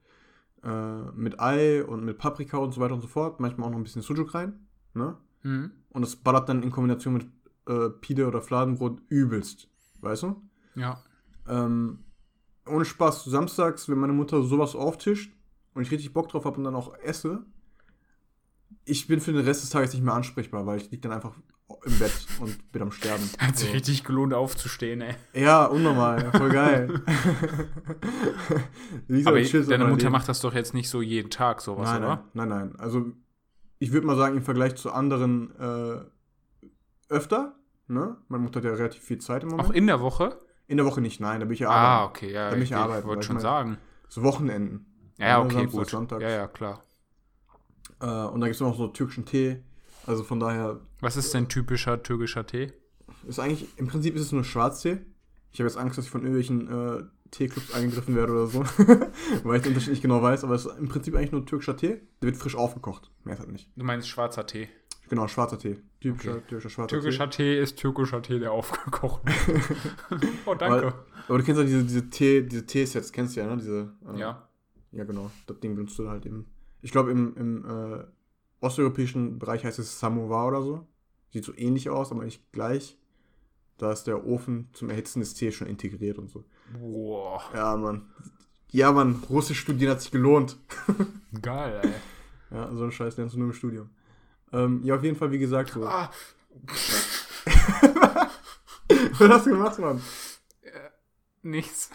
äh, 0.63 1.03
mit 1.15 1.41
Ei 1.41 1.83
und 1.85 2.05
mit 2.05 2.19
Paprika 2.19 2.59
und 2.59 2.73
so 2.73 2.81
weiter 2.81 2.95
und 2.95 3.01
so 3.01 3.09
fort. 3.09 3.41
Manchmal 3.41 3.67
auch 3.67 3.71
noch 3.73 3.79
ein 3.79 3.85
bisschen 3.85 4.03
Sujuk 4.03 4.35
rein, 4.35 4.67
ne? 4.95 5.17
Mhm. 5.43 5.73
Und 5.91 6.03
das 6.03 6.17
ballert 6.17 6.49
dann 6.49 6.63
in 6.63 6.71
Kombination 6.71 7.15
mit 7.15 7.27
äh, 7.67 7.89
Pide 7.89 8.27
oder 8.27 8.43
Fladenbrot 8.43 9.01
übelst, 9.09 9.69
weißt 10.01 10.25
du? 10.25 10.43
Ja. 10.75 11.03
Ähm, 11.49 12.05
ohne 12.67 12.85
Spaß, 12.85 13.25
samstags, 13.25 13.89
wenn 13.89 13.99
meine 13.99 14.13
Mutter 14.13 14.43
sowas 14.43 14.77
auftischt 14.77 15.35
und 15.75 15.83
ich 15.83 15.91
richtig 15.91 16.13
Bock 16.13 16.29
drauf 16.29 16.45
habe 16.45 16.59
und 16.59 16.65
dann 16.65 16.75
auch 16.75 16.95
esse, 16.99 17.45
ich 18.85 19.07
bin 19.07 19.21
für 19.21 19.33
den 19.33 19.45
Rest 19.45 19.63
des 19.63 19.71
Tages 19.71 19.93
nicht 19.93 20.03
mehr 20.03 20.15
ansprechbar, 20.15 20.67
weil 20.67 20.79
ich 20.79 20.91
liege 20.91 21.03
dann 21.03 21.13
einfach 21.13 21.35
im 21.85 21.99
Bett 21.99 22.13
und 22.41 22.73
bin 22.73 22.83
am 22.83 22.93
Sterben. 22.93 23.23
Hat 23.39 23.57
sich 23.59 23.69
So. 23.69 23.73
richtig 23.75 24.05
gelohnt 24.05 24.35
aufzustehen, 24.35 25.01
ey. 25.01 25.15
Ja, 25.35 25.65
unnormal, 25.67 26.31
voll 26.33 26.51
geil. 26.51 27.03
Aber 29.25 29.41
deine 29.41 29.85
Mutter 29.87 30.03
deinem 30.05 30.13
macht 30.13 30.29
das 30.29 30.41
doch 30.41 30.55
jetzt 30.55 30.75
nicht 30.75 30.89
so 30.89 31.03
jeden 31.03 31.31
Tag, 31.31 31.61
sowas, 31.61 31.89
nein, 31.91 32.03
oder? 32.03 32.25
nein, 32.35 32.49
nein, 32.49 32.69
nein. 32.71 32.77
Also 32.79 33.07
ich 33.79 33.93
würde 33.93 34.07
mal 34.07 34.17
sagen, 34.17 34.37
im 34.37 34.43
Vergleich 34.43 34.77
zu 34.77 34.93
anderen 34.93 35.51
äh, 35.59 36.01
öfter. 37.13 37.57
Ne? 37.89 38.17
Meine 38.29 38.45
Mutter 38.45 38.61
hat 38.61 38.65
ja 38.65 38.73
relativ 38.75 39.03
viel 39.03 39.19
Zeit 39.19 39.43
im 39.43 39.51
Moment. 39.51 39.69
Auch 39.69 39.73
in 39.73 39.87
der 39.87 40.01
Woche? 40.01 40.39
in 40.69 40.77
der 40.79 40.87
Woche 40.87 41.03
nicht, 41.03 41.21
nein, 41.21 41.41
da 41.41 41.45
bin 41.45 41.53
ich 41.53 41.61
ja 41.61 41.69
Ah, 41.69 41.99
arbeiten. 41.99 42.11
okay, 42.17 42.33
ja. 42.33 42.45
Da 42.49 42.55
bin 42.55 42.63
Ich, 42.63 42.71
ich 42.71 42.77
arbeiten, 42.77 43.07
wollte 43.07 43.25
schon 43.27 43.37
ich 43.37 43.43
mein- 43.43 43.51
sagen. 43.53 43.79
So 44.09 44.23
Wochenenden. 44.23 44.87
Ja, 45.19 45.27
ja, 45.27 45.39
Ne, 45.39 45.45
okay, 45.45 45.55
Samstag, 45.55 45.73
gut. 45.79 45.91
Sonntag. 45.91 46.21
Ja, 46.23 46.31
ja, 46.31 46.47
klar. 46.47 46.83
Äh, 48.01 48.07
und 48.07 48.41
da 48.41 48.47
gibt 48.47 48.55
es 48.55 48.61
noch 48.61 48.77
so 48.79 48.89
türkischen 48.89 49.27
Tee. 49.27 49.63
Also 50.07 50.25
von 50.25 50.41
daher 50.41 50.81
Was 51.01 51.17
ist 51.17 51.33
denn 51.35 51.49
typischer 51.49 52.03
türkischer 52.03 52.47
Tee? 52.47 52.73
ist 53.29 53.39
eigentlich, 53.39 53.69
im 53.77 53.87
Prinzip 53.87 54.15
ist 54.17 54.23
es 54.23 54.33
nur 54.33 54.43
Schwarztee. 54.45 54.99
Ich 55.53 55.61
habe 55.61 55.69
jetzt 55.69 55.77
Angst, 55.77 55.99
dass 55.99 56.07
ich 56.07 56.11
von 56.11 56.23
irgendwelchen 56.23 56.69
äh, 56.69 57.03
Teeclubs 57.31 57.73
angegriffen 57.75 58.17
werde 58.17 58.33
oder 58.33 58.47
so. 58.47 58.61
Weil 59.45 59.57
ich 59.57 59.63
den 59.63 59.69
Unterschied 59.69 59.91
nicht 59.91 60.03
genau 60.03 60.23
weiß. 60.23 60.45
Aber 60.45 60.55
es 60.55 60.67
ist 60.67 60.79
im 60.79 60.89
Prinzip 60.89 61.15
eigentlich 61.15 61.33
nur 61.33 61.45
türkischer 61.47 61.77
Tee. 61.77 62.01
Der 62.21 62.29
wird 62.29 62.37
frisch 62.37 62.57
aufgekocht. 62.57 63.11
Mehr 63.25 63.35
ist 63.35 63.41
halt 63.41 63.53
nicht. 63.53 63.71
Du 63.77 63.85
meinst 63.85 64.09
schwarzer 64.09 64.47
Tee. 64.47 64.69
Genau, 65.09 65.29
schwarzer 65.29 65.59
Tee. 65.59 65.77
Typischer, 66.01 66.33
Okay. 66.33 66.43
türkischer 66.49 66.71
schwarzer 66.71 66.89
Türkischer 66.89 67.31
Tee 67.31 67.61
ist 67.61 67.79
türkischer 67.79 68.23
Tee, 68.23 68.39
der 68.39 68.53
aufgekocht 68.53 69.23
wird. 69.27 69.61
oh, 70.47 70.55
Tee. 70.55 70.59
danke. 70.59 70.87
Weil, 70.87 70.95
aber 71.29 71.39
du 71.39 71.45
kennst 71.45 71.61
ja 71.61 71.67
diese, 71.67 71.85
diese 71.85 72.11
Tee, 72.11 72.43
diese 72.43 72.65
Teesets, 72.67 73.13
kennst 73.13 73.37
du 73.37 73.41
ja, 73.41 73.47
ne? 73.47 73.57
Diese, 73.59 73.93
äh, 74.15 74.19
ja. 74.19 74.49
Ja, 74.93 75.05
genau. 75.05 75.31
Das 75.47 75.61
Ding 75.61 75.75
benutzt 75.75 75.99
du 75.99 76.09
halt 76.09 76.25
eben. 76.27 76.47
Ich 76.81 76.91
glaube, 76.93 77.11
im, 77.11 77.37
im 77.37 77.65
äh, 77.67 78.05
osteuropäischen 78.63 79.39
Bereich 79.39 79.65
heißt 79.65 79.79
es 79.79 79.99
Samovar 79.99 80.49
oder 80.49 80.63
so. 80.63 80.87
Sieht 81.31 81.45
so 81.45 81.55
ähnlich 81.57 81.91
aus, 81.91 82.13
aber 82.13 82.25
nicht 82.25 82.51
gleich. 82.53 82.99
Da 83.79 83.93
ist 83.93 84.05
der 84.05 84.27
Ofen 84.27 84.69
zum 84.73 84.91
Erhitzen 84.91 85.21
des 85.21 85.35
Tees 85.35 85.55
schon 85.55 85.67
integriert 85.67 86.19
und 86.19 86.31
so. 86.31 86.45
Boah. 86.79 87.43
Ja, 87.55 87.77
Mann. 87.77 88.11
Ja, 88.71 88.93
Mann, 88.93 89.23
Russisch 89.29 89.61
studieren 89.61 89.93
hat 89.93 90.01
sich 90.01 90.11
gelohnt. 90.11 90.57
Geil, 91.43 91.81
ey. 91.83 91.93
Ja, 92.57 92.73
so 92.75 92.83
einen 92.83 92.93
Scheiß 92.93 93.17
lernst 93.17 93.35
du 93.35 93.39
nur 93.39 93.49
im 93.49 93.55
Studium. 93.55 93.91
Ähm, 94.53 94.81
ja, 94.85 94.95
auf 94.95 95.03
jeden 95.03 95.17
Fall, 95.17 95.31
wie 95.33 95.39
gesagt, 95.39 95.71
so. 95.71 95.85
Ah, 95.87 96.11
Was 99.19 99.29
hast 99.29 99.47
du 99.47 99.51
gemacht, 99.51 99.79
Mann? 99.79 100.01
nichts. 101.43 101.91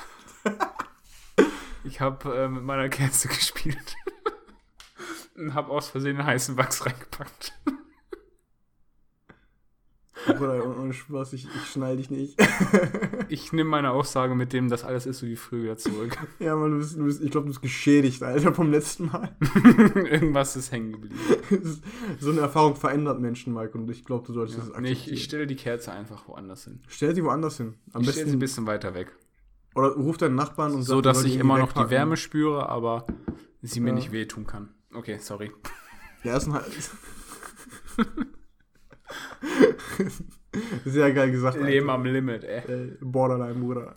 Ich 1.83 2.01
habe 2.01 2.35
äh, 2.35 2.49
mit 2.49 2.63
meiner 2.63 2.89
Kerze 2.89 3.27
gespielt. 3.29 3.95
Und 5.37 5.53
habe 5.53 5.69
aus 5.71 5.89
Versehen 5.89 6.23
heißen 6.23 6.57
Wachs 6.57 6.85
reingepackt. 6.85 7.53
Bruder, 10.25 10.77
ohne 10.77 10.93
Spaß, 10.93 11.33
ich, 11.33 11.45
ich 11.45 11.65
schnall 11.71 11.97
dich 11.97 12.09
nicht. 12.09 12.37
Ich 13.29 13.51
nehme 13.51 13.69
meine 13.69 13.91
Aussage 13.91 14.35
mit 14.35 14.53
dem, 14.53 14.69
dass 14.69 14.85
alles 14.85 15.05
ist 15.05 15.19
so 15.19 15.27
wie 15.27 15.35
früher 15.35 15.75
zurück. 15.77 16.17
ja, 16.39 16.55
Mann, 16.55 16.71
du 16.71 16.77
bist, 16.77 16.97
du 16.97 17.03
bist 17.03 17.21
ich 17.21 17.29
glaube, 17.29 17.43
du 17.47 17.49
bist 17.49 17.61
geschädigt, 17.61 18.23
Alter, 18.23 18.53
vom 18.53 18.71
letzten 18.71 19.07
Mal. 19.07 19.35
Irgendwas 19.95 20.55
ist 20.55 20.71
hängen 20.71 20.93
geblieben. 20.93 21.19
so 22.21 22.31
eine 22.31 22.39
Erfahrung 22.39 22.77
verändert 22.77 23.19
Menschen, 23.19 23.53
Mike, 23.53 23.77
und 23.77 23.89
ich 23.91 24.05
glaube, 24.05 24.25
du 24.27 24.31
solltest 24.33 24.59
das 24.59 24.71
Nee, 24.79 24.93
ich, 24.93 25.11
ich 25.11 25.25
stelle 25.25 25.45
die 25.45 25.57
Kerze 25.57 25.91
einfach 25.91 26.25
woanders 26.29 26.63
hin. 26.63 26.79
Stell 26.87 27.13
sie 27.13 27.23
woanders 27.25 27.57
hin. 27.57 27.73
Am 27.91 28.01
ich 28.01 28.07
stelle 28.11 28.13
sie 28.13 28.23
besten. 28.23 28.37
ein 28.37 28.39
bisschen 28.39 28.65
weiter 28.67 28.93
weg. 28.93 29.11
Oder 29.75 29.89
ruf 29.89 30.15
deinen 30.15 30.35
Nachbarn 30.35 30.73
und 30.73 30.83
So, 30.83 30.95
sag, 30.95 30.99
er 30.99 31.01
dass 31.01 31.23
ich 31.25 31.35
immer 31.35 31.57
noch 31.57 31.73
die. 31.73 31.89
Wärme 31.89 32.15
spüre, 32.15 32.69
aber 32.69 33.07
sie 33.61 33.81
mir 33.81 33.89
Ja. 33.89 33.95
nicht 33.95 34.13
wehtun 34.13 34.47
kann. 34.47 34.69
Okay, 34.93 35.17
sorry. 35.19 35.51
Ja, 36.23 36.37
ist 36.37 36.47
ein. 36.47 36.61
Sehr 40.85 41.13
geil 41.13 41.31
gesagt. 41.31 41.57
Leben 41.59 41.89
am 41.89 42.05
Limit, 42.05 42.43
ey. 42.43 42.97
Borderline, 43.01 43.55
Bruder. 43.55 43.95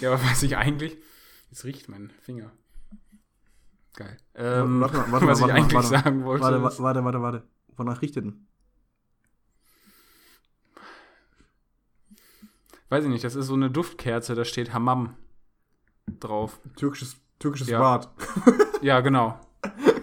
Ja, 0.00 0.12
aber 0.12 0.22
was 0.24 0.42
ich 0.42 0.56
eigentlich. 0.56 0.96
Jetzt 1.50 1.64
riecht 1.64 1.88
mein 1.88 2.10
Finger. 2.20 2.52
Geil. 3.94 4.16
Ähm, 4.34 4.80
Warte 4.80 4.96
mal, 4.96 5.12
warte 5.12 5.26
was 5.26 5.40
mal, 5.40 5.48
ich 5.48 5.52
warte 5.52 5.52
mal, 5.52 5.60
eigentlich 5.60 5.74
warte 5.74 5.88
sagen 5.88 6.24
wollte. 6.24 6.44
Warte, 6.44 6.62
warte, 6.62 6.82
warte, 6.82 7.04
warte, 7.04 7.20
warte. 7.22 7.48
Wonach 7.76 8.02
riecht 8.02 8.16
der 8.16 8.22
denn? 8.22 8.46
Weiß 12.88 13.04
ich 13.04 13.10
nicht, 13.10 13.24
das 13.24 13.34
ist 13.34 13.46
so 13.46 13.54
eine 13.54 13.70
Duftkerze, 13.70 14.34
da 14.34 14.44
steht 14.44 14.72
Hammam 14.74 15.16
drauf. 16.20 16.60
Türkisches, 16.76 17.16
türkisches 17.38 17.68
Ja. 17.68 17.78
Bad. 17.80 18.10
Ja, 18.82 19.00
genau. 19.00 19.38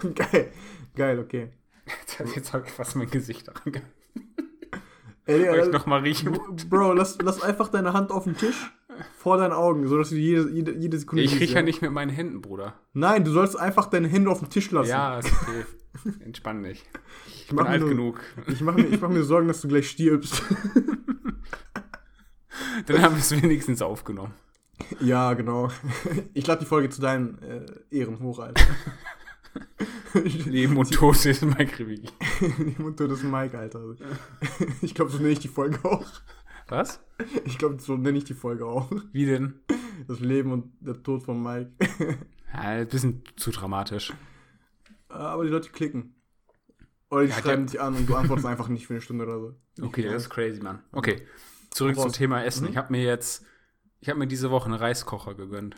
geil. 0.14 0.52
Geil, 0.96 1.18
okay. 1.18 1.48
Jetzt, 1.86 2.36
jetzt 2.36 2.52
habe 2.52 2.64
ich 2.66 2.72
fast 2.72 2.96
mein 2.96 3.10
Gesicht 3.10 3.48
daran 3.48 3.72
gehalten. 3.72 3.90
Ey, 5.26 5.44
Soll 5.44 5.56
ich 5.58 5.64
Digga, 5.66 5.78
nochmal 5.78 6.00
riechen? 6.00 6.38
Bro, 6.68 6.94
lass, 6.94 7.18
lass 7.22 7.42
einfach 7.42 7.68
deine 7.68 7.92
Hand 7.92 8.10
auf 8.10 8.24
den 8.24 8.36
Tisch. 8.36 8.72
vor 9.16 9.36
deinen 9.36 9.52
Augen, 9.52 9.86
sodass 9.86 10.08
du 10.10 10.16
jede, 10.16 10.50
jede, 10.50 10.72
jede 10.72 10.98
Sekunde 10.98 11.22
Ich 11.22 11.38
rieche 11.38 11.54
ja 11.54 11.62
nicht 11.62 11.82
mit 11.82 11.92
meinen 11.92 12.10
Händen, 12.10 12.40
Bruder. 12.40 12.74
Nein, 12.92 13.22
du 13.24 13.30
sollst 13.30 13.58
einfach 13.58 13.86
deine 13.86 14.08
Hände 14.08 14.30
auf 14.30 14.40
den 14.40 14.50
Tisch 14.50 14.70
lassen. 14.72 14.90
Ja, 14.90 15.18
ist 15.18 15.30
okay. 15.32 15.64
Entspann 16.24 16.62
dich. 16.62 16.84
Ich 17.28 17.46
bin 17.48 17.56
mach 17.56 17.64
mir 17.64 17.70
alt 17.70 17.80
nur- 17.80 17.90
genug. 17.90 18.20
Ich 18.48 18.60
mache 18.60 18.80
mir, 18.80 18.86
ich 18.88 19.00
mach 19.00 19.08
mir 19.08 19.22
Sorgen, 19.22 19.48
dass 19.48 19.60
du 19.60 19.68
gleich 19.68 19.88
stirbst. 19.90 20.42
Dann 22.86 23.02
haben 23.02 23.14
wir 23.14 23.20
es 23.20 23.30
wenigstens 23.42 23.82
aufgenommen. 23.82 24.34
ja, 25.00 25.34
genau. 25.34 25.70
Ich 26.34 26.46
lade 26.46 26.60
die 26.60 26.66
Folge 26.66 26.88
zu 26.88 27.00
deinen 27.00 27.38
äh, 27.42 27.66
Ehren 27.90 28.20
hoch, 28.20 28.38
Alter. 28.40 28.64
Leben 30.14 30.76
und 30.76 30.90
Tod 30.92 31.24
ist 31.24 31.42
mein 31.42 31.68
Krivigi. 31.68 32.08
Und 32.78 32.98
du 32.98 33.06
das 33.06 33.22
Mike, 33.22 33.58
Alter. 33.58 33.94
Ich 34.82 34.94
glaube, 34.94 35.10
so 35.10 35.18
nenne 35.18 35.30
ich 35.30 35.38
die 35.38 35.48
Folge 35.48 35.84
auch. 35.84 36.06
Was? 36.68 37.00
Ich 37.44 37.58
glaube, 37.58 37.80
so 37.80 37.96
nenne 37.96 38.18
ich 38.18 38.24
die 38.24 38.34
Folge 38.34 38.64
auch. 38.64 38.90
Wie 39.12 39.26
denn? 39.26 39.60
Das 40.06 40.20
Leben 40.20 40.52
und 40.52 40.72
der 40.80 41.02
Tod 41.02 41.22
von 41.22 41.42
Mike. 41.42 41.70
Ja, 42.52 42.62
ein 42.62 42.88
bisschen 42.88 43.22
zu 43.36 43.52
dramatisch. 43.52 44.12
Aber 45.08 45.44
die 45.44 45.50
Leute 45.50 45.70
klicken. 45.70 46.16
Oder 47.08 47.22
die 47.22 47.30
Ja, 47.30 47.36
schreiben 47.36 47.66
dich 47.66 47.80
an 47.80 47.94
und 47.94 48.08
du 48.08 48.16
antwortest 48.16 48.44
einfach 48.44 48.66
nicht 48.66 48.88
für 48.88 48.94
eine 48.94 49.00
Stunde 49.00 49.24
oder 49.24 49.38
so. 49.38 49.54
Okay, 49.80 50.02
das 50.02 50.24
ist 50.24 50.30
crazy, 50.30 50.60
Mann. 50.60 50.82
Okay, 50.90 51.24
zurück 51.70 51.94
zum 51.94 52.10
Thema 52.10 52.42
Essen. 52.42 52.64
Mhm. 52.64 52.70
Ich 52.70 52.76
habe 52.76 52.90
mir 52.90 53.04
jetzt, 53.04 53.46
ich 54.00 54.08
habe 54.08 54.18
mir 54.18 54.26
diese 54.26 54.50
Woche 54.50 54.64
einen 54.64 54.74
Reiskocher 54.74 55.34
gegönnt. 55.36 55.76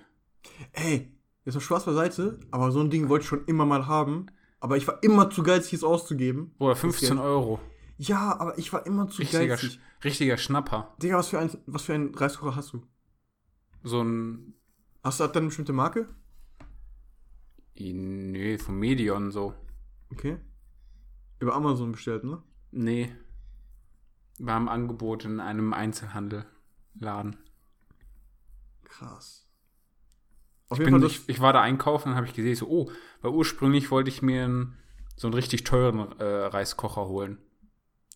Ey, 0.73 1.13
jetzt 1.45 1.55
mal 1.55 1.61
Spaß 1.61 1.85
beiseite, 1.85 2.39
aber 2.51 2.71
so 2.73 2.81
ein 2.81 2.91
Ding 2.91 3.09
wollte 3.09 3.23
ich 3.25 3.29
schon 3.29 3.45
immer 3.47 3.67
mal 3.67 3.87
haben. 3.87 4.27
Aber 4.61 4.77
ich 4.77 4.87
war 4.87 5.03
immer 5.03 5.29
zu 5.31 5.43
geizig, 5.43 5.73
es 5.75 5.85
auszugeben. 5.85 6.55
Oder 6.59 6.71
Das 6.75 6.81
15 6.81 7.09
Geld. 7.09 7.21
Euro. 7.21 7.59
Ja, 7.99 8.39
aber 8.39 8.59
ich 8.59 8.73
war 8.73 8.87
immer 8.87 9.09
zu 9.09 9.19
Richtiger, 9.23 9.47
geizig. 9.49 9.73
Sch- 10.01 10.05
richtiger 10.05 10.37
Schnapper. 10.37 10.95
Digga, 11.03 11.17
was 11.19 11.29
für, 11.29 11.39
ein, 11.41 11.51
was 11.67 11.83
für 11.83 11.95
einen 11.95 12.15
Reiskocher 12.15 12.55
hast 12.57 12.73
du? 12.73 12.83
So 13.83 14.03
ein, 14.03 14.55
Hast 15.03 15.19
du 15.19 15.25
hat 15.25 15.37
eine 15.37 15.47
bestimmte 15.47 15.73
Marke? 15.73 16.09
nee, 17.75 18.59
vom 18.59 18.79
Medion 18.79 19.33
so. 19.33 19.55
Okay. 20.13 20.37
Über 21.41 21.55
Amazon 21.55 21.91
bestellt, 21.93 22.23
ne? 22.23 22.41
Nee. 22.71 23.13
War 24.39 24.57
im 24.59 24.69
Angebot 24.69 25.25
in 25.25 25.41
einem 25.41 25.73
Einzelhandelladen. 25.73 27.37
Krass. 28.85 29.49
Auf 30.73 30.79
Ich, 30.79 30.85
bin, 30.85 31.03
ich, 31.03 31.29
ich 31.29 31.41
war 31.41 31.53
da 31.53 31.61
einkaufen 31.61 32.11
und 32.11 32.15
habe 32.17 32.27
ich 32.27 32.35
gesehen, 32.35 32.55
so, 32.57 32.67
oh, 32.69 32.91
weil 33.21 33.31
ursprünglich 33.33 33.91
wollte 33.91 34.11
ich 34.11 34.23
mir 34.23 34.45
einen, 34.45 34.77
so 35.17 35.29
einen 35.29 35.35
richtig 35.35 35.65
teuren 35.65 36.19
äh, 36.19 36.25
Reiskocher 36.25 37.07
holen. 37.07 37.39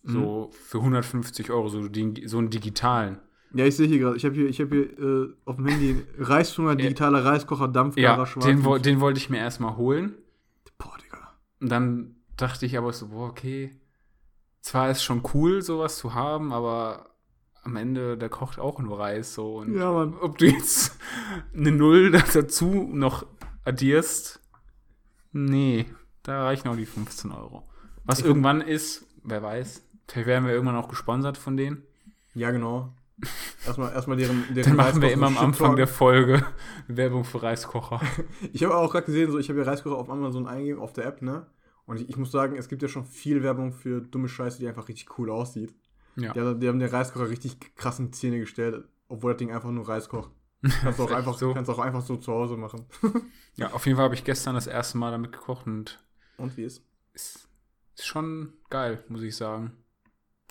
So 0.03 0.51
für 0.53 0.77
150 0.77 1.51
Euro, 1.51 1.67
so, 1.67 1.81
so 2.25 2.37
einen 2.37 2.49
digitalen. 2.49 3.19
Ja, 3.53 3.65
ich 3.65 3.75
sehe 3.75 3.87
hier 3.87 3.99
gerade, 3.99 4.15
ich 4.17 4.23
habe 4.25 4.35
hier, 4.35 4.47
ich 4.47 4.61
hab 4.61 4.69
hier 4.69 4.99
äh, 4.99 5.33
auf 5.45 5.55
dem 5.57 5.67
Handy 5.67 6.03
Reishunger, 6.17 6.75
digitaler 6.75 7.25
Reiskocher, 7.25 7.67
Dampfgarer, 7.67 8.19
Ja, 8.19 8.25
schwarz. 8.25 8.45
den, 8.45 8.63
wo, 8.63 8.77
den 8.77 8.99
wollte 8.99 9.19
ich 9.19 9.29
mir 9.29 9.37
erstmal 9.37 9.75
holen. 9.75 10.15
Boah, 10.77 10.95
Digga. 11.03 11.33
Und 11.59 11.69
dann 11.69 12.15
dachte 12.37 12.65
ich 12.65 12.77
aber 12.77 12.93
so, 12.93 13.07
boah, 13.07 13.29
okay. 13.29 13.71
Zwar 14.61 14.91
ist 14.91 15.03
schon 15.03 15.23
cool, 15.33 15.61
sowas 15.61 15.97
zu 15.97 16.13
haben, 16.13 16.53
aber 16.53 17.09
am 17.67 17.75
Ende, 17.75 18.17
der 18.17 18.29
kocht 18.29 18.59
auch 18.59 18.79
nur 18.79 18.97
Reis 18.97 19.33
so. 19.33 19.57
Und 19.57 19.75
Ja, 19.75 19.91
Mann. 19.91 20.15
ob 20.21 20.37
du 20.37 20.45
jetzt 20.45 20.97
eine 21.53 21.71
Null 21.71 22.11
dazu 22.33 22.89
noch 22.91 23.25
addierst, 23.65 24.39
nee, 25.33 25.85
da 26.23 26.45
reichen 26.45 26.69
auch 26.69 26.75
die 26.77 26.85
15 26.85 27.31
Euro. 27.31 27.63
Was 28.05 28.21
irgendwann 28.21 28.61
ist, 28.61 29.05
wer 29.23 29.43
weiß, 29.43 29.83
vielleicht 30.07 30.27
werden 30.27 30.45
wir 30.45 30.53
irgendwann 30.53 30.77
auch 30.77 30.87
gesponsert 30.87 31.37
von 31.37 31.57
denen. 31.57 31.83
Ja, 32.33 32.51
genau. 32.51 32.93
Erstmal, 33.65 33.91
erstmal 33.91 34.15
deren, 34.15 34.45
deren 34.53 34.69
Dann 34.69 34.75
machen 34.77 35.01
wir 35.01 35.11
immer 35.11 35.27
am 35.27 35.37
Anfang 35.37 35.75
der 35.75 35.87
Folge 35.87 36.45
Werbung 36.87 37.25
für 37.25 37.43
Reiskocher. 37.43 37.99
Ich 38.53 38.63
habe 38.63 38.75
auch 38.75 38.91
gerade 38.91 39.07
gesehen, 39.07 39.31
so 39.31 39.39
ich 39.39 39.49
habe 39.49 39.59
ja 39.59 39.65
Reiskocher 39.65 39.97
auf 39.97 40.09
Amazon 40.09 40.47
eingegeben, 40.47 40.81
auf 40.81 40.93
der 40.93 41.05
App, 41.05 41.21
ne? 41.21 41.47
Und 41.85 41.99
ich, 41.99 42.09
ich 42.09 42.17
muss 42.17 42.31
sagen, 42.31 42.55
es 42.55 42.69
gibt 42.69 42.81
ja 42.81 42.87
schon 42.87 43.05
viel 43.05 43.43
Werbung 43.43 43.71
für 43.73 44.01
dumme 44.01 44.29
Scheiße, 44.29 44.59
die 44.59 44.67
einfach 44.67 44.87
richtig 44.87 45.17
cool 45.17 45.29
aussieht. 45.31 45.73
Ja. 46.17 46.33
Die, 46.33 46.39
haben- 46.41 46.59
die 46.59 46.67
haben 46.67 46.79
den 46.79 46.89
Reiskocher 46.89 47.29
richtig 47.29 47.75
krassen 47.75 48.11
Zähne 48.11 48.39
gestellt, 48.39 48.85
obwohl 49.07 49.33
das 49.33 49.37
Ding 49.39 49.51
einfach 49.51 49.71
nur 49.71 49.87
Reis 49.87 50.09
kocht. 50.09 50.31
Kannst 50.81 50.97
du 50.99 51.03
auch, 51.03 51.11
einfach, 51.11 51.37
so? 51.37 51.53
kannst 51.53 51.69
auch 51.69 51.77
einfach 51.79 52.01
so 52.01 52.17
zu 52.17 52.31
Hause 52.33 52.57
machen. 52.57 52.85
Ja, 53.55 53.71
auf 53.71 53.85
jeden 53.85 53.95
Fall 53.95 54.05
habe 54.05 54.15
ich 54.15 54.23
gestern 54.23 54.55
das 54.55 54.65
erste 54.67 54.97
Mal 54.97 55.11
damit 55.11 55.31
gekocht 55.31 55.67
und 55.67 56.03
Und 56.37 56.57
wie 56.57 56.63
ist? 56.63 56.83
ist, 57.13 57.47
ist 57.95 58.07
schon 58.07 58.53
geil, 58.71 59.03
muss 59.07 59.21
ich 59.21 59.35
sagen. 59.35 59.77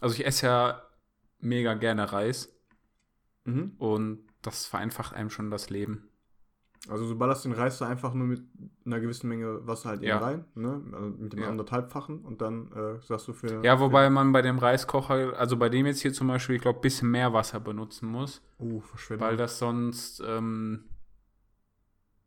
Also 0.01 0.15
ich 0.15 0.25
esse 0.25 0.47
ja 0.47 0.83
mega 1.41 1.75
gerne 1.75 2.13
Reis 2.13 2.53
Mhm. 3.45 3.75
und 3.79 4.27
das 4.43 4.67
vereinfacht 4.67 5.13
einem 5.15 5.31
schon 5.31 5.51
das 5.51 5.71
Leben. 5.71 6.09
Also 6.89 7.09
du 7.09 7.17
ballerst 7.19 7.45
den 7.45 7.53
Reis 7.53 7.79
da 7.79 7.89
einfach 7.89 8.15
nur 8.15 8.27
mit 8.27 8.43
einer 8.85 9.01
gewissen 9.01 9.29
Menge 9.29 9.67
Wasser 9.67 9.89
halt 9.91 10.01
eben 10.03 10.09
Ja. 10.09 10.19
rein, 10.19 10.45
ne? 10.55 10.83
Also 10.93 11.09
mit 11.11 11.33
dem 11.33 11.41
Ja. 11.43 11.49
anderthalbfachen 11.49 12.21
und 12.25 12.41
dann 12.41 12.71
äh, 12.73 13.01
sagst 13.03 13.27
du 13.29 13.33
für. 13.33 13.65
Ja, 13.65 13.81
wobei 13.81 14.09
man 14.11 14.33
bei 14.33 14.43
dem 14.43 14.59
Reiskocher, 14.59 15.37
also 15.39 15.57
bei 15.57 15.69
dem 15.69 15.87
jetzt 15.87 16.01
hier 16.01 16.13
zum 16.13 16.29
Beispiel, 16.29 16.57
ich 16.57 16.63
glaube, 16.63 16.79
ein 16.79 16.83
bisschen 16.83 17.11
mehr 17.11 17.33
Wasser 17.33 17.59
benutzen 17.61 18.07
muss, 18.09 18.43
Uh, 18.59 18.81
Verschwendung. 18.81 19.27
weil 19.29 19.37
das 19.37 19.59
sonst 19.59 20.23
ähm, 20.27 20.85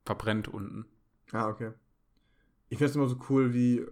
verbrennt 0.05 0.47
unten. 0.47 0.85
Ah, 1.31 1.47
okay. 1.49 1.71
Ich 2.69 2.77
finde 2.77 2.89
es 2.89 2.95
immer 2.95 3.07
so 3.07 3.17
cool, 3.29 3.53
wie. 3.53 3.85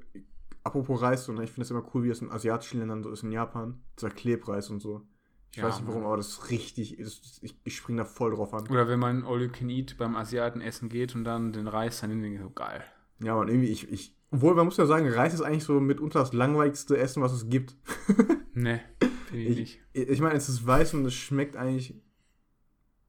Apropos 0.63 1.01
Reis, 1.01 1.27
ne? 1.29 1.43
ich 1.43 1.51
finde 1.51 1.63
es 1.63 1.71
immer 1.71 1.83
cool, 1.93 2.03
wie 2.03 2.09
es 2.09 2.21
in 2.21 2.29
asiatischen 2.29 2.79
Ländern 2.79 3.01
so 3.03 3.09
ist, 3.09 3.23
in 3.23 3.31
Japan. 3.31 3.81
Dieser 3.97 4.09
Klebreis 4.09 4.69
und 4.69 4.81
so. 4.81 5.07
Ich 5.51 5.57
Ja, 5.57 5.63
weiß 5.63 5.79
nicht 5.79 5.87
warum, 5.87 6.01
Mann. 6.01 6.07
aber 6.07 6.17
das 6.17 6.27
ist 6.29 6.49
richtig. 6.51 6.97
Das, 6.99 7.39
ich 7.41 7.55
ich 7.63 7.75
spring 7.75 7.97
da 7.97 8.05
voll 8.05 8.35
drauf 8.35 8.53
an. 8.53 8.67
Oder 8.67 8.87
wenn 8.87 8.99
man 8.99 9.23
All 9.25 9.41
You 9.41 9.49
Can 9.49 9.69
Eat 9.69 9.97
beim 9.97 10.15
Asiaten 10.15 10.61
essen 10.61 10.89
geht 10.89 11.15
und 11.15 11.23
dann 11.23 11.53
den 11.53 11.67
Reis, 11.67 12.01
dann 12.01 12.23
ich 12.23 12.39
so, 12.39 12.49
geil. 12.49 12.83
Ja, 13.19 13.35
man, 13.35 13.47
irgendwie, 13.47 13.69
ich, 13.69 13.91
ich. 13.91 14.15
Obwohl, 14.29 14.55
man 14.55 14.65
muss 14.65 14.77
ja 14.77 14.85
sagen, 14.85 15.07
Reis 15.09 15.33
ist 15.33 15.41
eigentlich 15.41 15.63
so 15.63 15.79
mitunter 15.79 16.19
das 16.19 16.33
langweiligste 16.33 16.97
Essen, 16.97 17.21
was 17.23 17.31
es 17.33 17.49
gibt. 17.49 17.75
Ne, 18.53 18.81
finde 19.29 19.43
ich 19.45 19.57
nicht. 19.57 19.79
Ich, 19.93 20.09
ich 20.09 20.19
meine, 20.19 20.33
es 20.33 20.49
ist 20.49 20.65
weiß 20.65 20.95
und 20.95 21.05
es 21.05 21.13
schmeckt 21.13 21.55
eigentlich 21.55 21.93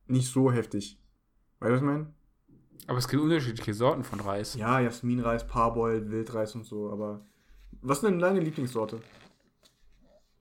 nicht 0.07 0.31
so 0.31 0.53
heftig. 0.53 1.01
Weißt 1.59 1.70
du, 1.70 1.72
was 1.74 1.81
ich 1.81 1.87
meine? 1.87 2.14
Aber 2.87 2.98
es 2.98 3.09
gibt 3.09 3.22
unterschiedliche 3.22 3.72
Sorten 3.72 4.05
von 4.05 4.20
Reis. 4.20 4.55
Ja, 4.57 4.79
Jasminreis, 4.79 5.46
Parboiled, 5.46 6.11
Wildreis 6.11 6.55
und 6.55 6.64
so, 6.64 6.90
aber. 6.92 7.24
Was 7.81 7.98
ist 7.98 8.03
denn 8.05 8.18
deine 8.18 8.40
Lieblingssorte? 8.40 9.01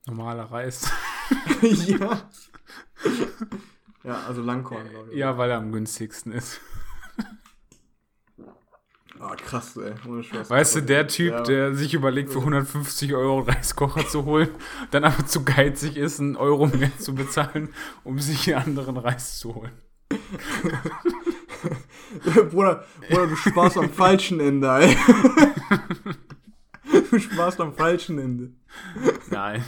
Normaler 0.07 0.43
Reis. 0.51 0.91
ja. 1.87 2.21
ja, 4.03 4.23
also 4.27 4.41
Langkorn, 4.41 4.89
glaube 4.89 5.11
ich. 5.11 5.17
ja, 5.17 5.37
weil 5.37 5.49
er 5.51 5.57
am 5.57 5.71
günstigsten 5.71 6.31
ist. 6.31 6.59
Ah, 9.19 9.35
krass, 9.35 9.75
ey. 9.77 9.95
Ohne 10.07 10.21
Spaß. 10.23 10.47
Weißt 10.51 10.75
du, 10.75 10.81
der 10.81 11.07
Typ, 11.07 11.31
Ja. 11.31 11.41
der 11.41 11.73
sich 11.73 11.95
überlegt, 11.95 12.31
für 12.31 12.37
150 12.39 13.15
Euro 13.15 13.39
einen 13.39 13.49
Reiskocher 13.49 14.07
zu 14.07 14.25
holen, 14.25 14.49
dann 14.91 15.05
aber 15.05 15.25
zu 15.25 15.43
geizig 15.43 15.97
ist, 15.97 16.19
einen 16.19 16.35
Euro 16.35 16.67
mehr 16.67 16.95
zu 16.99 17.15
bezahlen, 17.15 17.69
um 18.03 18.19
sich 18.19 18.53
einen 18.55 18.63
anderen 18.67 18.97
Reis 18.97 19.39
zu 19.39 19.55
holen. 19.55 19.71
Bruder, 22.51 22.85
Bruder, 23.09 23.27
du 23.27 23.35
sparst 23.35 23.77
am 23.77 23.89
falschen 23.91 24.39
Ende, 24.39 24.67
ey. 24.69 24.95
du 27.09 27.19
sparst 27.19 27.59
am 27.59 27.73
falschen 27.73 28.19
Ende. 28.19 28.51
Nein. 29.31 29.65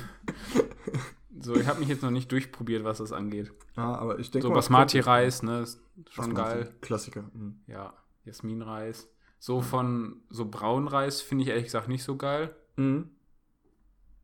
So, 1.42 1.56
ich 1.56 1.68
habe 1.68 1.80
mich 1.80 1.90
jetzt 1.90 2.04
noch 2.04 2.12
nicht 2.12 2.32
durchprobiert, 2.32 2.84
was 2.84 2.98
das 2.98 3.12
angeht. 3.12 3.52
Ja, 3.78 3.96
aber 3.96 4.20
ich 4.20 4.32
denke 4.32 4.48
So 4.48 4.54
Basmati-Reis, 4.54 5.44
ne, 5.44 5.62
ist 5.62 5.82
schon 6.10 6.34
Basmati, 6.34 6.64
geil. 6.64 6.76
Klassiker. 6.82 7.24
Mhm. 7.34 7.62
Ja, 7.68 7.94
Jasminreis. 8.26 9.10
So 9.40 9.62
von 9.62 10.22
so 10.30 10.46
Braunreis 10.46 11.22
finde 11.22 11.44
ich 11.44 11.50
ehrlich 11.50 11.66
gesagt 11.66 11.88
nicht 11.88 12.04
so 12.04 12.18
geil. 12.18 12.54
Mhm. 12.76 13.10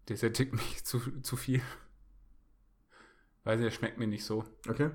Der 0.10 0.18
sättigt 0.18 0.54
mich 0.54 0.84
zu, 0.86 1.00
zu 1.22 1.38
viel. 1.38 1.62
Weil 3.44 3.60
der 3.60 3.72
schmeckt 3.72 3.98
mir 3.98 4.08
nicht 4.08 4.26
so. 4.26 4.44
Okay. 4.68 4.90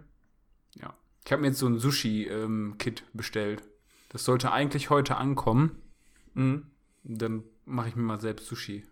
Ja. 0.75 0.95
Ich 1.25 1.33
habe 1.33 1.43
mir 1.43 1.49
jetzt 1.49 1.59
so 1.59 1.67
ein 1.67 1.79
Sushi-Kit 1.79 3.05
bestellt. 3.13 3.63
Das 4.09 4.25
sollte 4.25 4.53
eigentlich 4.53 4.91
heute 4.91 5.17
ankommen. 5.17 5.81
Mhm. 6.35 6.67
Dann 7.05 7.45
mache 7.65 7.89
ich 7.89 7.97
mir 7.97 8.03
mal 8.03 8.21
selbst 8.21 8.47
Sushi. 8.47 8.85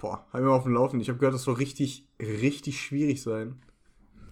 Boah, 0.00 0.26
halt 0.32 0.42
mir 0.42 0.50
mal 0.50 0.56
auf 0.56 0.64
dem 0.64 0.72
Laufen. 0.74 0.98
Ich 1.00 1.08
habe 1.08 1.18
gehört, 1.18 1.34
das 1.34 1.42
soll 1.44 1.54
richtig, 1.54 2.06
richtig 2.20 2.80
schwierig 2.80 3.22
sein. 3.22 3.56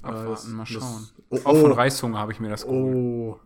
Abwarten, 0.02 0.30
das- 0.30 0.48
mal 0.48 0.62
das- 0.64 0.70
schauen. 0.72 1.08
Oh, 1.30 1.36
Auch 1.44 1.56
von 1.60 1.70
oh, 1.72 1.74
Reishunger 1.74 2.18
habe 2.18 2.32
ich 2.32 2.40
mir 2.40 2.48
das 2.48 2.64
geholt. 2.64 2.94
oh. 2.96 3.40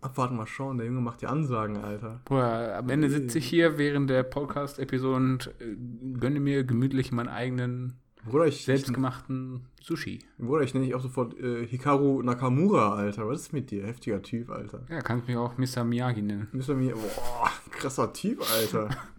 Abwarten, 0.00 0.36
mal 0.36 0.46
schauen. 0.46 0.78
Der 0.78 0.86
Junge 0.86 1.00
macht 1.00 1.22
die 1.22 1.26
Ansagen, 1.26 1.76
Alter. 1.78 2.20
Bruder, 2.24 2.78
am 2.78 2.88
Ende 2.88 3.10
sitze 3.10 3.38
ich 3.38 3.46
hier 3.48 3.78
während 3.78 4.08
der 4.08 4.22
Podcast-Episode 4.22 5.16
und 5.16 5.46
äh, 5.60 5.76
gönne 6.18 6.38
mir 6.38 6.62
gemütlich 6.62 7.10
meinen 7.10 7.28
eigenen 7.28 7.94
Bruder, 8.24 8.46
ich, 8.46 8.56
ich, 8.60 8.64
selbstgemachten 8.64 9.66
Sushi. 9.82 10.20
Bruder, 10.38 10.62
ich 10.62 10.72
nenne 10.72 10.86
dich 10.86 10.94
auch 10.94 11.00
sofort 11.00 11.36
äh, 11.40 11.66
Hikaru 11.66 12.22
Nakamura, 12.22 12.94
Alter. 12.94 13.26
Was 13.26 13.40
ist 13.40 13.52
mit 13.52 13.72
dir? 13.72 13.86
Heftiger 13.86 14.22
Typ, 14.22 14.50
Alter. 14.50 14.82
Ja, 14.88 15.00
kannst 15.00 15.26
mich 15.26 15.36
auch 15.36 15.58
Mr. 15.58 15.82
Miyagi 15.82 16.22
nennen. 16.22 16.46
Wir 16.52 16.74
mir. 16.76 16.94
Boah, 16.94 17.50
krasser 17.72 18.12
Typ, 18.12 18.40
Alter. 18.52 18.90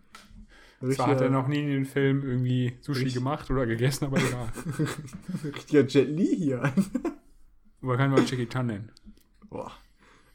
Zwar 0.93 1.07
hat 1.07 1.21
er 1.21 1.29
noch 1.29 1.47
nie 1.47 1.59
in 1.59 1.69
den 1.69 1.85
Film 1.85 2.23
irgendwie 2.23 2.77
Sushi 2.81 3.03
Richtig. 3.03 3.15
gemacht 3.15 3.51
oder 3.51 3.65
gegessen, 3.65 4.05
aber 4.05 4.17
egal. 4.17 4.49
richtiger 5.43 5.85
Jet 5.85 6.09
Li 6.09 6.35
hier. 6.35 6.73
aber 7.81 7.97
kann 7.97 8.11
man 8.11 8.25
Jackie 8.25 8.47
Chan 8.47 8.65
nennen. 8.65 8.91
Boah. 9.49 9.71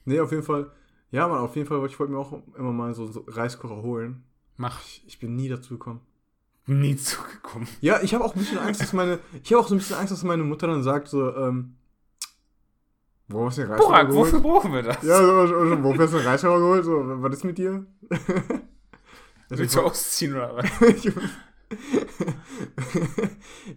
Nee, 0.04 0.20
auf 0.20 0.32
jeden 0.32 0.42
Fall. 0.42 0.70
Ja, 1.10 1.28
man, 1.28 1.38
auf 1.38 1.56
jeden 1.56 1.66
Fall, 1.66 1.84
ich 1.86 1.98
wollte 1.98 2.12
mir 2.12 2.18
auch 2.18 2.42
immer 2.58 2.72
mal 2.72 2.92
so, 2.92 3.06
so 3.06 3.24
Reiskocher 3.26 3.82
holen. 3.82 4.24
Mach. 4.56 4.82
Ich, 4.82 5.04
ich 5.06 5.18
bin 5.18 5.34
nie 5.34 5.48
dazu 5.48 5.74
gekommen. 5.74 6.00
Nie 6.66 6.96
zugekommen. 6.96 7.68
Ja, 7.80 8.02
ich 8.02 8.14
habe 8.14 8.24
auch 8.24 8.34
ein 8.34 8.38
bisschen 8.38 8.58
Angst, 8.58 8.80
dass 8.80 8.92
meine. 8.92 9.18
Ich 9.42 9.52
habe 9.52 9.62
auch 9.62 9.68
so 9.68 9.74
ein 9.74 9.78
bisschen 9.78 9.96
Angst, 9.96 10.12
dass 10.12 10.24
meine 10.24 10.42
Mutter 10.42 10.66
dann 10.66 10.82
sagt, 10.82 11.08
so, 11.08 11.34
ähm. 11.36 11.76
Wo 13.28 13.46
hast 13.46 13.56
du 13.56 13.62
den 13.62 13.70
Reiskocher 13.70 13.88
Burak, 13.88 14.08
geholt? 14.08 14.32
wofür 14.32 14.40
brauchen 14.40 14.72
wir 14.72 14.82
das? 14.82 15.02
Ja, 15.02 15.18
so, 15.18 15.46
so, 15.46 15.82
wofür 15.82 16.04
hast 16.04 16.12
du 16.12 16.18
den 16.18 16.26
Reiskocher 16.26 16.58
geholt? 16.58 16.84
So, 16.84 17.22
was 17.22 17.34
ist 17.34 17.44
mit 17.44 17.56
dir? 17.58 17.86
Willst 19.50 19.76
du 19.76 19.80
ausziehen 19.80 20.34
oder 20.34 20.56
was? 20.56 20.70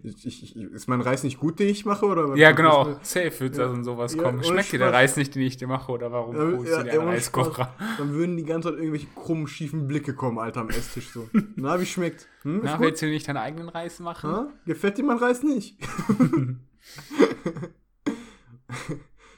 ich, 0.02 0.26
ich, 0.26 0.56
ist 0.56 0.88
mein 0.88 1.00
Reis 1.00 1.22
nicht 1.24 1.38
gut, 1.38 1.58
den 1.58 1.68
ich 1.68 1.84
mache? 1.84 2.06
Oder 2.06 2.34
Ja, 2.36 2.52
genau. 2.52 2.86
was- 3.00 3.10
Safe 3.12 3.32
wird 3.40 3.56
Ja. 3.56 3.64
da 3.64 3.70
und 3.70 3.84
sowas 3.84 4.14
Ja, 4.14 4.22
kommen. 4.22 4.42
Schmeckt 4.44 4.72
dir 4.72 4.78
der. 4.78 4.92
Reis 4.92 5.16
nicht, 5.16 5.34
den 5.34 5.42
ich 5.42 5.56
dir 5.56 5.66
mache, 5.66 5.90
oder 5.92 6.12
warum 6.12 6.36
Ja, 6.36 6.42
holst 6.58 6.70
ja, 6.72 6.78
du 6.78 6.84
dir 6.84 6.94
ja, 6.94 7.00
einen 7.00 7.08
Reiskocher? 7.10 7.74
Dann 7.98 8.12
würden 8.12 8.36
die 8.36 8.44
ganze 8.44 8.68
Zeit 8.70 8.78
irgendwelche 8.78 9.06
krummen, 9.14 9.46
schiefen 9.48 9.86
Blicke 9.88 10.14
kommen, 10.14 10.38
Alter, 10.38 10.60
am 10.60 10.68
Esstisch 10.70 11.10
so. 11.10 11.28
Na, 11.56 11.80
wie 11.80 11.86
schmeckt? 11.86 12.28
Hm, 12.42 12.60
Na, 12.62 12.78
willst 12.80 13.02
du 13.02 13.06
nicht 13.06 13.26
deinen 13.28 13.38
eigenen 13.38 13.68
Reis 13.68 13.98
machen? 14.00 14.30
Ha? 14.30 14.52
Gefällt 14.66 14.98
dir 14.98 15.04
mein 15.04 15.18
Reis 15.18 15.42
nicht? 15.42 15.76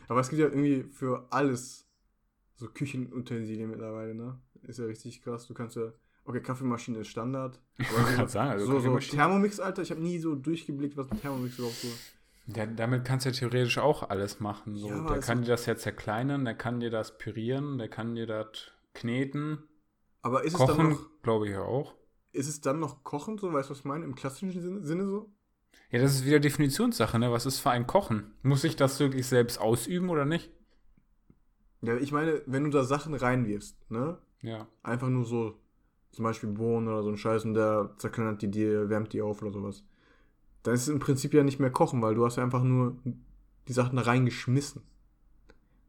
Aber 0.08 0.20
es 0.20 0.28
gibt 0.28 0.40
ja 0.40 0.46
irgendwie 0.48 0.84
für 0.92 1.26
alles 1.30 1.86
so 2.56 2.66
Küchenutensilien 2.68 3.70
mittlerweile, 3.70 4.14
ne? 4.14 4.38
Ist 4.62 4.78
ja 4.80 4.84
richtig 4.86 5.22
krass. 5.22 5.46
Du 5.46 5.54
kannst 5.54 5.76
ja. 5.76 5.92
Okay, 6.30 6.40
Kaffeemaschine 6.42 6.98
ist 7.00 7.08
Standard. 7.08 7.60
Aber 7.78 8.12
grad 8.12 8.30
sagen, 8.30 8.50
also 8.52 8.66
so, 8.66 8.78
so 8.78 8.98
Thermomix, 8.98 9.58
Alter, 9.58 9.82
ich 9.82 9.90
habe 9.90 10.00
nie 10.00 10.18
so 10.20 10.36
durchgeblickt, 10.36 10.96
was 10.96 11.10
ein 11.10 11.20
Thermomix 11.20 11.58
überhaupt 11.58 11.76
so. 11.76 11.88
Ja, 12.54 12.66
damit 12.66 13.04
kannst 13.04 13.26
du 13.26 13.30
ja 13.30 13.34
theoretisch 13.36 13.78
auch 13.78 14.08
alles 14.10 14.38
machen. 14.38 14.76
So. 14.76 14.88
Ja, 14.88 15.06
der 15.08 15.16
es- 15.16 15.26
kann 15.26 15.42
dir 15.42 15.48
das 15.48 15.66
ja 15.66 15.74
zerkleinern, 15.76 16.44
der 16.44 16.54
kann 16.54 16.78
dir 16.78 16.90
das 16.90 17.18
pürieren, 17.18 17.78
der 17.78 17.88
kann 17.88 18.14
dir 18.14 18.26
das 18.28 18.46
kneten, 18.94 19.64
Aber 20.22 20.44
ist 20.44 20.54
es 20.54 20.64
dann 20.66 20.90
noch. 20.90 21.08
glaube 21.22 21.46
ich 21.46 21.52
ja 21.52 21.62
auch. 21.62 21.94
Ist 22.32 22.48
es 22.48 22.60
dann 22.60 22.78
noch 22.78 23.02
kochen, 23.02 23.38
so, 23.38 23.52
weißt 23.52 23.68
du, 23.68 23.72
was 23.72 23.80
ich 23.80 23.84
meine? 23.84 24.04
Im 24.04 24.14
klassischen 24.14 24.52
Sinne, 24.52 24.84
Sinne 24.84 25.06
so? 25.06 25.32
Ja, 25.90 26.00
das 26.00 26.14
ist 26.14 26.24
wieder 26.24 26.38
Definitionssache, 26.38 27.18
ne? 27.18 27.32
Was 27.32 27.44
ist 27.44 27.58
für 27.58 27.70
ein 27.70 27.88
Kochen? 27.88 28.34
Muss 28.42 28.62
ich 28.62 28.76
das 28.76 29.00
wirklich 29.00 29.26
selbst 29.26 29.60
ausüben 29.60 30.08
oder 30.10 30.24
nicht? 30.24 30.52
Ja, 31.82 31.96
ich 31.96 32.12
meine, 32.12 32.42
wenn 32.46 32.62
du 32.64 32.70
da 32.70 32.84
Sachen 32.84 33.14
reinwirfst, 33.14 33.90
ne? 33.90 34.18
Ja. 34.42 34.68
Einfach 34.84 35.08
nur 35.08 35.24
so, 35.24 35.58
zum 36.12 36.24
Beispiel 36.24 36.50
Bohnen 36.50 36.88
oder 36.88 37.02
so 37.02 37.08
ein 37.10 37.16
Scheiß 37.16 37.44
und 37.44 37.54
der 37.54 37.90
zerkleinert 37.98 38.42
die 38.42 38.50
dir, 38.50 38.88
wärmt 38.88 39.12
die 39.12 39.22
auf 39.22 39.42
oder 39.42 39.52
sowas. 39.52 39.84
Dann 40.62 40.74
ist 40.74 40.82
es 40.82 40.88
im 40.88 40.98
Prinzip 40.98 41.32
ja 41.34 41.42
nicht 41.42 41.60
mehr 41.60 41.70
Kochen, 41.70 42.02
weil 42.02 42.14
du 42.14 42.24
hast 42.24 42.36
ja 42.36 42.42
einfach 42.42 42.62
nur 42.62 42.96
die 43.68 43.72
Sachen 43.72 43.96
da 43.96 44.02
reingeschmissen. 44.02 44.82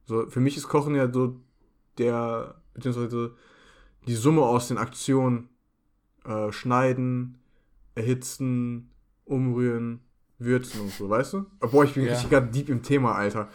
So, 0.05 0.27
für 0.27 0.39
mich 0.39 0.57
ist 0.57 0.67
Kochen 0.67 0.95
ja 0.95 1.11
so 1.11 1.37
der, 1.97 2.61
beziehungsweise 2.73 3.35
die 4.07 4.15
Summe 4.15 4.43
aus 4.43 4.67
den 4.67 4.77
Aktionen 4.77 5.49
äh, 6.25 6.51
schneiden, 6.51 7.39
erhitzen, 7.95 8.91
umrühren, 9.25 10.01
würzen 10.39 10.81
und 10.81 10.89
so, 10.91 11.09
weißt 11.09 11.33
du? 11.33 11.45
Boah, 11.59 11.83
ich 11.83 11.93
bin 11.93 12.03
Ja. 12.03 12.11
richtig 12.11 12.29
gerade 12.29 12.47
deep 12.47 12.69
im 12.69 12.81
Thema, 12.81 13.13
Alter. 13.15 13.49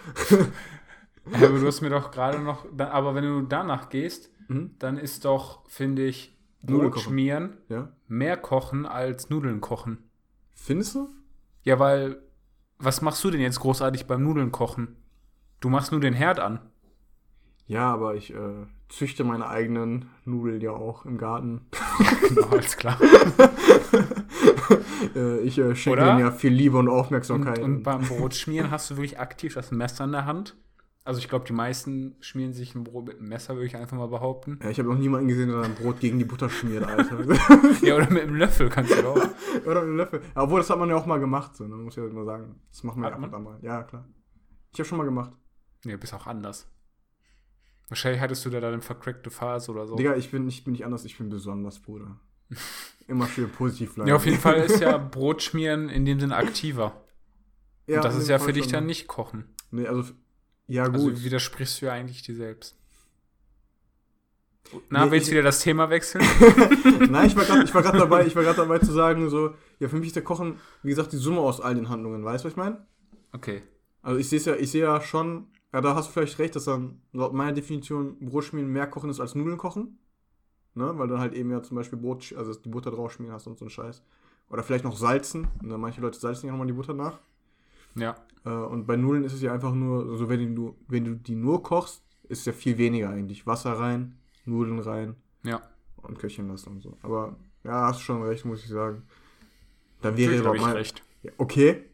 Aber 1.33 1.59
du 1.59 1.67
hast 1.67 1.81
mir 1.81 1.91
doch 1.91 2.11
gerade 2.11 2.39
noch, 2.39 2.67
aber 2.79 3.15
wenn 3.15 3.25
du 3.25 3.43
danach 3.43 3.89
gehst, 3.89 4.31
Mhm. 4.49 4.77
dann 4.79 4.97
ist 4.97 5.25
doch, 5.25 5.69
finde 5.69 6.07
ich, 6.07 6.36
Nudeln 6.69 6.91
Brot 6.91 7.03
schmieren 7.03 7.57
Ja? 7.69 7.93
mehr 8.09 8.37
kochen 8.37 8.87
als 8.87 9.31
Nudeln 9.31 9.61
kochen. 9.61 9.99
Findest 10.55 10.95
du? 10.95 11.09
Ja, 11.63 11.79
weil, 11.79 12.19
was 12.79 13.03
machst 13.03 13.23
du 13.25 13.31
denn 13.31 13.41
jetzt 13.41 13.61
großartig 13.61 14.07
beim 14.07 14.23
Nudeln 14.23 14.53
kochen? 14.53 14.97
Du 15.61 15.69
machst 15.69 15.93
nur 15.93 16.01
den 16.01 16.15
Herd 16.15 16.41
an. 16.41 16.61
Ja, 17.67 17.93
aber 17.93 18.15
ich 18.15 18.33
äh, 18.33 18.67
züchte 18.89 19.25
meine 19.25 19.49
eigenen 19.49 20.09
Nudeln 20.25 20.61
ja 20.61 20.71
auch 20.71 21.05
im 21.05 21.19
Garten. 21.19 21.67
Genau, 22.29 22.49
alles 22.49 22.77
klar. 22.77 22.99
äh, 25.15 25.39
ich 25.41 25.59
äh, 25.59 25.75
schenke 25.75 26.05
denen 26.05 26.19
ja 26.19 26.31
viel 26.31 26.53
Liebe 26.53 26.79
und 26.79 26.89
Und, 26.89 26.95
Aufmerksamkeit. 26.95 27.59
und 27.61 27.83
beim 27.83 28.03
Brotschmieren 28.03 28.71
hast 28.71 28.91
du 28.91 28.97
wirklich 28.97 29.19
aktiv 29.21 29.55
das 29.55 29.71
Messer 29.71 30.05
in 30.05 30.13
der 30.13 30.27
Hand. 30.27 30.57
Also 31.07 31.21
ich 31.21 31.29
glaube, 31.29 31.45
die 31.47 31.53
meisten 31.53 32.17
schmieren 32.21 32.53
sich 32.53 32.75
ein 32.75 32.83
Brot 32.83 33.07
mit 33.07 33.19
einem 33.19 33.29
Messer, 33.29 33.55
würde 33.55 33.67
ich 33.67 33.77
einfach 33.77 33.97
mal 33.97 34.09
behaupten. 34.09 34.59
ja, 34.61 34.71
ich 34.71 34.79
habe 34.81 34.89
noch 34.89 34.99
niemanden 34.99 35.29
gesehen, 35.29 35.51
der 35.51 35.63
ein 35.63 35.77
Brot 35.77 36.01
gegen 36.01 36.19
die 36.19 36.25
Butter 36.25 36.51
schmiert, 36.51 36.83
Alter. 36.83 37.21
Ja, 37.83 37.95
oder 37.95 38.11
mit 38.11 38.25
einem 38.25 38.35
Löffel 38.35 38.69
kannst 38.69 38.91
du 38.91 39.07
auch. 39.07 39.17
Oder 39.65 39.83
mit 39.83 39.85
einem 39.85 39.97
Löffel. 39.97 40.21
Ja, 40.35 40.43
Obwohl, 40.43 40.59
das 40.61 40.69
hat 40.69 40.79
man 40.81 40.89
ja 40.89 40.97
auch 40.97 41.07
mal 41.07 41.19
gemacht, 41.21 41.57
so, 41.57 41.65
ne? 41.67 41.77
muss 41.77 41.97
ich 41.97 42.03
ja 42.03 42.09
mal 42.11 42.25
sagen. 42.25 42.61
Das 42.71 42.83
machen 42.83 43.01
wir 43.01 43.07
Hat 43.07 43.13
ja 43.13 43.15
ab 43.15 43.21
man? 43.21 43.31
und 43.31 43.37
an 43.37 43.43
mal. 43.45 43.59
Ja, 43.63 43.85
klar. 43.85 44.05
Ich 44.73 44.81
habe 44.81 44.89
schon 44.89 44.99
mal 44.99 45.05
gemacht. 45.05 45.33
Nee, 45.85 45.97
bist 45.97 46.13
auch 46.13 46.27
anders. 46.27 46.69
Wahrscheinlich 47.89 48.21
hattest 48.21 48.45
du 48.45 48.51
da 48.51 48.61
dann 48.61 48.73
eine 48.73 48.83
vercrackte 48.83 49.31
Phase 49.31 49.71
oder 49.71 49.87
so. 49.87 49.95
Digga, 49.95 50.17
ich 50.17 50.33
bin, 50.33 50.49
ich 50.49 50.65
bin 50.65 50.73
nicht 50.73 50.85
anders, 50.85 51.05
ich 51.05 51.17
bin 51.17 51.29
besonders, 51.29 51.79
Bruder. 51.79 52.19
Immer 53.07 53.29
schön 53.29 53.49
positiv 53.49 53.95
bleiben. 53.95 54.09
Ja, 54.09 54.17
auf 54.17 54.27
jeden 54.27 54.39
Fall 54.39 54.57
ist 54.57 54.81
ja 54.81 54.99
Brotschmieren 54.99 55.89
in 55.89 56.05
dem 56.05 56.19
Sinne 56.19 56.35
aktiver. 56.35 57.05
Ja, 57.87 57.99
Und 57.99 58.05
das 58.05 58.17
ist 58.17 58.29
ja 58.29 58.41
für 58.41 58.53
dich 58.53 58.65
schon, 58.65 58.73
dann 58.73 58.87
nicht 58.87 59.07
Kochen. 59.07 59.45
Nee, 59.71 59.87
also, 59.87 60.13
ja, 60.69 60.87
gut. 60.87 60.95
Also 60.95 61.25
widersprichst 61.25 61.81
du 61.81 61.87
ja 61.87 61.93
eigentlich 61.93 62.23
dir 62.23 62.37
selbst. 62.37 62.77
Na, 64.91 65.05
Nee, 65.05 65.11
willst 65.13 65.29
du 65.29 65.33
wieder 65.33 65.43
das 65.43 65.61
Thema 65.61 65.91
wechseln? 65.91 66.25
Nein, 67.11 67.29
ich 67.29 67.37
war 67.37 67.45
gerade 67.45 67.99
dabei, 67.99 68.27
ich 68.27 68.35
war 68.35 68.43
gerade 68.43 68.57
dabei 68.57 68.79
zu 68.81 68.93
sagen, 68.93 69.31
so, 69.31 69.55
ja, 69.79 69.89
für 69.89 69.97
mich 69.97 70.09
ist 70.09 70.17
der 70.17 70.25
Kochen, 70.25 70.59
wie 70.83 70.91
gesagt, 70.91 71.13
die 71.13 71.19
Summe 71.19 71.41
aus 71.41 71.61
all 71.61 71.75
den 71.75 71.89
Handlungen, 71.89 72.25
weißt 72.25 72.45
du, 72.45 72.47
was 72.47 72.53
ich 72.53 72.57
meine? 72.57 72.85
Okay. 73.33 73.63
Also 74.03 74.19
ich 74.19 74.29
sehe 74.29 74.41
ja, 74.41 74.57
ich 74.57 74.71
sehe 74.71 74.83
ja 74.83 75.01
schon, 75.01 75.47
ja, 75.73 75.81
da 75.81 75.95
hast 75.95 76.09
du 76.09 76.13
vielleicht 76.13 76.39
recht, 76.39 76.57
dass 76.57 76.65
dann 76.65 77.01
laut 77.13 77.33
meiner 77.33 77.53
Definition 77.53 78.19
Brotschmieren 78.19 78.73
mehr 78.73 78.87
Kochen 78.87 79.11
ist 79.11 79.21
als 79.21 79.35
Nudeln 79.35 79.59
kochen. 79.59 79.99
Ne? 80.75 80.93
Weil 80.97 81.09
dann 81.09 81.21
halt 81.21 81.35
eben 81.35 81.51
ja 81.51 81.63
zum 81.63 81.77
Beispiel 81.77 81.99
Brot, 81.99 82.35
also 82.37 82.55
die 82.55 82.69
Butter 82.69 82.91
drauf 82.91 83.13
schmieren 83.13 83.35
hast 83.35 83.47
und 83.47 83.59
so 83.59 83.65
ein 83.65 83.71
Scheiß. 83.71 84.03
Oder 84.51 84.63
vielleicht 84.63 84.85
noch 84.85 84.97
salzen. 84.97 85.49
Ne? 85.63 85.79
Manche 85.79 86.01
Leute 86.01 86.19
salzen 86.19 86.47
ja 86.47 86.53
nochmal 86.53 86.67
die 86.67 86.75
Butter 86.75 86.95
nach. 86.95 87.19
Ja. 87.97 88.17
Äh, 88.45 88.51
und 88.51 88.87
bei 88.87 88.97
Nudeln 88.97 89.25
ist 89.25 89.33
es 89.33 89.43
ja 89.43 89.53
einfach 89.53 89.73
nur, 89.73 90.09
also 90.11 90.29
wenn 90.29 90.55
du, 90.55 90.77
wenn 90.89 91.05
du 91.05 91.15
die 91.17 91.35
nur 91.35 91.63
kochst, 91.63 92.03
ist 92.29 92.41
es 92.41 92.45
ja 92.47 92.53
viel 92.53 92.79
weniger 92.79 93.11
eigentlich. 93.11 93.47
Wasser 93.47 93.73
rein, 93.79 94.19
Nudeln 94.45 94.79
rein 94.81 95.17
Ja. 95.43 95.63
und 95.97 96.19
köcheln 96.19 96.49
lassen 96.49 96.71
und 96.71 96.81
so. 96.83 96.97
Aber 97.03 97.37
ja, 97.65 97.87
hast 97.87 98.01
schon 98.03 98.23
recht, 98.23 98.45
muss 98.45 98.63
ich 98.63 98.69
sagen. 98.71 99.03
Dann 100.03 100.17
wäre 100.17 100.37
überhaupt 100.37 100.57
ich 100.59 100.63
mal. 100.63 100.77
recht. 100.77 101.03
Ja, 101.23 101.33
okay. 101.39 101.85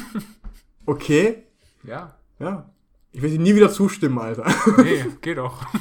okay. 0.86 1.44
Ja. 1.84 2.16
Ja. 2.38 2.70
Ich 3.12 3.22
werde 3.22 3.36
dir 3.36 3.42
nie 3.42 3.54
wieder 3.54 3.70
zustimmen, 3.70 4.18
Alter. 4.18 4.44
Nee, 4.82 5.04
geh 5.20 5.34
doch. 5.34 5.66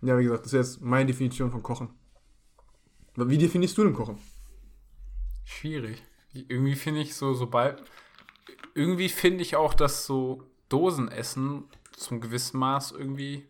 Ja, 0.00 0.16
wie 0.16 0.22
gesagt, 0.22 0.44
das 0.44 0.52
ist 0.52 0.58
jetzt 0.76 0.80
meine 0.80 1.06
Definition 1.06 1.50
von 1.50 1.60
Kochen. 1.60 1.88
Wie 3.16 3.36
definierst 3.36 3.76
du 3.76 3.82
denn 3.82 3.94
Kochen? 3.94 4.16
Schwierig. 5.44 6.00
Irgendwie 6.32 6.74
finde 6.74 7.00
ich 7.00 7.14
so, 7.14 7.34
sobald. 7.34 7.82
Irgendwie 8.74 9.08
finde 9.08 9.42
ich 9.42 9.56
auch, 9.56 9.74
dass 9.74 10.06
so 10.06 10.42
Dosenessen 10.68 11.64
zum 11.92 12.20
gewissen 12.20 12.58
Maß 12.58 12.92
irgendwie 12.92 13.46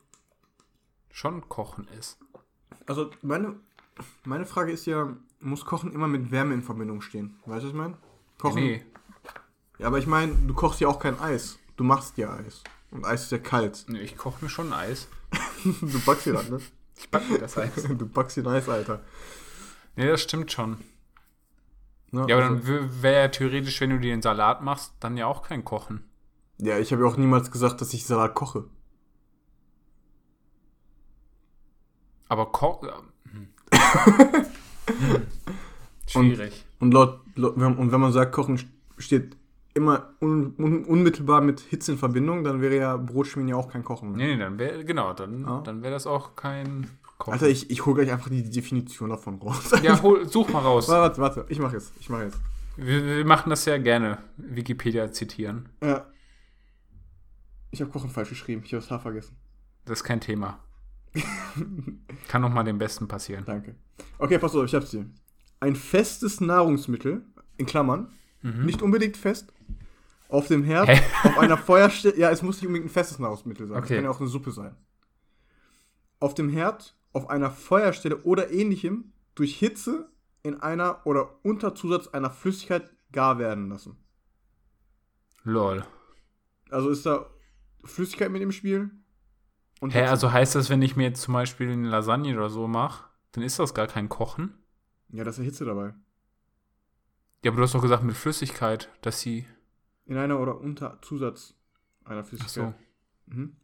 schon 1.10 1.48
Kochen 1.48 1.88
ist. 1.98 2.18
Also, 2.86 3.10
meine, 3.22 3.56
meine 4.24 4.46
Frage 4.46 4.72
ist 4.72 4.86
ja, 4.86 5.16
muss 5.40 5.64
Kochen 5.64 5.92
immer 5.92 6.08
mit 6.08 6.30
Wärme 6.30 6.54
in 6.54 6.62
Verbindung 6.62 7.00
stehen? 7.02 7.36
Weißt 7.44 7.62
du, 7.62 7.66
was 7.66 7.72
ich 7.72 7.74
meine? 7.74 7.98
Kochen. 8.38 8.62
Nee. 8.62 8.84
Ja, 9.78 9.88
aber 9.88 9.98
ich 9.98 10.06
meine, 10.06 10.34
du 10.34 10.54
kochst 10.54 10.80
ja 10.80 10.88
auch 10.88 10.98
kein 10.98 11.20
Eis. 11.20 11.58
Du 11.76 11.84
machst 11.84 12.16
ja 12.18 12.34
Eis. 12.34 12.62
Und 12.90 13.04
Eis 13.04 13.24
ist 13.24 13.32
ja 13.32 13.38
kalt. 13.38 13.84
nee 13.88 14.00
ich 14.00 14.16
koche 14.16 14.44
mir 14.44 14.50
schon 14.50 14.72
Eis. 14.72 15.08
Du 15.64 16.00
backst 16.06 16.26
dir 16.26 16.34
das, 16.34 16.48
ne? 16.48 16.60
Ich 16.96 17.10
backe 17.10 17.32
mir 17.32 17.38
das 17.38 17.58
Eis. 17.58 17.70
Du 17.88 18.08
backst 18.08 18.36
dir 18.36 18.42
ein 18.42 18.48
Eis, 18.48 18.68
Alter. 18.68 19.00
Nee, 19.96 20.06
das 20.06 20.22
stimmt 20.22 20.50
schon. 20.52 20.78
Ne? 22.10 22.24
Ja, 22.28 22.36
aber 22.36 22.46
Also- 22.46 22.54
dann 22.72 23.02
wäre 23.02 23.20
ja 23.22 23.28
theoretisch, 23.28 23.80
wenn 23.80 23.90
du 23.90 23.98
dir 23.98 24.12
den 24.14 24.22
Salat 24.22 24.62
machst, 24.62 24.94
dann 25.00 25.16
ja 25.16 25.26
auch 25.26 25.42
kein 25.42 25.64
Kochen. 25.64 26.04
Ja, 26.58 26.78
ich 26.78 26.90
habe 26.92 27.02
ja 27.04 27.08
auch 27.08 27.16
niemals 27.16 27.50
gesagt, 27.50 27.80
dass 27.80 27.92
ich 27.94 28.04
Salat 28.06 28.34
koche. 28.34 28.64
Aber 32.28 32.46
Ko 32.52 32.80
hm. 33.30 33.48
Hm. 34.88 35.26
Schwierig. 36.06 36.64
Und 36.80 36.94
laut, 36.94 37.20
laut 37.36 37.54
wenn- 37.56 37.76
und 37.76 37.92
wenn 37.92 38.00
man 38.00 38.12
sagt, 38.12 38.32
Kochen 38.32 38.58
steht 38.96 39.36
immer 39.74 40.14
un, 40.20 40.54
un, 40.58 40.84
unmittelbar 40.84 41.40
mit 41.42 41.60
Hitze 41.60 41.92
in 41.92 41.98
Verbindung, 41.98 42.42
dann 42.44 42.60
wäre 42.62 42.76
ja 42.76 42.96
Brotschmieren 42.96 43.48
ja 43.48 43.56
auch 43.56 43.68
kein 43.68 43.84
Kochen. 43.84 44.12
nee, 44.12 44.34
nee, 44.34 44.38
dann 44.38 44.58
wäre, 44.58 44.84
genau, 44.84 45.12
dann, 45.12 45.42
Ja. 45.44 45.60
dann 45.60 45.82
wäre 45.82 45.92
das 45.92 46.06
auch 46.06 46.34
kein 46.36 46.88
Kochen. 47.18 47.33
Alter, 47.33 47.48
ich, 47.48 47.68
ich 47.70 47.85
hole 47.85 47.96
gleich 48.02 48.12
einfach 48.12 48.31
die 48.31 48.48
Definition 48.48 49.11
davon 49.11 49.37
raus. 49.40 49.70
ja, 49.83 50.00
hol, 50.02 50.28
such 50.31 50.48
mal 50.50 50.61
raus. 50.61 50.88
warte, 50.88 51.20
warte, 51.20 51.46
ich 51.48 51.59
mache 51.59 51.74
jetzt. 51.76 51.92
Ich 52.00 52.09
mache 52.09 52.24
jetzt. 52.24 52.38
Wir, 52.76 53.04
wir 53.04 53.24
machen 53.24 53.50
das 53.50 53.64
ja 53.64 53.76
gerne, 53.78 54.18
Wikipedia 54.37 55.11
zitieren. 55.11 55.68
Ja. 55.83 56.07
Ich 57.70 57.81
habe 57.81 57.90
Kochen 57.90 58.09
falsch 58.11 58.28
geschrieben. 58.31 58.62
Ich 58.64 58.72
habe 58.72 58.81
das 58.83 58.90
H 58.90 58.98
vergessen. 59.00 59.37
Das 59.85 59.98
ist 60.00 60.04
kein 60.04 60.20
Thema. 60.20 60.61
Kann 62.28 62.42
noch 62.42 62.50
mal 62.50 62.62
dem 62.62 62.78
Besten 62.78 63.09
passieren. 63.09 63.44
Danke. 63.46 63.74
Okay, 64.18 64.38
pass 64.38 64.54
auf, 64.54 64.64
ich 64.64 64.74
hab's 64.74 64.90
hier. 64.90 65.07
Ein 65.61 65.74
festes 65.74 66.40
Nahrungsmittel, 66.40 67.22
in 67.57 67.66
Klammern, 67.66 68.09
Mhm. 68.42 68.66
nicht 68.66 68.83
unbedingt 68.83 69.16
fest, 69.16 69.52
Auf 70.28 70.46
dem 70.46 70.62
Herd, 70.62 70.87
Hä? 70.88 71.00
auf 71.24 71.38
einer 71.38 71.57
Feuerstelle. 71.57 72.16
Ja, 72.16 72.31
es 72.31 72.42
muss 72.42 72.57
nicht 72.59 72.66
unbedingt 72.68 72.88
ein 72.90 72.92
festes 72.92 73.18
Nahrungsmittel 73.18 73.66
sein. 73.66 73.78
Es 73.78 73.85
Okay. 73.85 73.94
kann 73.96 74.04
ja 74.04 74.11
auch 74.11 74.20
eine 74.20 74.28
Suppe 74.28 74.52
sein. 74.52 74.76
Auf 76.20 76.35
dem 76.35 76.48
Herd, 76.50 76.94
auf 77.12 77.30
einer 77.30 77.50
Feuerstelle 77.50 78.22
oder 78.22 78.50
ähnlichem 78.50 79.12
durch 79.34 79.56
Hitze 79.56 80.10
in 80.42 80.60
einer 80.60 81.06
oder 81.06 81.44
unter 81.44 81.74
Zusatz 81.74 82.08
einer 82.08 82.30
Flüssigkeit 82.30 82.90
gar 83.12 83.38
werden 83.38 83.68
lassen. 83.68 83.96
Lol. 85.42 85.84
Also 86.70 86.90
ist 86.90 87.06
da 87.06 87.30
Flüssigkeit 87.84 88.30
mit 88.30 88.42
im 88.42 88.52
Spiel? 88.52 88.90
Und 89.80 89.94
Hä, 89.94 90.02
also 90.06 90.32
heißt 90.32 90.54
das, 90.54 90.70
wenn 90.70 90.82
ich 90.82 90.96
mir 90.96 91.04
jetzt 91.04 91.22
zum 91.22 91.34
Beispiel 91.34 91.70
eine 91.70 91.88
Lasagne 91.88 92.34
oder 92.36 92.50
so 92.50 92.66
mache, 92.66 93.08
dann 93.32 93.44
ist 93.44 93.58
das 93.58 93.74
gar 93.74 93.86
kein 93.86 94.08
Kochen? 94.08 94.54
Ja, 95.10 95.24
da 95.24 95.30
ist 95.30 95.38
ja 95.38 95.44
Hitze 95.44 95.64
dabei. 95.64 95.94
Ja, 97.44 97.50
aber 97.52 97.58
du 97.58 97.62
hast 97.62 97.74
doch 97.74 97.82
gesagt 97.82 98.02
mit 98.02 98.16
Flüssigkeit, 98.16 98.90
dass 99.02 99.20
sie. 99.20 99.46
In 100.06 100.16
einer 100.16 100.40
oder 100.40 100.60
unter 100.60 101.00
Zusatz 101.02 101.54
einer 102.04 102.20
Ach 102.22 102.26
Flüssigkeit. 102.26 102.74
so, 102.74 103.34
Mhm. 103.34 103.56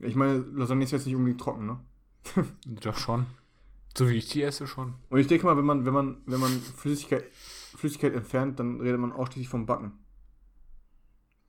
Ich 0.00 0.16
meine, 0.16 0.38
Lasagne 0.38 0.82
ist 0.84 0.90
jetzt 0.90 1.06
nicht 1.06 1.14
unbedingt 1.14 1.40
trocken, 1.40 1.64
ne? 1.66 1.80
doch 2.66 2.96
schon. 2.98 3.26
So 3.96 4.08
wie 4.08 4.14
ich 4.14 4.28
die 4.28 4.42
esse 4.42 4.66
schon. 4.66 4.94
Und 5.10 5.20
ich 5.20 5.26
denke 5.26 5.44
mal, 5.46 5.56
wenn 5.56 5.64
man, 5.64 5.84
wenn 5.84 5.92
man, 5.92 6.16
wenn 6.26 6.40
man 6.40 6.50
Flüssigkeit, 6.50 7.24
Flüssigkeit 7.76 8.14
entfernt, 8.14 8.58
dann 8.58 8.80
redet 8.80 9.00
man 9.00 9.12
ausschließlich 9.12 9.48
vom 9.48 9.66
Backen. 9.66 9.92